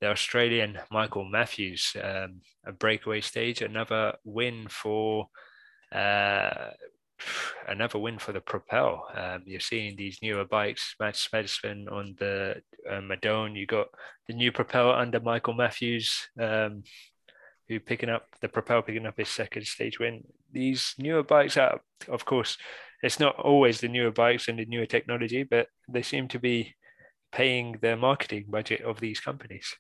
the 0.01 0.09
Australian 0.09 0.79
Michael 0.91 1.25
Matthews. 1.25 1.97
Um, 2.03 2.41
a 2.67 2.73
breakaway 2.73 3.21
stage. 3.21 3.63
Another 3.63 4.15
win 4.25 4.67
for. 4.69 5.29
Uh, 5.93 6.71
another 7.69 7.99
win 7.99 8.19
for 8.19 8.33
the 8.33 8.41
Propel. 8.41 9.07
Um, 9.15 9.43
you're 9.47 9.61
seeing 9.61 9.97
these 9.97 10.19
newer 10.23 10.45
bikes, 10.45 10.95
Mads 11.01 11.27
Pedersen 11.31 11.89
on 11.89 12.15
the 12.19 12.57
uh, 12.89 13.01
Madone. 13.01 13.57
You 13.57 13.67
got 13.67 13.87
the 14.29 14.35
new 14.35 14.53
Propel 14.53 14.91
under 14.91 15.21
Michael 15.21 15.55
Matthews. 15.55 16.29
Um, 16.39 16.83
who 17.69 17.81
picking 17.81 18.09
up 18.09 18.27
the 18.41 18.49
Propel 18.49 18.83
picking 18.83 19.07
up 19.07 19.19
his 19.19 19.29
second 19.29 19.67
stage 19.67 19.99
win. 19.99 20.25
These 20.53 20.95
newer 20.99 21.23
bikes 21.23 21.57
are, 21.57 21.81
of 22.09 22.25
course, 22.25 22.57
it's 23.03 23.21
not 23.21 23.39
always 23.39 23.81
the 23.81 23.89
newer 23.89 24.11
bikes 24.11 24.49
and 24.49 24.59
the 24.59 24.65
newer 24.65 24.87
technology, 24.87 25.43
but 25.43 25.69
they 25.89 26.03
seem 26.03 26.29
to 26.29 26.39
be 26.39 26.75
paying 27.33 27.79
the 27.83 27.97
marketing 27.97 28.47
budget 28.49 28.81
of 28.83 29.01
these 29.01 29.21
companies. 29.21 29.75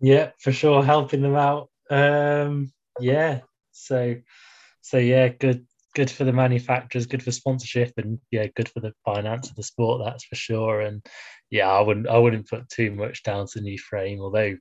Yeah, 0.00 0.30
for 0.40 0.52
sure, 0.52 0.84
helping 0.84 1.22
them 1.22 1.36
out. 1.36 1.70
Um, 1.90 2.72
yeah, 3.00 3.40
so 3.72 4.16
so 4.82 4.98
yeah, 4.98 5.28
good 5.28 5.66
good 5.94 6.10
for 6.10 6.24
the 6.24 6.32
manufacturers, 6.32 7.06
good 7.06 7.22
for 7.22 7.32
sponsorship, 7.32 7.92
and 7.96 8.18
yeah, 8.30 8.46
good 8.54 8.68
for 8.68 8.80
the 8.80 8.92
finance 9.04 9.48
of 9.48 9.56
the 9.56 9.62
sport. 9.62 10.02
That's 10.04 10.24
for 10.24 10.34
sure. 10.34 10.82
And 10.82 11.04
yeah, 11.50 11.70
I 11.70 11.80
wouldn't 11.80 12.08
I 12.08 12.18
wouldn't 12.18 12.48
put 12.48 12.68
too 12.68 12.90
much 12.90 13.22
down 13.22 13.46
to 13.46 13.58
the 13.58 13.64
new 13.64 13.78
frame, 13.78 14.20
although 14.20 14.56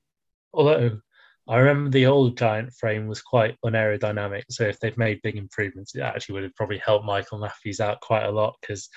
although 0.54 1.00
I 1.48 1.58
remember 1.58 1.92
the 1.92 2.08
old 2.08 2.38
giant 2.38 2.74
frame 2.74 3.08
was 3.08 3.22
quite 3.22 3.56
unaerodynamic. 3.64 4.44
So 4.50 4.64
if 4.64 4.80
they've 4.80 4.98
made 4.98 5.22
big 5.22 5.36
improvements, 5.36 5.96
it 5.96 6.02
actually 6.02 6.34
would 6.34 6.44
have 6.44 6.56
probably 6.56 6.80
helped 6.80 7.06
Michael 7.06 7.40
Matthews 7.40 7.80
out 7.80 8.02
quite 8.02 8.24
a 8.26 8.32
lot 8.32 8.56
because 8.62 8.90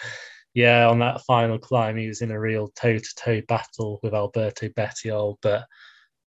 yeah, 0.55 0.89
on 0.89 0.99
that 1.01 1.21
final 1.23 1.59
climb, 1.59 1.97
he 1.97 2.09
was 2.09 2.23
in 2.23 2.31
a 2.31 2.41
real 2.41 2.69
toe 2.69 2.99
to 2.99 3.15
toe 3.17 3.43
battle 3.47 4.01
with 4.03 4.15
Alberto 4.15 4.69
Bettiol. 4.71 5.37
But 5.43 5.67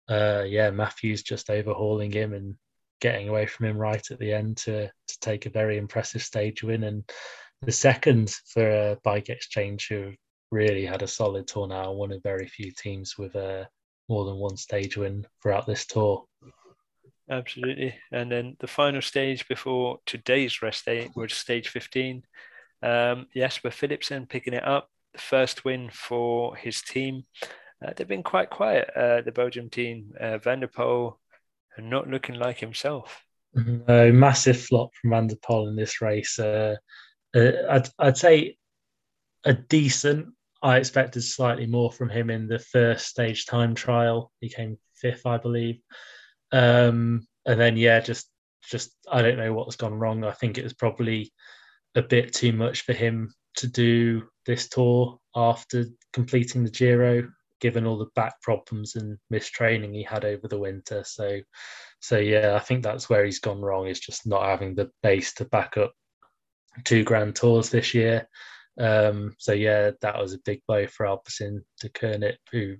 uh, 0.09 0.43
yeah, 0.47 0.71
Matthews 0.71 1.21
just 1.21 1.49
overhauling 1.49 2.11
him 2.11 2.33
and 2.33 2.55
getting 3.01 3.29
away 3.29 3.45
from 3.45 3.67
him 3.67 3.77
right 3.77 4.05
at 4.11 4.19
the 4.19 4.33
end 4.33 4.57
to, 4.57 4.87
to 4.87 5.19
take 5.21 5.45
a 5.45 5.51
very 5.51 5.77
impressive 5.77 6.23
stage 6.23 6.63
win. 6.63 6.83
And 6.83 7.09
the 7.61 7.71
second 7.71 8.35
for 8.47 8.69
a 8.69 8.97
Bike 9.03 9.29
Exchange, 9.29 9.87
who 9.89 10.13
really 10.51 10.85
had 10.85 11.03
a 11.03 11.07
solid 11.07 11.47
tour 11.47 11.67
now, 11.67 11.91
one 11.91 12.11
of 12.11 12.23
very 12.23 12.47
few 12.47 12.71
teams 12.71 13.17
with 13.17 13.35
a 13.35 13.69
more 14.09 14.25
than 14.25 14.35
one 14.35 14.57
stage 14.57 14.97
win 14.97 15.25
throughout 15.41 15.65
this 15.65 15.85
tour. 15.85 16.25
Absolutely. 17.29 17.95
And 18.11 18.31
then 18.31 18.57
the 18.59 18.67
final 18.67 19.01
stage 19.01 19.47
before 19.47 19.99
today's 20.05 20.61
rest 20.61 20.85
day 20.85 21.09
was 21.15 21.33
stage 21.33 21.69
15. 21.69 22.23
Um, 22.81 23.27
Jasper 23.35 23.69
Philipsen 23.69 24.27
picking 24.27 24.53
it 24.53 24.65
up, 24.65 24.89
the 25.13 25.19
first 25.19 25.63
win 25.63 25.89
for 25.93 26.55
his 26.55 26.81
team. 26.81 27.25
Uh, 27.85 27.91
they've 27.95 28.07
been 28.07 28.23
quite 28.23 28.49
quiet, 28.49 28.89
uh, 28.95 29.21
the 29.21 29.31
Belgium 29.31 29.69
team. 29.69 30.11
Uh, 30.19 30.37
Van 30.39 30.59
der 30.59 30.67
Poel 30.67 31.17
not 31.77 32.09
looking 32.09 32.35
like 32.35 32.59
himself. 32.59 33.23
No, 33.53 34.11
massive 34.11 34.59
flop 34.59 34.91
from 34.95 35.11
Van 35.11 35.27
der 35.27 35.35
Poel 35.35 35.69
in 35.69 35.75
this 35.75 36.01
race. 36.01 36.37
Uh, 36.39 36.75
uh, 37.35 37.51
I'd, 37.69 37.89
I'd 37.97 38.17
say 38.17 38.57
a 39.45 39.53
decent 39.53 40.27
I 40.61 40.77
expected 40.77 41.21
slightly 41.23 41.65
more 41.65 41.91
from 41.91 42.09
him 42.09 42.29
in 42.29 42.47
the 42.47 42.59
first 42.59 43.07
stage 43.07 43.45
time 43.45 43.75
trial. 43.75 44.31
He 44.41 44.49
came 44.49 44.77
fifth, 44.95 45.25
I 45.25 45.37
believe. 45.37 45.81
Um, 46.51 47.27
and 47.45 47.59
then 47.59 47.77
yeah, 47.77 47.99
just 47.99 48.27
just 48.69 48.91
I 49.09 49.21
don't 49.21 49.37
know 49.37 49.53
what's 49.53 49.75
gone 49.75 49.93
wrong. 49.93 50.23
I 50.23 50.31
think 50.31 50.57
it 50.57 50.63
was 50.63 50.73
probably 50.73 51.31
a 51.95 52.01
bit 52.01 52.33
too 52.33 52.51
much 52.51 52.81
for 52.81 52.93
him 52.93 53.33
to 53.57 53.67
do 53.67 54.23
this 54.45 54.69
tour 54.69 55.19
after 55.35 55.85
completing 56.13 56.63
the 56.63 56.69
Giro, 56.69 57.29
given 57.61 57.85
all 57.85 57.97
the 57.97 58.09
back 58.15 58.41
problems 58.41 58.95
and 58.95 59.17
mistraining 59.29 59.93
he 59.93 60.03
had 60.03 60.25
over 60.25 60.47
the 60.47 60.59
winter. 60.59 61.03
So 61.05 61.39
so 62.01 62.17
yeah, 62.17 62.55
I 62.55 62.59
think 62.59 62.83
that's 62.83 63.09
where 63.09 63.25
he's 63.25 63.39
gone 63.39 63.61
wrong 63.61 63.87
is 63.87 63.99
just 63.99 64.27
not 64.27 64.43
having 64.43 64.75
the 64.75 64.91
base 65.03 65.33
to 65.35 65.45
back 65.45 65.77
up 65.77 65.93
two 66.83 67.03
grand 67.03 67.35
tours 67.35 67.69
this 67.69 67.93
year. 67.93 68.27
Um, 68.79 69.35
so 69.37 69.51
yeah, 69.51 69.91
that 70.01 70.19
was 70.19 70.33
a 70.33 70.39
big 70.45 70.61
blow 70.67 70.87
for 70.87 71.05
Alpecin 71.05 71.59
de 71.81 71.89
Königsegg, 71.89 72.37
who 72.51 72.75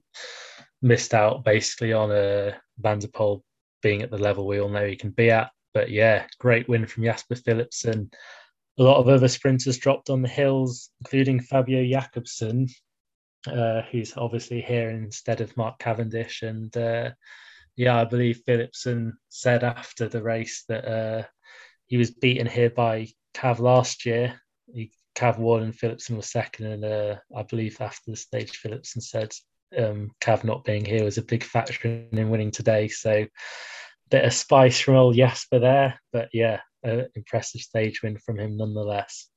missed 0.82 1.14
out 1.14 1.44
basically 1.44 1.94
on 1.94 2.12
a 2.12 2.56
Van 2.78 3.00
der 3.00 3.08
Poel 3.08 3.42
being 3.82 4.02
at 4.02 4.12
the 4.12 4.18
level 4.18 4.48
we 4.48 4.60
all 4.60 4.70
know 4.70 4.86
he 4.86 4.96
can 4.96 5.12
be 5.12 5.30
at. 5.30 5.52
But 5.74 5.92
yeah, 5.92 6.26
great 6.40 6.68
win 6.68 6.88
from 6.88 7.04
Jasper 7.04 7.36
Philipsen. 7.36 8.12
A 8.78 8.84
lot 8.84 8.98
of 8.98 9.08
other 9.10 9.28
sprinters 9.28 9.78
dropped 9.78 10.10
on 10.10 10.22
the 10.22 10.30
hills, 10.30 10.90
including 11.02 11.42
Fabio 11.42 11.84
Jakobsen, 11.84 12.68
uh, 13.48 13.82
who's 13.92 14.16
obviously 14.16 14.62
here 14.62 14.90
instead 14.90 15.42
of 15.42 15.56
Mark 15.58 15.80
Cavendish. 15.80 16.44
And 16.44 16.76
uh, 16.76 17.12
yeah, 17.76 18.00
I 18.00 18.06
believe 18.06 18.42
Philipsen 18.48 19.14
said 19.28 19.64
after 19.64 20.08
the 20.08 20.24
race 20.24 20.64
that 20.70 20.86
uh, 20.86 21.24
he 21.88 21.98
was 21.98 22.12
beaten 22.12 22.48
here 22.48 22.70
by 22.70 23.08
Cav 23.34 23.60
last 23.60 24.06
year. 24.06 24.42
He 24.74 24.92
Cav 25.20 25.38
won 25.38 25.64
and 25.64 25.74
Philipsen 25.74 26.16
was 26.16 26.32
second. 26.32 26.68
And 26.68 26.86
uh, 26.86 27.16
I 27.36 27.44
believe 27.44 27.82
after 27.82 28.12
the 28.12 28.18
stage, 28.18 28.62
Philipsen 28.62 29.02
said 29.02 29.34
um, 29.78 30.12
Cav 30.22 30.44
not 30.44 30.64
being 30.64 30.86
here 30.86 31.04
was 31.04 31.18
a 31.18 31.24
big 31.24 31.44
factor 31.44 32.08
in 32.12 32.30
winning 32.30 32.52
today. 32.52 32.88
So 32.88 33.12
a 33.12 33.30
bit 34.10 34.26
of 34.26 34.34
spice 34.34 34.80
from 34.80 34.96
old 34.96 35.16
Jasper 35.16 35.60
there, 35.60 36.00
but 36.14 36.30
yeah, 36.34 36.62
impressive 36.84 37.62
stage 37.62 38.02
win 38.02 38.18
from 38.18 38.40
him 38.40 38.58
nonetheless. 38.58 39.28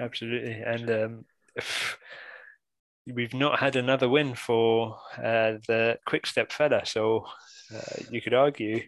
Absolutely, 0.00 0.54
and 0.54 0.90
um, 0.90 1.24
we've 3.06 3.34
not 3.34 3.60
had 3.60 3.76
another 3.76 4.08
win 4.08 4.34
for 4.34 4.98
uh, 5.16 5.54
the 5.68 5.98
Quick 6.06 6.26
Step 6.26 6.50
fella, 6.50 6.84
so 6.84 7.26
uh, 7.74 8.02
you 8.10 8.20
could 8.20 8.34
argue 8.34 8.82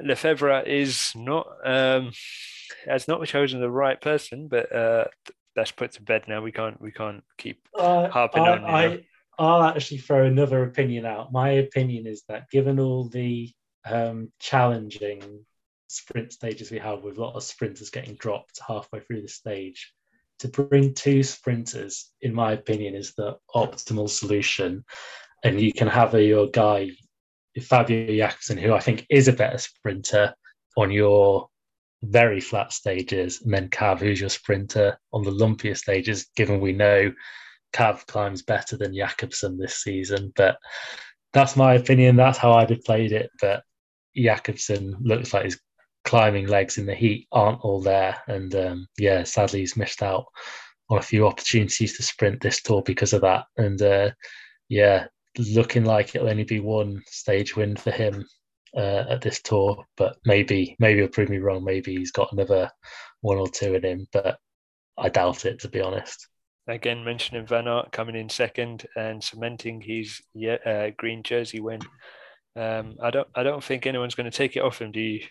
Lefevere 0.00 0.66
is 0.66 1.12
not 1.14 1.46
um, 1.64 2.12
has 2.86 3.08
not 3.08 3.24
chosen 3.26 3.60
the 3.60 3.70
right 3.70 4.00
person, 4.00 4.48
but 4.48 4.74
uh, 4.74 5.04
that's 5.54 5.72
put 5.72 5.92
to 5.92 6.02
bed 6.02 6.24
now. 6.28 6.42
We 6.42 6.52
can't 6.52 6.80
we 6.80 6.92
can't 6.92 7.22
keep 7.38 7.66
uh, 7.78 8.08
harping 8.08 8.42
I, 8.42 8.50
on. 8.50 8.64
I, 8.64 9.04
I'll 9.38 9.62
actually 9.62 9.98
throw 9.98 10.24
another 10.24 10.62
opinion 10.62 11.06
out. 11.06 11.32
My 11.32 11.50
opinion 11.50 12.06
is 12.06 12.22
that 12.28 12.50
given 12.50 12.78
all 12.78 13.08
the 13.08 13.50
um, 13.84 14.30
challenging 14.38 15.44
sprint 15.88 16.32
stages 16.32 16.70
we 16.70 16.78
have 16.78 17.02
with 17.02 17.18
a 17.18 17.20
lot 17.20 17.34
of 17.34 17.42
sprinters 17.42 17.90
getting 17.90 18.14
dropped 18.14 18.60
halfway 18.66 19.00
through 19.00 19.22
the 19.22 19.28
stage, 19.28 19.92
to 20.38 20.48
bring 20.48 20.94
two 20.94 21.22
sprinters, 21.22 22.10
in 22.20 22.34
my 22.34 22.52
opinion, 22.52 22.94
is 22.94 23.14
the 23.14 23.36
optimal 23.54 24.08
solution. 24.08 24.84
And 25.44 25.60
you 25.60 25.72
can 25.72 25.88
have 25.88 26.14
a, 26.14 26.22
your 26.22 26.46
guy, 26.48 26.92
Fabio 27.60 28.14
Jakobsen, 28.16 28.58
who 28.58 28.72
I 28.72 28.80
think 28.80 29.06
is 29.10 29.28
a 29.28 29.32
better 29.32 29.58
sprinter, 29.58 30.34
on 30.76 30.90
your 30.90 31.48
very 32.02 32.40
flat 32.40 32.72
stages, 32.72 33.42
and 33.42 33.52
then 33.52 33.68
Cav, 33.68 34.00
who's 34.00 34.20
your 34.20 34.30
sprinter 34.30 34.98
on 35.12 35.22
the 35.22 35.30
lumpier 35.30 35.76
stages, 35.76 36.28
given 36.34 36.60
we 36.60 36.72
know 36.72 37.12
Cav 37.72 38.06
climbs 38.06 38.42
better 38.42 38.76
than 38.76 38.94
Jakobsen 38.94 39.58
this 39.58 39.82
season. 39.82 40.32
But 40.34 40.56
that's 41.32 41.56
my 41.56 41.74
opinion. 41.74 42.16
That's 42.16 42.38
how 42.38 42.52
I'd 42.52 42.70
have 42.70 42.84
played 42.84 43.12
it. 43.12 43.30
But 43.40 43.62
Jakobsen 44.16 44.96
looks 45.00 45.32
like 45.32 45.44
his 45.44 45.60
climbing 46.04 46.48
legs 46.48 46.78
in 46.78 46.86
the 46.86 46.94
heat 46.94 47.28
aren't 47.32 47.60
all 47.60 47.80
there. 47.80 48.18
And 48.26 48.54
um, 48.54 48.86
yeah, 48.98 49.22
sadly, 49.22 49.60
he's 49.60 49.76
missed 49.76 50.02
out 50.02 50.26
on 50.90 50.98
a 50.98 51.02
few 51.02 51.26
opportunities 51.26 51.96
to 51.96 52.02
sprint 52.02 52.40
this 52.40 52.60
tour 52.60 52.82
because 52.84 53.12
of 53.12 53.22
that. 53.22 53.44
And 53.56 53.80
uh, 53.80 54.10
yeah, 54.68 55.06
looking 55.38 55.84
like 55.84 56.14
it'll 56.14 56.28
only 56.28 56.44
be 56.44 56.60
one 56.60 57.02
stage 57.06 57.56
win 57.56 57.76
for 57.76 57.90
him 57.90 58.24
uh, 58.76 59.04
at 59.08 59.20
this 59.20 59.40
tour, 59.42 59.84
but 59.96 60.16
maybe 60.24 60.76
maybe 60.78 61.00
he'll 61.00 61.08
prove 61.08 61.28
me 61.28 61.38
wrong. 61.38 61.64
Maybe 61.64 61.96
he's 61.96 62.12
got 62.12 62.32
another 62.32 62.70
one 63.20 63.38
or 63.38 63.48
two 63.48 63.74
in 63.74 63.84
him, 63.84 64.06
but 64.12 64.38
I 64.98 65.08
doubt 65.08 65.44
it 65.44 65.60
to 65.60 65.68
be 65.68 65.80
honest. 65.80 66.28
Again, 66.68 67.04
mentioning 67.04 67.46
Van 67.46 67.66
Aert 67.66 67.90
coming 67.90 68.14
in 68.14 68.28
second 68.28 68.86
and 68.96 69.22
cementing 69.22 69.80
his 69.80 70.20
uh, 70.64 70.90
green 70.96 71.22
jersey 71.22 71.60
win. 71.60 71.80
Um, 72.54 72.96
I 73.02 73.10
don't 73.10 73.28
I 73.34 73.42
don't 73.42 73.64
think 73.64 73.86
anyone's 73.86 74.14
going 74.14 74.30
to 74.30 74.36
take 74.36 74.56
it 74.56 74.62
off 74.62 74.80
him. 74.80 74.92
Do 74.92 75.00
you? 75.00 75.24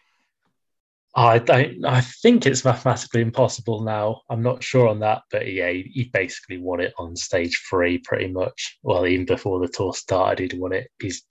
I 1.13 1.39
don't. 1.39 1.83
I 1.85 1.99
think 2.01 2.45
it's 2.45 2.63
mathematically 2.63 3.21
impossible 3.21 3.81
now. 3.83 4.21
I'm 4.29 4.41
not 4.41 4.63
sure 4.63 4.87
on 4.87 4.99
that, 4.99 5.23
but 5.29 5.51
yeah, 5.51 5.69
he, 5.69 5.91
he, 5.93 6.03
basically 6.05 6.57
won 6.57 6.79
it 6.79 6.93
on 6.97 7.17
stage 7.17 7.61
three, 7.69 7.97
pretty 7.97 8.27
much. 8.27 8.77
Well, 8.81 9.05
even 9.05 9.25
before 9.25 9.59
the 9.59 9.67
tour 9.67 9.93
started, 9.93 10.39
he'd 10.51 10.59
won 10.59 10.71
it. 10.71 10.89
He's 11.01 11.23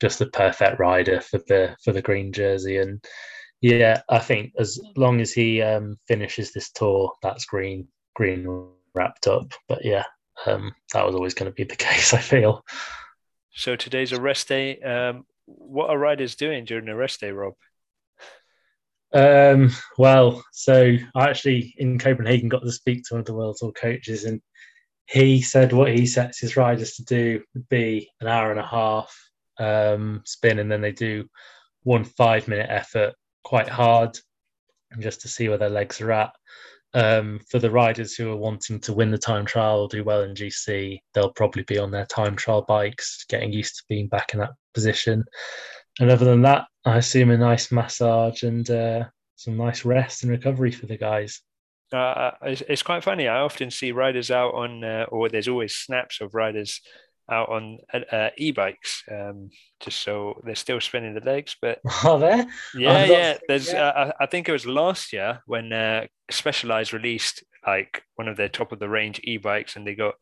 just 0.00 0.18
the 0.18 0.26
perfect 0.26 0.80
rider 0.80 1.20
for 1.20 1.38
the 1.48 1.76
for 1.84 1.92
the 1.92 2.00
green 2.00 2.32
jersey, 2.32 2.78
and 2.78 3.04
yeah, 3.60 4.00
I 4.08 4.20
think 4.20 4.52
as 4.58 4.80
long 4.96 5.20
as 5.20 5.32
he 5.32 5.60
um, 5.60 5.98
finishes 6.08 6.52
this 6.52 6.70
tour, 6.70 7.12
that's 7.22 7.44
green 7.44 7.88
green 8.14 8.68
wrapped 8.94 9.26
up. 9.26 9.52
But 9.68 9.84
yeah, 9.84 10.04
um, 10.46 10.74
that 10.94 11.04
was 11.04 11.14
always 11.14 11.34
going 11.34 11.50
to 11.50 11.54
be 11.54 11.64
the 11.64 11.76
case. 11.76 12.14
I 12.14 12.20
feel. 12.20 12.64
So 13.52 13.76
today's 13.76 14.12
a 14.12 14.20
rest 14.20 14.48
day. 14.48 14.80
Um, 14.80 15.26
what 15.44 15.90
are 15.90 15.98
riders 15.98 16.34
doing 16.36 16.64
during 16.64 16.86
the 16.86 16.94
rest 16.94 17.20
day, 17.20 17.32
Rob? 17.32 17.54
Um, 19.12 19.70
well, 19.98 20.44
so 20.52 20.96
I 21.14 21.28
actually 21.28 21.74
in 21.78 21.98
Copenhagen 21.98 22.48
got 22.48 22.62
to 22.62 22.72
speak 22.72 23.04
to 23.04 23.14
one 23.14 23.20
of 23.20 23.26
the 23.26 23.34
World 23.34 23.56
Tour 23.58 23.72
coaches, 23.72 24.24
and 24.24 24.40
he 25.06 25.40
said 25.40 25.72
what 25.72 25.92
he 25.92 26.06
sets 26.06 26.40
his 26.40 26.56
riders 26.56 26.94
to 26.94 27.04
do 27.04 27.42
would 27.54 27.68
be 27.68 28.10
an 28.20 28.26
hour 28.26 28.50
and 28.50 28.60
a 28.60 28.66
half 28.66 29.14
um, 29.58 30.22
spin, 30.24 30.58
and 30.58 30.70
then 30.70 30.80
they 30.80 30.92
do 30.92 31.28
one 31.84 32.04
five 32.04 32.48
minute 32.48 32.66
effort 32.68 33.14
quite 33.44 33.68
hard 33.68 34.18
just 34.98 35.20
to 35.20 35.28
see 35.28 35.48
where 35.48 35.58
their 35.58 35.70
legs 35.70 36.00
are 36.00 36.12
at. 36.12 36.32
Um, 36.94 37.40
for 37.50 37.58
the 37.58 37.70
riders 37.70 38.14
who 38.14 38.30
are 38.30 38.36
wanting 38.36 38.80
to 38.80 38.94
win 38.94 39.10
the 39.10 39.18
time 39.18 39.44
trial 39.44 39.80
or 39.80 39.88
do 39.88 40.02
well 40.02 40.22
in 40.22 40.34
GC, 40.34 40.98
they'll 41.12 41.32
probably 41.32 41.62
be 41.64 41.78
on 41.78 41.90
their 41.90 42.06
time 42.06 42.36
trial 42.36 42.62
bikes, 42.62 43.24
getting 43.28 43.52
used 43.52 43.76
to 43.76 43.84
being 43.88 44.08
back 44.08 44.32
in 44.32 44.40
that 44.40 44.54
position. 44.72 45.24
And 46.00 46.10
other 46.10 46.24
than 46.24 46.42
that, 46.42 46.66
I 46.84 46.98
assume 46.98 47.30
a 47.30 47.36
nice 47.36 47.72
massage 47.72 48.42
and 48.42 48.68
uh, 48.70 49.04
some 49.36 49.56
nice 49.56 49.84
rest 49.84 50.22
and 50.22 50.30
recovery 50.30 50.72
for 50.72 50.86
the 50.86 50.96
guys. 50.96 51.40
Uh, 51.92 52.32
it's, 52.42 52.62
it's, 52.68 52.82
quite 52.82 53.04
funny. 53.04 53.28
I 53.28 53.40
often 53.40 53.70
see 53.70 53.92
riders 53.92 54.30
out 54.30 54.54
on, 54.54 54.82
uh, 54.82 55.06
or 55.08 55.28
there's 55.28 55.48
always 55.48 55.76
snaps 55.76 56.20
of 56.20 56.34
riders 56.34 56.80
out 57.30 57.48
on 57.48 57.78
uh, 58.12 58.30
e-bikes, 58.36 59.02
um, 59.10 59.50
just 59.80 60.02
so 60.02 60.40
they're 60.44 60.54
still 60.54 60.80
spinning 60.80 61.14
the 61.14 61.20
legs. 61.20 61.56
But 61.60 61.80
are 62.04 62.18
there? 62.18 62.46
Yeah, 62.74 63.04
yeah. 63.04 63.38
There's. 63.48 63.68
Uh, 63.68 64.12
I 64.18 64.26
think 64.26 64.48
it 64.48 64.52
was 64.52 64.66
last 64.66 65.12
year 65.12 65.42
when 65.46 65.72
uh, 65.72 66.06
Specialized 66.30 66.92
released 66.92 67.44
like 67.66 68.02
one 68.16 68.28
of 68.28 68.36
their 68.36 68.48
top 68.48 68.72
of 68.72 68.78
the 68.78 68.88
range 68.88 69.20
e-bikes, 69.24 69.76
and 69.76 69.86
they 69.86 69.94
got 69.94 70.14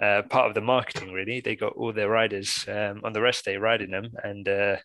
uh, 0.00 0.22
part 0.22 0.48
of 0.48 0.54
the 0.54 0.60
marketing. 0.60 1.12
Really, 1.12 1.40
they 1.40 1.56
got 1.56 1.74
all 1.74 1.92
their 1.92 2.08
riders 2.08 2.64
um, 2.68 3.00
on 3.04 3.12
the 3.12 3.22
rest 3.22 3.44
day 3.44 3.56
riding 3.56 3.90
them, 3.90 4.12
and 4.22 4.48
uh, 4.48 4.76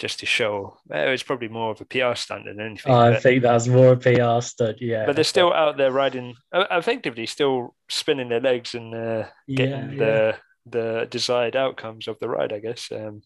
just 0.00 0.18
to 0.20 0.26
show. 0.26 0.78
It 0.90 1.10
was 1.10 1.22
probably 1.22 1.48
more 1.48 1.70
of 1.70 1.80
a 1.80 1.84
PR 1.84 2.14
stunt 2.14 2.46
than 2.46 2.58
anything. 2.58 2.92
I 2.92 3.12
but, 3.12 3.22
think 3.22 3.42
that's 3.42 3.68
more 3.68 3.92
a 3.92 3.96
PR 3.96 4.40
stunt, 4.40 4.78
yeah. 4.80 5.04
But 5.04 5.14
they're 5.14 5.24
still 5.24 5.52
out 5.52 5.76
there 5.76 5.92
riding, 5.92 6.34
uh, 6.52 6.64
effectively 6.70 7.26
still 7.26 7.76
spinning 7.88 8.30
their 8.30 8.40
legs 8.40 8.74
and 8.74 8.94
uh, 8.94 9.26
getting 9.46 9.92
yeah, 9.92 9.98
the 9.98 10.36
the 10.66 11.08
desired 11.10 11.54
outcomes 11.54 12.08
of 12.08 12.18
the 12.18 12.28
ride. 12.28 12.52
I 12.52 12.60
guess 12.60 12.88
um, 12.90 13.20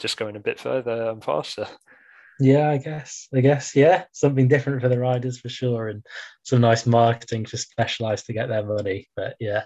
just 0.00 0.16
going 0.16 0.36
a 0.36 0.40
bit 0.40 0.58
further 0.58 1.10
and 1.10 1.24
faster. 1.24 1.68
Yeah, 2.38 2.68
I 2.68 2.76
guess. 2.76 3.28
I 3.34 3.40
guess, 3.40 3.74
yeah, 3.74 4.04
something 4.12 4.46
different 4.46 4.82
for 4.82 4.90
the 4.90 4.98
riders 4.98 5.38
for 5.38 5.48
sure, 5.48 5.88
and 5.88 6.04
some 6.42 6.60
nice 6.60 6.84
marketing 6.86 7.46
for 7.46 7.56
Specialized 7.56 8.26
to 8.26 8.34
get 8.34 8.48
their 8.48 8.66
money. 8.66 9.08
But 9.16 9.36
yeah, 9.40 9.64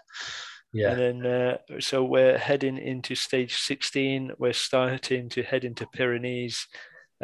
yeah. 0.73 0.93
And 0.93 1.25
then, 1.25 1.27
uh, 1.27 1.59
so 1.81 2.05
we're 2.05 2.39
heading 2.39 2.79
into 2.79 3.15
stage 3.15 3.57
16. 3.57 4.33
We're 4.39 4.53
starting 4.53 5.29
to 5.31 5.43
head 5.43 5.65
into 5.65 5.87
Pyrenees. 5.87 6.67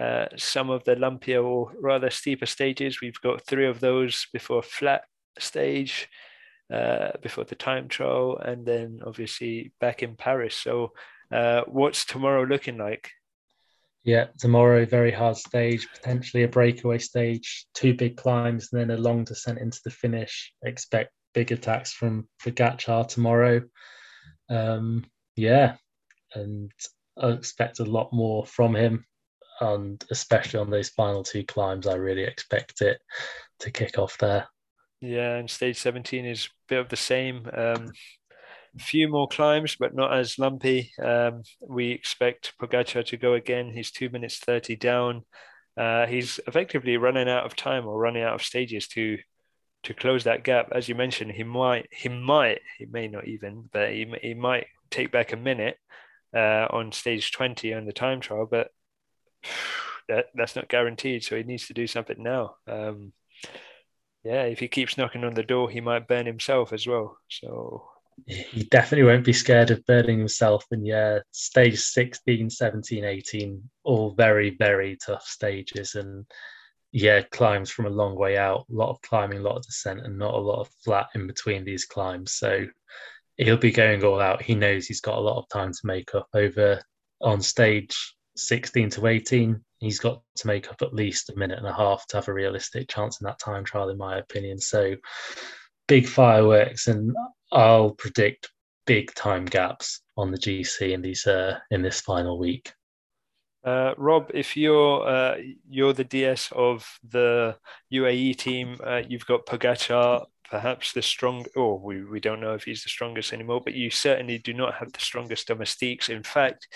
Uh, 0.01 0.27
some 0.37 0.69
of 0.69 0.85
the 0.85 0.95
lumpier 0.95 1.43
or 1.43 1.73
rather 1.81 2.11
steeper 2.11 2.47
stages, 2.47 3.01
we've 3.01 3.21
got 3.23 3.47
three 3.47 3.67
of 3.67 3.81
those 3.81 4.27
before 4.33 4.63
flat 4.63 5.05
stage, 5.39 6.09
uh, 6.73 7.13
before 7.23 7.45
the 7.45 7.55
time 7.55 7.89
trial, 7.89 8.37
and 8.45 8.67
then 8.67 9.01
obviously 9.07 9.73
back 9.81 10.03
in 10.03 10.17
Paris. 10.17 10.55
So, 10.55 10.93
uh, 11.33 11.63
what's 11.67 12.05
tomorrow 12.05 12.45
looking 12.45 12.77
like? 12.77 13.11
Yeah, 14.05 14.27
tomorrow, 14.39 14.85
very 14.85 15.11
hard 15.11 15.37
stage, 15.37 15.89
potentially 15.93 16.45
a 16.45 16.49
breakaway 16.49 16.99
stage, 16.99 17.67
two 17.75 17.95
big 17.95 18.17
climbs, 18.17 18.69
and 18.71 18.81
then 18.81 18.97
a 18.97 19.01
long 19.01 19.25
descent 19.25 19.59
into 19.59 19.81
the 19.83 19.91
finish. 19.91 20.53
Expect 20.63 21.11
big 21.37 21.53
attacks 21.53 21.93
from 21.93 22.27
Pogacar 22.43 23.07
tomorrow. 23.07 23.61
Um, 24.49 25.05
yeah, 25.37 25.77
and 26.35 26.73
I 27.21 27.29
expect 27.29 27.79
a 27.79 27.85
lot 27.85 28.11
more 28.11 28.47
from 28.47 28.75
him, 28.75 29.05
and 29.61 30.03
especially 30.11 30.61
on 30.61 30.71
those 30.71 30.89
final 30.89 31.23
two 31.23 31.45
climbs, 31.45 31.87
I 31.87 31.97
really 31.97 32.25
expect 32.25 32.81
it 32.81 32.99
to 33.61 33.71
kick 33.71 33.99
off 33.99 34.17
there. 34.17 34.49
Yeah, 35.03 35.37
and 35.37 35.51
stage 35.51 35.77
17 35.77 36.25
is 36.25 36.47
a 36.47 36.49
bit 36.69 36.81
of 36.81 36.89
the 36.89 36.97
same. 36.97 37.47
Um, 37.55 37.93
few 38.79 39.07
more 39.07 39.29
climbs, 39.29 39.77
but 39.79 39.95
not 39.95 40.15
as 40.15 40.39
lumpy. 40.39 40.91
Um, 41.03 41.43
we 41.61 41.91
expect 41.91 42.55
Pogacar 42.59 43.05
to 43.05 43.17
go 43.19 43.35
again. 43.35 43.73
He's 43.75 43.91
two 43.91 44.09
minutes 44.09 44.39
30 44.39 44.77
down. 44.77 45.27
Uh, 45.77 46.07
he's 46.07 46.41
effectively 46.47 46.97
running 46.97 47.29
out 47.29 47.45
of 47.45 47.55
time 47.55 47.87
or 47.87 47.99
running 47.99 48.23
out 48.23 48.35
of 48.35 48.43
stages 48.43 48.89
to 48.89 49.19
to 49.87 49.95
close 49.95 50.25
that 50.25 50.43
gap. 50.43 50.69
As 50.73 50.89
you 50.89 50.97
mentioned, 50.97 51.31
he 51.31 51.45
might, 51.45 51.87
he 51.93 52.09
might, 52.09 52.61
he 52.77 52.87
may 52.87 53.07
not 53.07 53.27
even, 53.29 53.69
but 53.73 53.91
he, 53.91 54.13
he 54.21 54.35
might 54.35 54.67
take 54.91 55.13
back 55.13 55.33
a 55.33 55.37
minute 55.37 55.79
uh, 56.35 56.67
on 56.71 56.91
stage 56.91 57.31
20 57.31 57.73
on 57.73 57.87
the 57.87 57.93
time 57.93 58.21
trial, 58.21 58.49
but 58.51 58.71
that, 60.09 60.27
that's 60.35 60.57
not 60.57 60.69
guaranteed. 60.69 61.23
So 61.23 61.37
he 61.37 61.45
needs 61.45 61.69
to 61.69 61.75
do 61.75 61.87
something 61.87 62.21
now. 62.21 62.57
Um, 62.67 63.13
yeah, 64.25 64.43
if 64.43 64.59
he 64.59 64.67
keeps 64.67 64.99
knocking 64.99 65.23
on 65.23 65.35
the 65.35 65.45
door, 65.45 65.71
he 65.71 65.81
might 65.81 66.09
burn 66.09 66.27
himself 66.27 66.73
as 66.73 66.85
well. 66.85 67.19
So 67.29 67.89
he 68.27 68.65
definitely 68.65 69.07
won't 69.07 69.25
be 69.25 69.33
scared 69.33 69.71
of 69.71 69.87
burning 69.87 70.19
himself. 70.19 70.65
And 70.73 70.85
yeah, 70.85 71.21
stage 71.31 71.79
16, 71.79 72.51
17, 72.51 73.05
18, 73.05 73.71
all 73.85 74.17
very, 74.17 74.57
very 74.59 74.97
tough 74.97 75.25
stages. 75.25 75.95
And 75.95 76.27
yeah, 76.99 77.21
climbs 77.31 77.71
from 77.71 77.85
a 77.85 77.91
long 77.91 78.17
way 78.17 78.39
out, 78.39 78.65
a 78.71 78.75
lot 78.75 78.89
of 78.89 79.03
climbing, 79.03 79.41
a 79.41 79.43
lot 79.43 79.59
of 79.59 79.67
descent, 79.67 80.01
and 80.01 80.19
not 80.19 80.33
a 80.33 80.39
lot 80.39 80.63
of 80.63 80.71
flat 80.83 81.09
in 81.15 81.27
between 81.27 81.63
these 81.63 81.85
climbs. 81.85 82.33
So 82.33 82.65
he'll 83.37 83.59
be 83.59 83.71
going 83.71 84.03
all 84.03 84.19
out. 84.19 84.41
He 84.41 84.55
knows 84.55 84.87
he's 84.87 85.03
got 85.03 85.19
a 85.19 85.21
lot 85.21 85.37
of 85.37 85.47
time 85.51 85.73
to 85.73 85.81
make 85.85 86.15
up 86.15 86.27
over 86.33 86.81
on 87.21 87.43
stage 87.43 87.95
16 88.37 88.89
to 88.89 89.09
18. 89.09 89.63
He's 89.79 89.99
got 89.99 90.23
to 90.37 90.47
make 90.47 90.71
up 90.71 90.81
at 90.81 90.95
least 90.95 91.29
a 91.29 91.37
minute 91.37 91.59
and 91.59 91.69
a 91.69 91.75
half 91.75 92.07
to 92.07 92.17
have 92.17 92.29
a 92.29 92.33
realistic 92.33 92.89
chance 92.89 93.21
in 93.21 93.27
that 93.27 93.41
time 93.41 93.65
trial, 93.65 93.91
in 93.91 93.99
my 93.99 94.17
opinion. 94.17 94.59
So 94.59 94.97
big 95.89 96.09
fireworks, 96.09 96.87
and 96.87 97.15
I'll 97.53 97.91
predict 97.91 98.51
big 98.87 99.15
time 99.15 99.45
gaps 99.45 100.01
on 100.17 100.31
the 100.31 100.39
GC 100.39 100.93
in 100.93 101.03
these 101.03 101.27
uh, 101.27 101.59
in 101.71 101.83
this 101.83 102.01
final 102.01 102.39
week. 102.39 102.73
Uh, 103.67 103.95
Rob, 103.97 104.31
if 104.33 104.57
you're 104.57 105.05
uh, 105.07 105.35
you're 105.69 105.93
the 105.93 106.05
DS 106.05 106.53
of 106.53 106.89
the 107.03 107.57
UAE 107.93 108.37
team, 108.37 108.79
uh, 108.85 109.03
you've 109.09 109.27
got 109.27 109.45
Pogacar, 109.45 110.25
perhaps 110.49 110.93
the 110.93 111.03
strong. 111.03 111.45
Or 111.57 111.77
we, 111.77 112.05
we 112.05 112.21
don't 112.21 112.41
know 112.41 112.55
if 112.55 112.63
he's 112.63 112.85
the 112.85 112.89
strongest 112.89 113.33
anymore, 113.33 113.61
but 113.61 113.75
you 113.75 113.91
certainly 113.91 114.39
do 114.39 114.55
not 114.55 114.75
have 114.75 114.93
the 114.93 115.01
strongest 115.01 115.49
domestiques. 115.49 116.09
In 116.09 116.23
fact, 116.23 116.69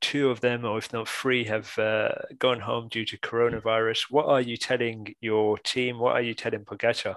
two 0.00 0.30
of 0.30 0.40
them, 0.40 0.64
or 0.64 0.78
if 0.78 0.92
not 0.92 1.08
three, 1.08 1.42
have 1.46 1.76
uh, 1.80 2.10
gone 2.38 2.60
home 2.60 2.86
due 2.92 3.04
to 3.06 3.18
coronavirus. 3.18 4.04
What 4.10 4.26
are 4.26 4.40
you 4.40 4.56
telling 4.56 5.16
your 5.20 5.58
team? 5.58 5.98
What 5.98 6.14
are 6.14 6.22
you 6.22 6.34
telling 6.34 6.64
Pogacar? 6.64 7.16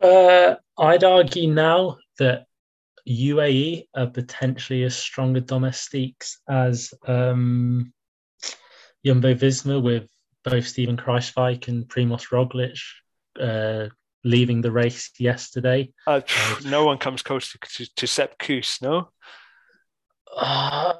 Uh, 0.00 0.54
I'd 0.78 1.02
argue 1.02 1.52
now 1.52 1.98
that 2.20 2.46
UAE 3.08 3.86
are 3.96 4.06
potentially 4.06 4.84
as 4.84 4.96
strong 4.96 5.36
a 5.36 5.40
domestiques 5.40 6.40
as 6.48 6.92
um, 7.06 7.92
Jumbo 9.06 9.34
Visma 9.34 9.80
with 9.80 10.08
both 10.44 10.66
Steven 10.66 10.96
Kruijswijk 10.96 11.68
and 11.68 11.86
Primoz 11.88 12.28
Roglic 12.30 12.80
uh, 13.40 13.88
leaving 14.24 14.60
the 14.60 14.72
race 14.72 15.12
yesterday. 15.18 15.92
Uh, 16.06 16.22
no 16.64 16.84
one 16.84 16.98
comes 16.98 17.22
close 17.22 17.52
to, 17.52 17.58
to, 17.58 17.94
to 17.94 18.06
Sepp 18.06 18.36
Kuss, 18.38 18.82
no? 18.82 19.10
Uh, 20.36 20.94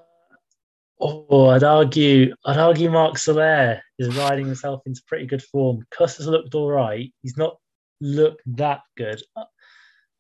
oh, 1.01 1.49
I'd 1.49 1.65
argue, 1.65 2.33
I'd 2.45 2.59
argue 2.59 2.91
Marc 2.91 3.19
Soler 3.19 3.83
is 3.99 4.17
riding 4.17 4.47
himself 4.47 4.83
into 4.87 5.03
pretty 5.09 5.27
good 5.27 5.43
form. 5.43 5.85
Kuss 5.91 6.19
has 6.19 6.29
looked 6.29 6.55
all 6.55 6.71
right. 6.71 7.13
He's 7.23 7.37
not 7.37 7.57
looked 8.01 8.43
that 8.57 8.83
good. 8.97 9.21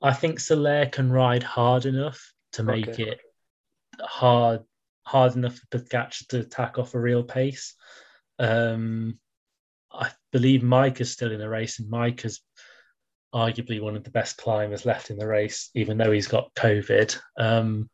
I 0.03 0.13
think 0.13 0.41
Soler 0.41 0.87
can 0.87 1.13
ride 1.13 1.45
hard 1.45 1.87
enough 1.87 2.33
to 2.55 2.65
make 2.65 2.89
okay. 2.89 3.11
it 3.11 3.21
hard 4.01 4.65
hard 5.07 5.37
enough 5.37 5.57
for 5.57 5.79
Pogacar 5.79 6.27
to 6.29 6.41
attack 6.41 6.79
off 6.79 6.95
a 6.95 7.01
real 7.01 7.23
pace. 7.23 7.75
Um, 8.39 9.19
I 9.93 10.11
believe 10.33 10.61
Majka 10.61 11.03
is 11.03 11.13
still 11.13 11.33
in 11.33 11.39
the 11.39 11.49
race, 11.49 11.79
and 11.79 11.91
Majka 11.91 12.27
is 12.27 12.41
arguably 13.35 13.81
one 13.81 13.97
of 13.97 14.05
the 14.05 14.11
best 14.11 14.37
climbers 14.37 14.85
left 14.85 15.11
in 15.11 15.17
the 15.17 15.27
race, 15.27 15.71
even 15.75 15.97
though 15.97 16.11
he's 16.11 16.27
got 16.27 16.55
COVID. 16.55 17.17
Um, 17.39 17.89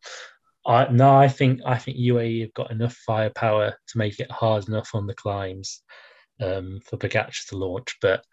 I, 0.66 0.88
no, 0.88 1.14
I 1.14 1.28
think 1.28 1.60
I 1.66 1.76
think 1.76 1.98
UAE 1.98 2.42
have 2.42 2.54
got 2.54 2.70
enough 2.70 2.94
firepower 2.94 3.76
to 3.88 3.98
make 3.98 4.18
it 4.18 4.30
hard 4.30 4.68
enough 4.68 4.90
on 4.94 5.06
the 5.06 5.14
climbs 5.14 5.82
um, 6.40 6.80
for 6.84 6.96
Pogacar 6.96 7.48
to 7.48 7.56
launch, 7.56 7.96
but 8.00 8.24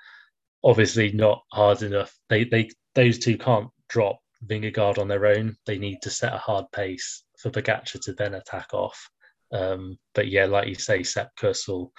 obviously 0.64 1.12
not 1.12 1.44
hard 1.52 1.82
enough. 1.82 2.16
They 2.30 2.46
they 2.46 2.70
those 2.96 3.20
two 3.20 3.38
can't 3.38 3.70
drop 3.90 4.20
Vingegaard 4.46 5.00
on 5.00 5.08
their 5.10 5.26
own. 5.26 5.58
They 5.66 5.78
need 5.78 6.02
to 6.04 6.10
set 6.10 6.34
a 6.34 6.38
hard 6.38 6.66
pace 6.72 7.24
for 7.40 7.50
Pogacar 7.50 8.00
to 8.02 8.14
then 8.14 8.34
attack 8.36 8.74
off. 8.74 9.10
Um, 9.52 9.98
but 10.14 10.28
yeah, 10.28 10.46
like 10.46 10.68
you 10.68 10.76
say, 10.76 11.04
Sepp 11.04 11.36
Kuss 11.36 11.68
will 11.68 11.92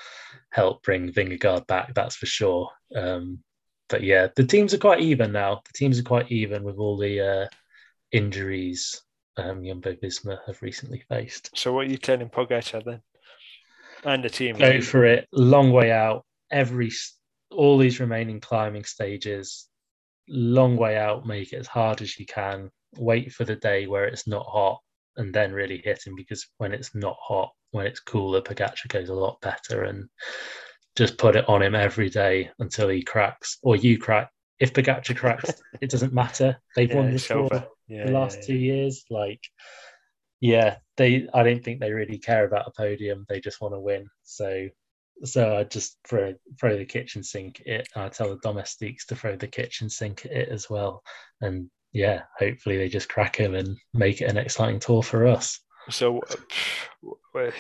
help 0.51 0.83
bring 0.83 1.13
Vingegaard 1.13 1.67
back, 1.67 1.95
that's 1.95 2.17
for 2.17 2.27
sure. 2.27 2.71
Um, 2.95 3.41
but 3.89 4.03
yeah, 4.03 4.29
the 4.37 4.45
teams 4.45 4.73
are 4.73 4.79
quite 4.79 5.01
even 5.01 5.33
now. 5.33 5.63
The 5.65 5.73
teams 5.73 5.99
are 5.99 6.05
quite 6.05 6.31
even 6.31 6.63
with 6.63 6.77
all 6.77 6.97
the 6.97 7.21
uh, 7.21 7.47
injuries 8.13 9.03
um, 9.37 9.65
Jumbo 9.65 9.95
Visma 9.95 10.39
have 10.47 10.61
recently 10.63 11.03
faced. 11.09 11.51
So 11.55 11.73
what 11.73 11.87
are 11.87 11.91
you 11.91 11.97
telling 11.97 12.29
Pogacar 12.29 12.85
then? 12.85 13.01
And 14.05 14.25
the 14.25 14.31
team? 14.31 14.57
Go 14.57 14.81
for 14.81 15.05
it. 15.05 15.27
Long 15.33 15.73
way 15.73 15.91
out. 15.91 16.25
Every 16.51 16.91
all 17.51 17.79
these 17.79 18.01
remaining 18.01 18.41
climbing 18.41 18.85
stages, 18.85 19.69
long 20.29 20.77
way 20.77 20.97
out. 20.97 21.27
Make 21.27 21.53
it 21.53 21.59
as 21.59 21.67
hard 21.67 22.01
as 22.01 22.19
you 22.19 22.27
can. 22.27 22.71
Wait 22.97 23.33
for 23.33 23.45
the 23.45 23.57
day 23.57 23.87
where 23.87 24.05
it's 24.05 24.27
not 24.27 24.47
hot 24.47 24.81
and 25.21 25.35
then 25.35 25.53
really 25.53 25.83
hit 25.85 26.07
him 26.07 26.15
because 26.17 26.49
when 26.57 26.73
it's 26.73 26.95
not 26.95 27.17
hot, 27.21 27.53
when 27.73 27.87
it's 27.87 28.01
cooler, 28.01 28.41
Pogacar 28.41 28.89
goes 28.89 29.11
a 29.11 29.15
lot 29.15 29.41
better 29.43 29.85
and 29.85 30.09
just 30.97 31.19
put 31.19 31.37
it 31.37 31.49
on 31.49 31.63
him 31.63 31.75
every 31.75 32.09
day 32.09 32.51
until 32.59 32.89
he 32.89 33.03
cracks 33.03 33.59
or 33.63 33.77
you 33.77 33.99
crack. 33.99 34.31
If 34.59 34.73
Pogacar 34.73 35.15
cracks, 35.17 35.63
it 35.81 35.91
doesn't 35.91 36.15
matter. 36.15 36.57
They've 36.75 36.89
yeah, 36.91 36.97
won 36.97 37.11
this 37.11 37.27
for 37.27 37.49
yeah, 37.87 38.07
the 38.07 38.13
last 38.13 38.39
yeah, 38.41 38.47
two 38.47 38.57
years. 38.57 39.05
Like, 39.11 39.41
yeah, 40.41 40.79
they 40.97 41.29
I 41.35 41.43
don't 41.43 41.63
think 41.63 41.81
they 41.81 41.93
really 41.93 42.19
care 42.19 42.47
about 42.47 42.67
a 42.67 42.73
podium. 42.75 43.27
They 43.29 43.41
just 43.41 43.61
want 43.61 43.75
to 43.75 43.81
win. 43.81 44.09
So 44.23 44.69
so 45.23 45.55
I 45.55 45.65
just 45.65 45.99
throw 46.09 46.35
throw 46.59 46.79
the 46.79 46.87
kitchen 46.87 47.23
sink 47.23 47.61
at 47.61 47.67
it. 47.67 47.89
I 47.95 48.09
tell 48.09 48.31
the 48.31 48.41
domestiques 48.43 49.05
to 49.07 49.17
throw 49.17 49.37
the 49.37 49.49
kitchen 49.49 49.91
sink 49.91 50.25
at 50.25 50.33
it 50.33 50.49
as 50.49 50.71
well. 50.71 51.03
And 51.43 51.71
yeah, 51.93 52.23
hopefully 52.39 52.77
they 52.77 52.89
just 52.89 53.09
crack 53.09 53.37
him 53.37 53.55
and 53.55 53.77
make 53.93 54.21
it 54.21 54.27
an 54.31 54.37
exciting 54.37 54.81
tour 54.81 55.03
for 55.03 55.27
us. 55.27 55.61
So, 55.91 56.21
uh, 57.35 57.51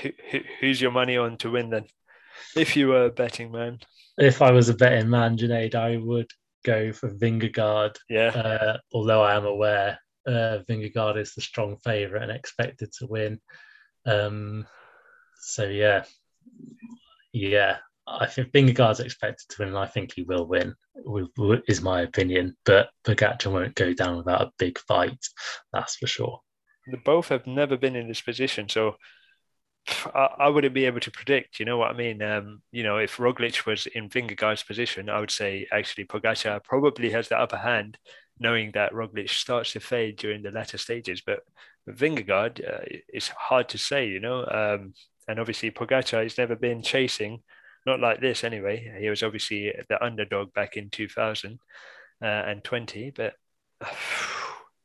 who's 0.61 0.81
your 0.81 0.93
money 0.93 1.16
on 1.16 1.37
to 1.39 1.51
win 1.51 1.70
then? 1.70 1.87
If 2.57 2.76
you 2.76 2.89
were 2.89 3.07
a 3.07 3.11
betting 3.11 3.51
man, 3.53 3.81
if 4.18 4.43
I 4.43 4.53
was 4.53 4.68
a 4.68 4.74
betting 4.74 5.11
man, 5.11 5.37
Junaid, 5.37 5.74
I 5.74 5.97
would 5.97 6.31
go 6.64 6.93
for 6.93 7.11
Vingegaard. 7.11 7.97
Yeah. 8.09 8.28
Uh, 8.28 8.78
although 8.93 9.22
I 9.22 9.35
am 9.35 9.47
aware 9.47 9.99
uh, 10.26 10.59
Vingegaard 10.68 11.18
is 11.18 11.35
the 11.35 11.41
strong 11.41 11.76
favourite 11.78 12.22
and 12.22 12.33
expected 12.33 12.93
to 12.93 13.07
win. 13.07 13.41
Um, 14.07 14.66
so 15.41 15.64
yeah, 15.64 16.05
yeah, 17.33 17.78
I 18.18 18.26
think 18.26 18.52
Vingegaard's 18.52 19.00
expected 19.00 19.48
to 19.50 19.56
win, 19.61 19.68
and 19.68 19.78
I 19.78 19.86
think 19.86 20.12
he 20.14 20.22
will 20.22 20.46
win. 20.46 20.74
Is 21.68 21.80
my 21.80 22.02
opinion, 22.02 22.56
but 22.64 22.90
Pogacar 23.04 23.52
won't 23.52 23.74
go 23.74 23.92
down 23.94 24.16
without 24.16 24.42
a 24.42 24.52
big 24.58 24.78
fight. 24.80 25.24
That's 25.72 25.96
for 25.96 26.06
sure. 26.06 26.40
They 26.90 26.98
both 27.04 27.28
have 27.28 27.46
never 27.46 27.76
been 27.76 27.96
in 27.96 28.08
this 28.08 28.20
position, 28.20 28.68
so 28.68 28.96
I, 30.14 30.28
I, 30.38 30.48
wouldn't 30.48 30.74
be 30.74 30.86
able 30.86 31.00
to 31.00 31.11
predict. 31.11 31.58
You 31.61 31.66
know 31.66 31.78
what 31.78 31.90
I 31.90 31.96
mean? 31.96 32.22
Um, 32.22 32.62
you 32.72 32.82
know, 32.82 32.98
if 32.98 33.16
Roglic 33.16 33.66
was 33.66 33.86
in 33.86 34.08
Vingegaard's 34.08 34.62
position, 34.62 35.08
I 35.08 35.20
would 35.20 35.30
say 35.30 35.66
actually 35.72 36.04
Pogacar 36.06 36.62
probably 36.64 37.11
has 37.11 37.28
the 37.28 37.38
upper 37.38 37.56
hand, 37.56 37.98
knowing 38.38 38.72
that 38.72 38.92
Roglic 38.92 39.30
starts 39.30 39.72
to 39.72 39.80
fade 39.80 40.16
during 40.16 40.42
the 40.42 40.50
latter 40.50 40.78
stages. 40.78 41.22
But 41.24 41.40
Vingegaard, 41.88 42.61
uh, 42.61 42.84
it's 43.08 43.28
hard 43.28 43.68
to 43.70 43.78
say. 43.78 44.08
You 44.08 44.20
know, 44.20 44.44
um, 44.46 44.94
and 45.28 45.38
obviously 45.38 45.70
Pogacar 45.70 46.22
has 46.22 46.38
never 46.38 46.56
been 46.56 46.82
chasing, 46.82 47.42
not 47.87 48.01
like 48.01 48.20
this 48.20 48.45
anyway. 48.45 48.95
He 49.01 49.09
was 49.09 49.22
obviously 49.22 49.72
the 49.89 50.05
underdog 50.05 50.53
back 50.53 50.76
in 50.76 50.91
2020, 50.91 53.09
uh, 53.09 53.12
but. 53.16 53.33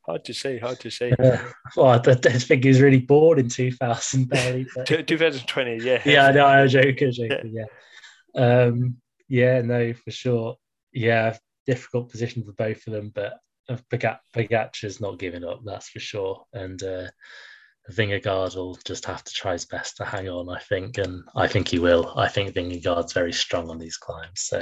hard 0.06 0.24
to 0.24 0.32
say. 0.32 0.58
Hard 0.58 0.80
to 0.80 0.90
say. 0.90 1.12
Uh, 1.12 1.38
well, 1.76 1.88
I, 1.88 1.98
think 1.98 2.62
he 2.62 2.68
was 2.68 2.80
really 2.80 3.00
bored 3.00 3.38
in 3.38 3.48
2000, 3.48 4.28
barely. 4.28 4.66
But... 4.74 4.86
2020, 5.06 5.84
yeah. 5.84 6.00
Yeah, 6.04 6.30
no, 6.30 6.46
I'm 6.46 6.68
joking, 6.68 6.96
joking, 7.12 7.52
yeah. 7.52 7.64
Yeah. 8.34 8.62
Um, 8.62 8.96
yeah, 9.28 9.60
no, 9.62 9.92
for 9.92 10.10
sure. 10.10 10.56
Yeah, 10.92 11.36
difficult 11.66 12.10
position 12.10 12.44
for 12.44 12.52
both 12.52 12.86
of 12.86 12.92
them, 12.92 13.10
but 13.14 13.34
Pogacar's 13.68 15.00
not 15.00 15.18
giving 15.18 15.44
up, 15.44 15.60
that's 15.64 15.88
for 15.88 16.00
sure. 16.00 16.44
And 16.52 16.82
uh, 16.82 17.08
Vingegaard 17.90 18.56
will 18.56 18.78
just 18.84 19.04
have 19.04 19.22
to 19.22 19.32
try 19.32 19.52
his 19.52 19.64
best 19.64 19.96
to 19.96 20.04
hang 20.04 20.28
on, 20.28 20.48
I 20.48 20.58
think, 20.60 20.98
and 20.98 21.22
I 21.36 21.46
think 21.46 21.68
he 21.68 21.78
will. 21.78 22.12
I 22.16 22.28
think 22.28 22.54
Vingegaard's 22.54 23.12
very 23.12 23.32
strong 23.32 23.70
on 23.70 23.78
these 23.78 23.96
climbs. 23.96 24.40
So, 24.40 24.60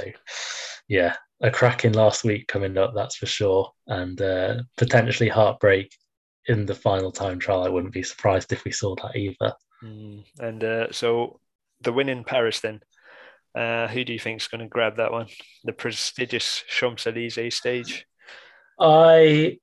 yeah, 0.87 1.15
a 1.41 1.49
cracking 1.49 1.93
last 1.93 2.23
week 2.23 2.47
coming 2.47 2.77
up, 2.77 2.93
that's 2.93 3.15
for 3.15 3.25
sure, 3.25 3.71
and 3.87 4.21
uh, 4.21 4.61
potentially 4.77 5.29
heartbreak 5.29 5.91
in 6.47 6.65
the 6.65 6.75
final 6.75 7.11
time 7.11 7.39
trial. 7.39 7.63
I 7.63 7.69
wouldn't 7.69 7.93
be 7.93 8.03
surprised 8.03 8.51
if 8.53 8.63
we 8.63 8.71
saw 8.71 8.95
that 8.95 9.15
either. 9.15 9.53
Mm. 9.83 10.23
And 10.39 10.63
uh, 10.63 10.91
so, 10.91 11.39
the 11.81 11.93
win 11.93 12.09
in 12.09 12.23
Paris, 12.23 12.59
then, 12.59 12.81
uh, 13.57 13.87
who 13.87 14.03
do 14.03 14.13
you 14.13 14.19
think 14.19 14.41
is 14.41 14.47
going 14.47 14.61
to 14.61 14.67
grab 14.67 14.97
that 14.97 15.11
one? 15.11 15.27
The 15.63 15.73
prestigious 15.73 16.63
Champs 16.67 17.07
Elysees 17.07 17.55
stage. 17.55 18.05
I 18.79 19.57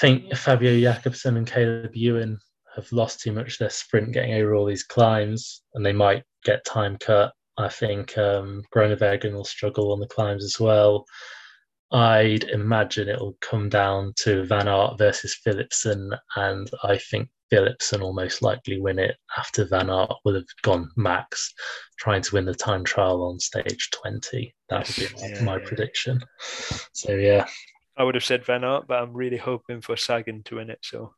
think 0.00 0.36
Fabio 0.36 0.78
Jakobsen 0.78 1.36
and 1.36 1.46
Caleb 1.46 1.92
Ewan 1.94 2.38
have 2.78 2.92
lost 2.92 3.20
too 3.20 3.32
much 3.32 3.58
their 3.58 3.70
sprint 3.70 4.12
getting 4.12 4.34
over 4.34 4.54
all 4.54 4.66
these 4.66 4.84
climbs, 4.84 5.62
and 5.74 5.84
they 5.84 5.92
might 5.92 6.24
get 6.44 6.64
time 6.64 6.96
cut. 6.98 7.32
I 7.56 7.68
think 7.68 8.16
um, 8.16 8.62
Groenewegen 8.74 9.32
will 9.32 9.44
struggle 9.44 9.92
on 9.92 10.00
the 10.00 10.06
climbs 10.06 10.44
as 10.44 10.60
well. 10.60 11.04
I'd 11.90 12.44
imagine 12.44 13.08
it'll 13.08 13.36
come 13.40 13.68
down 13.68 14.12
to 14.20 14.44
Van 14.44 14.68
Aert 14.68 14.98
versus 14.98 15.36
Philipsen, 15.44 16.10
and 16.36 16.70
I 16.84 16.98
think 16.98 17.28
Philipsen 17.50 18.00
will 18.00 18.12
most 18.12 18.42
likely 18.42 18.78
win 18.80 18.98
it 18.98 19.16
after 19.36 19.64
Van 19.64 19.90
Aert 19.90 20.12
will 20.24 20.34
have 20.34 20.44
gone 20.62 20.90
max, 20.96 21.52
trying 21.98 22.22
to 22.22 22.34
win 22.34 22.44
the 22.44 22.54
time 22.54 22.84
trial 22.84 23.22
on 23.22 23.40
stage 23.40 23.90
20. 23.90 24.54
That 24.68 24.86
would 24.86 24.96
be 24.96 25.14
yeah, 25.28 25.42
my 25.42 25.56
yeah. 25.56 25.66
prediction. 25.66 26.20
So, 26.92 27.14
yeah. 27.14 27.46
I 27.96 28.04
would 28.04 28.14
have 28.14 28.24
said 28.24 28.44
Van 28.44 28.64
Aert, 28.64 28.86
but 28.86 29.02
I'm 29.02 29.14
really 29.14 29.38
hoping 29.38 29.80
for 29.80 29.96
Sagan 29.96 30.42
to 30.44 30.56
win 30.56 30.70
it. 30.70 30.78
So 30.82 31.14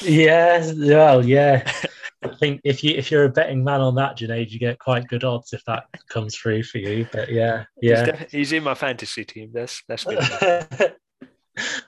yeah, 0.00 0.72
well, 0.76 1.24
yeah. 1.24 1.70
I 2.22 2.34
think 2.36 2.60
if 2.64 2.84
you 2.84 2.94
if 2.96 3.10
you're 3.10 3.24
a 3.24 3.30
betting 3.30 3.64
man 3.64 3.80
on 3.80 3.94
that, 3.94 4.18
Junaid, 4.18 4.50
you 4.50 4.58
get 4.58 4.78
quite 4.78 5.08
good 5.08 5.24
odds 5.24 5.54
if 5.54 5.64
that 5.64 5.84
comes 6.08 6.36
through 6.36 6.64
for 6.64 6.78
you. 6.78 7.06
But 7.10 7.32
yeah, 7.32 7.64
yeah, 7.80 8.16
he's, 8.24 8.30
he's 8.30 8.52
in 8.52 8.62
my 8.62 8.74
fantasy 8.74 9.24
team. 9.24 9.50
That's 9.54 9.82
that's 9.88 10.04
good. 10.04 10.94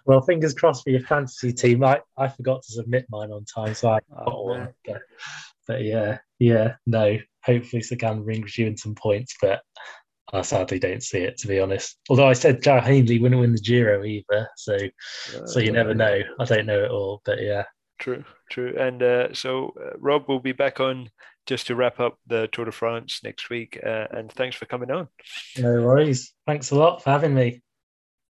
well, 0.07 0.23
fingers 0.23 0.55
crossed 0.55 0.85
for 0.85 0.91
your 0.91 1.01
fantasy 1.01 1.53
team. 1.53 1.85
I, 1.85 2.01
I 2.17 2.29
forgot 2.29 2.63
to 2.63 2.73
submit 2.73 3.07
mine 3.11 3.31
on 3.31 3.45
time, 3.45 3.75
so 3.75 3.91
I 3.91 4.01
oh, 4.27 4.67
but, 4.87 5.03
but 5.69 5.83
yeah, 5.83 6.19
yeah, 6.39 6.75
no. 6.87 7.19
Hopefully, 7.45 7.83
Sagan 7.83 8.25
brings 8.25 8.57
you 8.57 8.67
in 8.67 8.77
some 8.77 8.95
points, 8.95 9.37
but 9.43 9.61
I 10.33 10.41
sadly 10.43 10.79
don't 10.79 11.03
see 11.03 11.19
it 11.19 11.37
to 11.39 11.49
be 11.49 11.61
honest. 11.61 11.99
Although 12.09 12.29
I 12.29 12.33
said 12.33 12.63
Jai 12.63 12.81
Hindley 12.81 13.19
wouldn't 13.19 13.41
win 13.41 13.53
the 13.53 13.61
Giro 13.61 14.03
either, 14.05 14.49
so 14.57 14.77
uh, 14.77 15.47
so 15.47 15.61
you 15.61 15.73
never 15.73 15.95
know. 15.95 16.21
I 16.41 16.45
don't 16.45 16.67
know 16.67 16.85
it 16.85 16.91
all, 16.91 17.21
but 17.25 17.43
yeah. 17.43 17.65
True, 18.03 18.25
true. 18.51 18.75
And 18.77 19.01
uh, 19.01 19.33
so 19.33 19.73
uh, 19.81 19.97
Rob 19.97 20.27
will 20.27 20.41
be 20.41 20.51
back 20.51 20.81
on 20.81 21.09
just 21.47 21.69
to 21.69 21.77
wrap 21.77 22.01
up 22.01 22.19
the 22.27 22.49
Tour 22.51 22.65
de 22.65 22.73
France 22.73 23.21
next 23.23 23.49
week. 23.49 23.79
Uh, 23.81 24.09
and 24.11 24.29
thanks 24.33 24.57
for 24.57 24.67
coming 24.67 24.91
on. 24.91 25.07
No 25.57 25.83
worries. 25.83 26.35
Thanks 26.45 26.73
a 26.73 26.75
lot 26.75 27.05
for 27.05 27.11
having 27.11 27.33
me. 27.33 27.63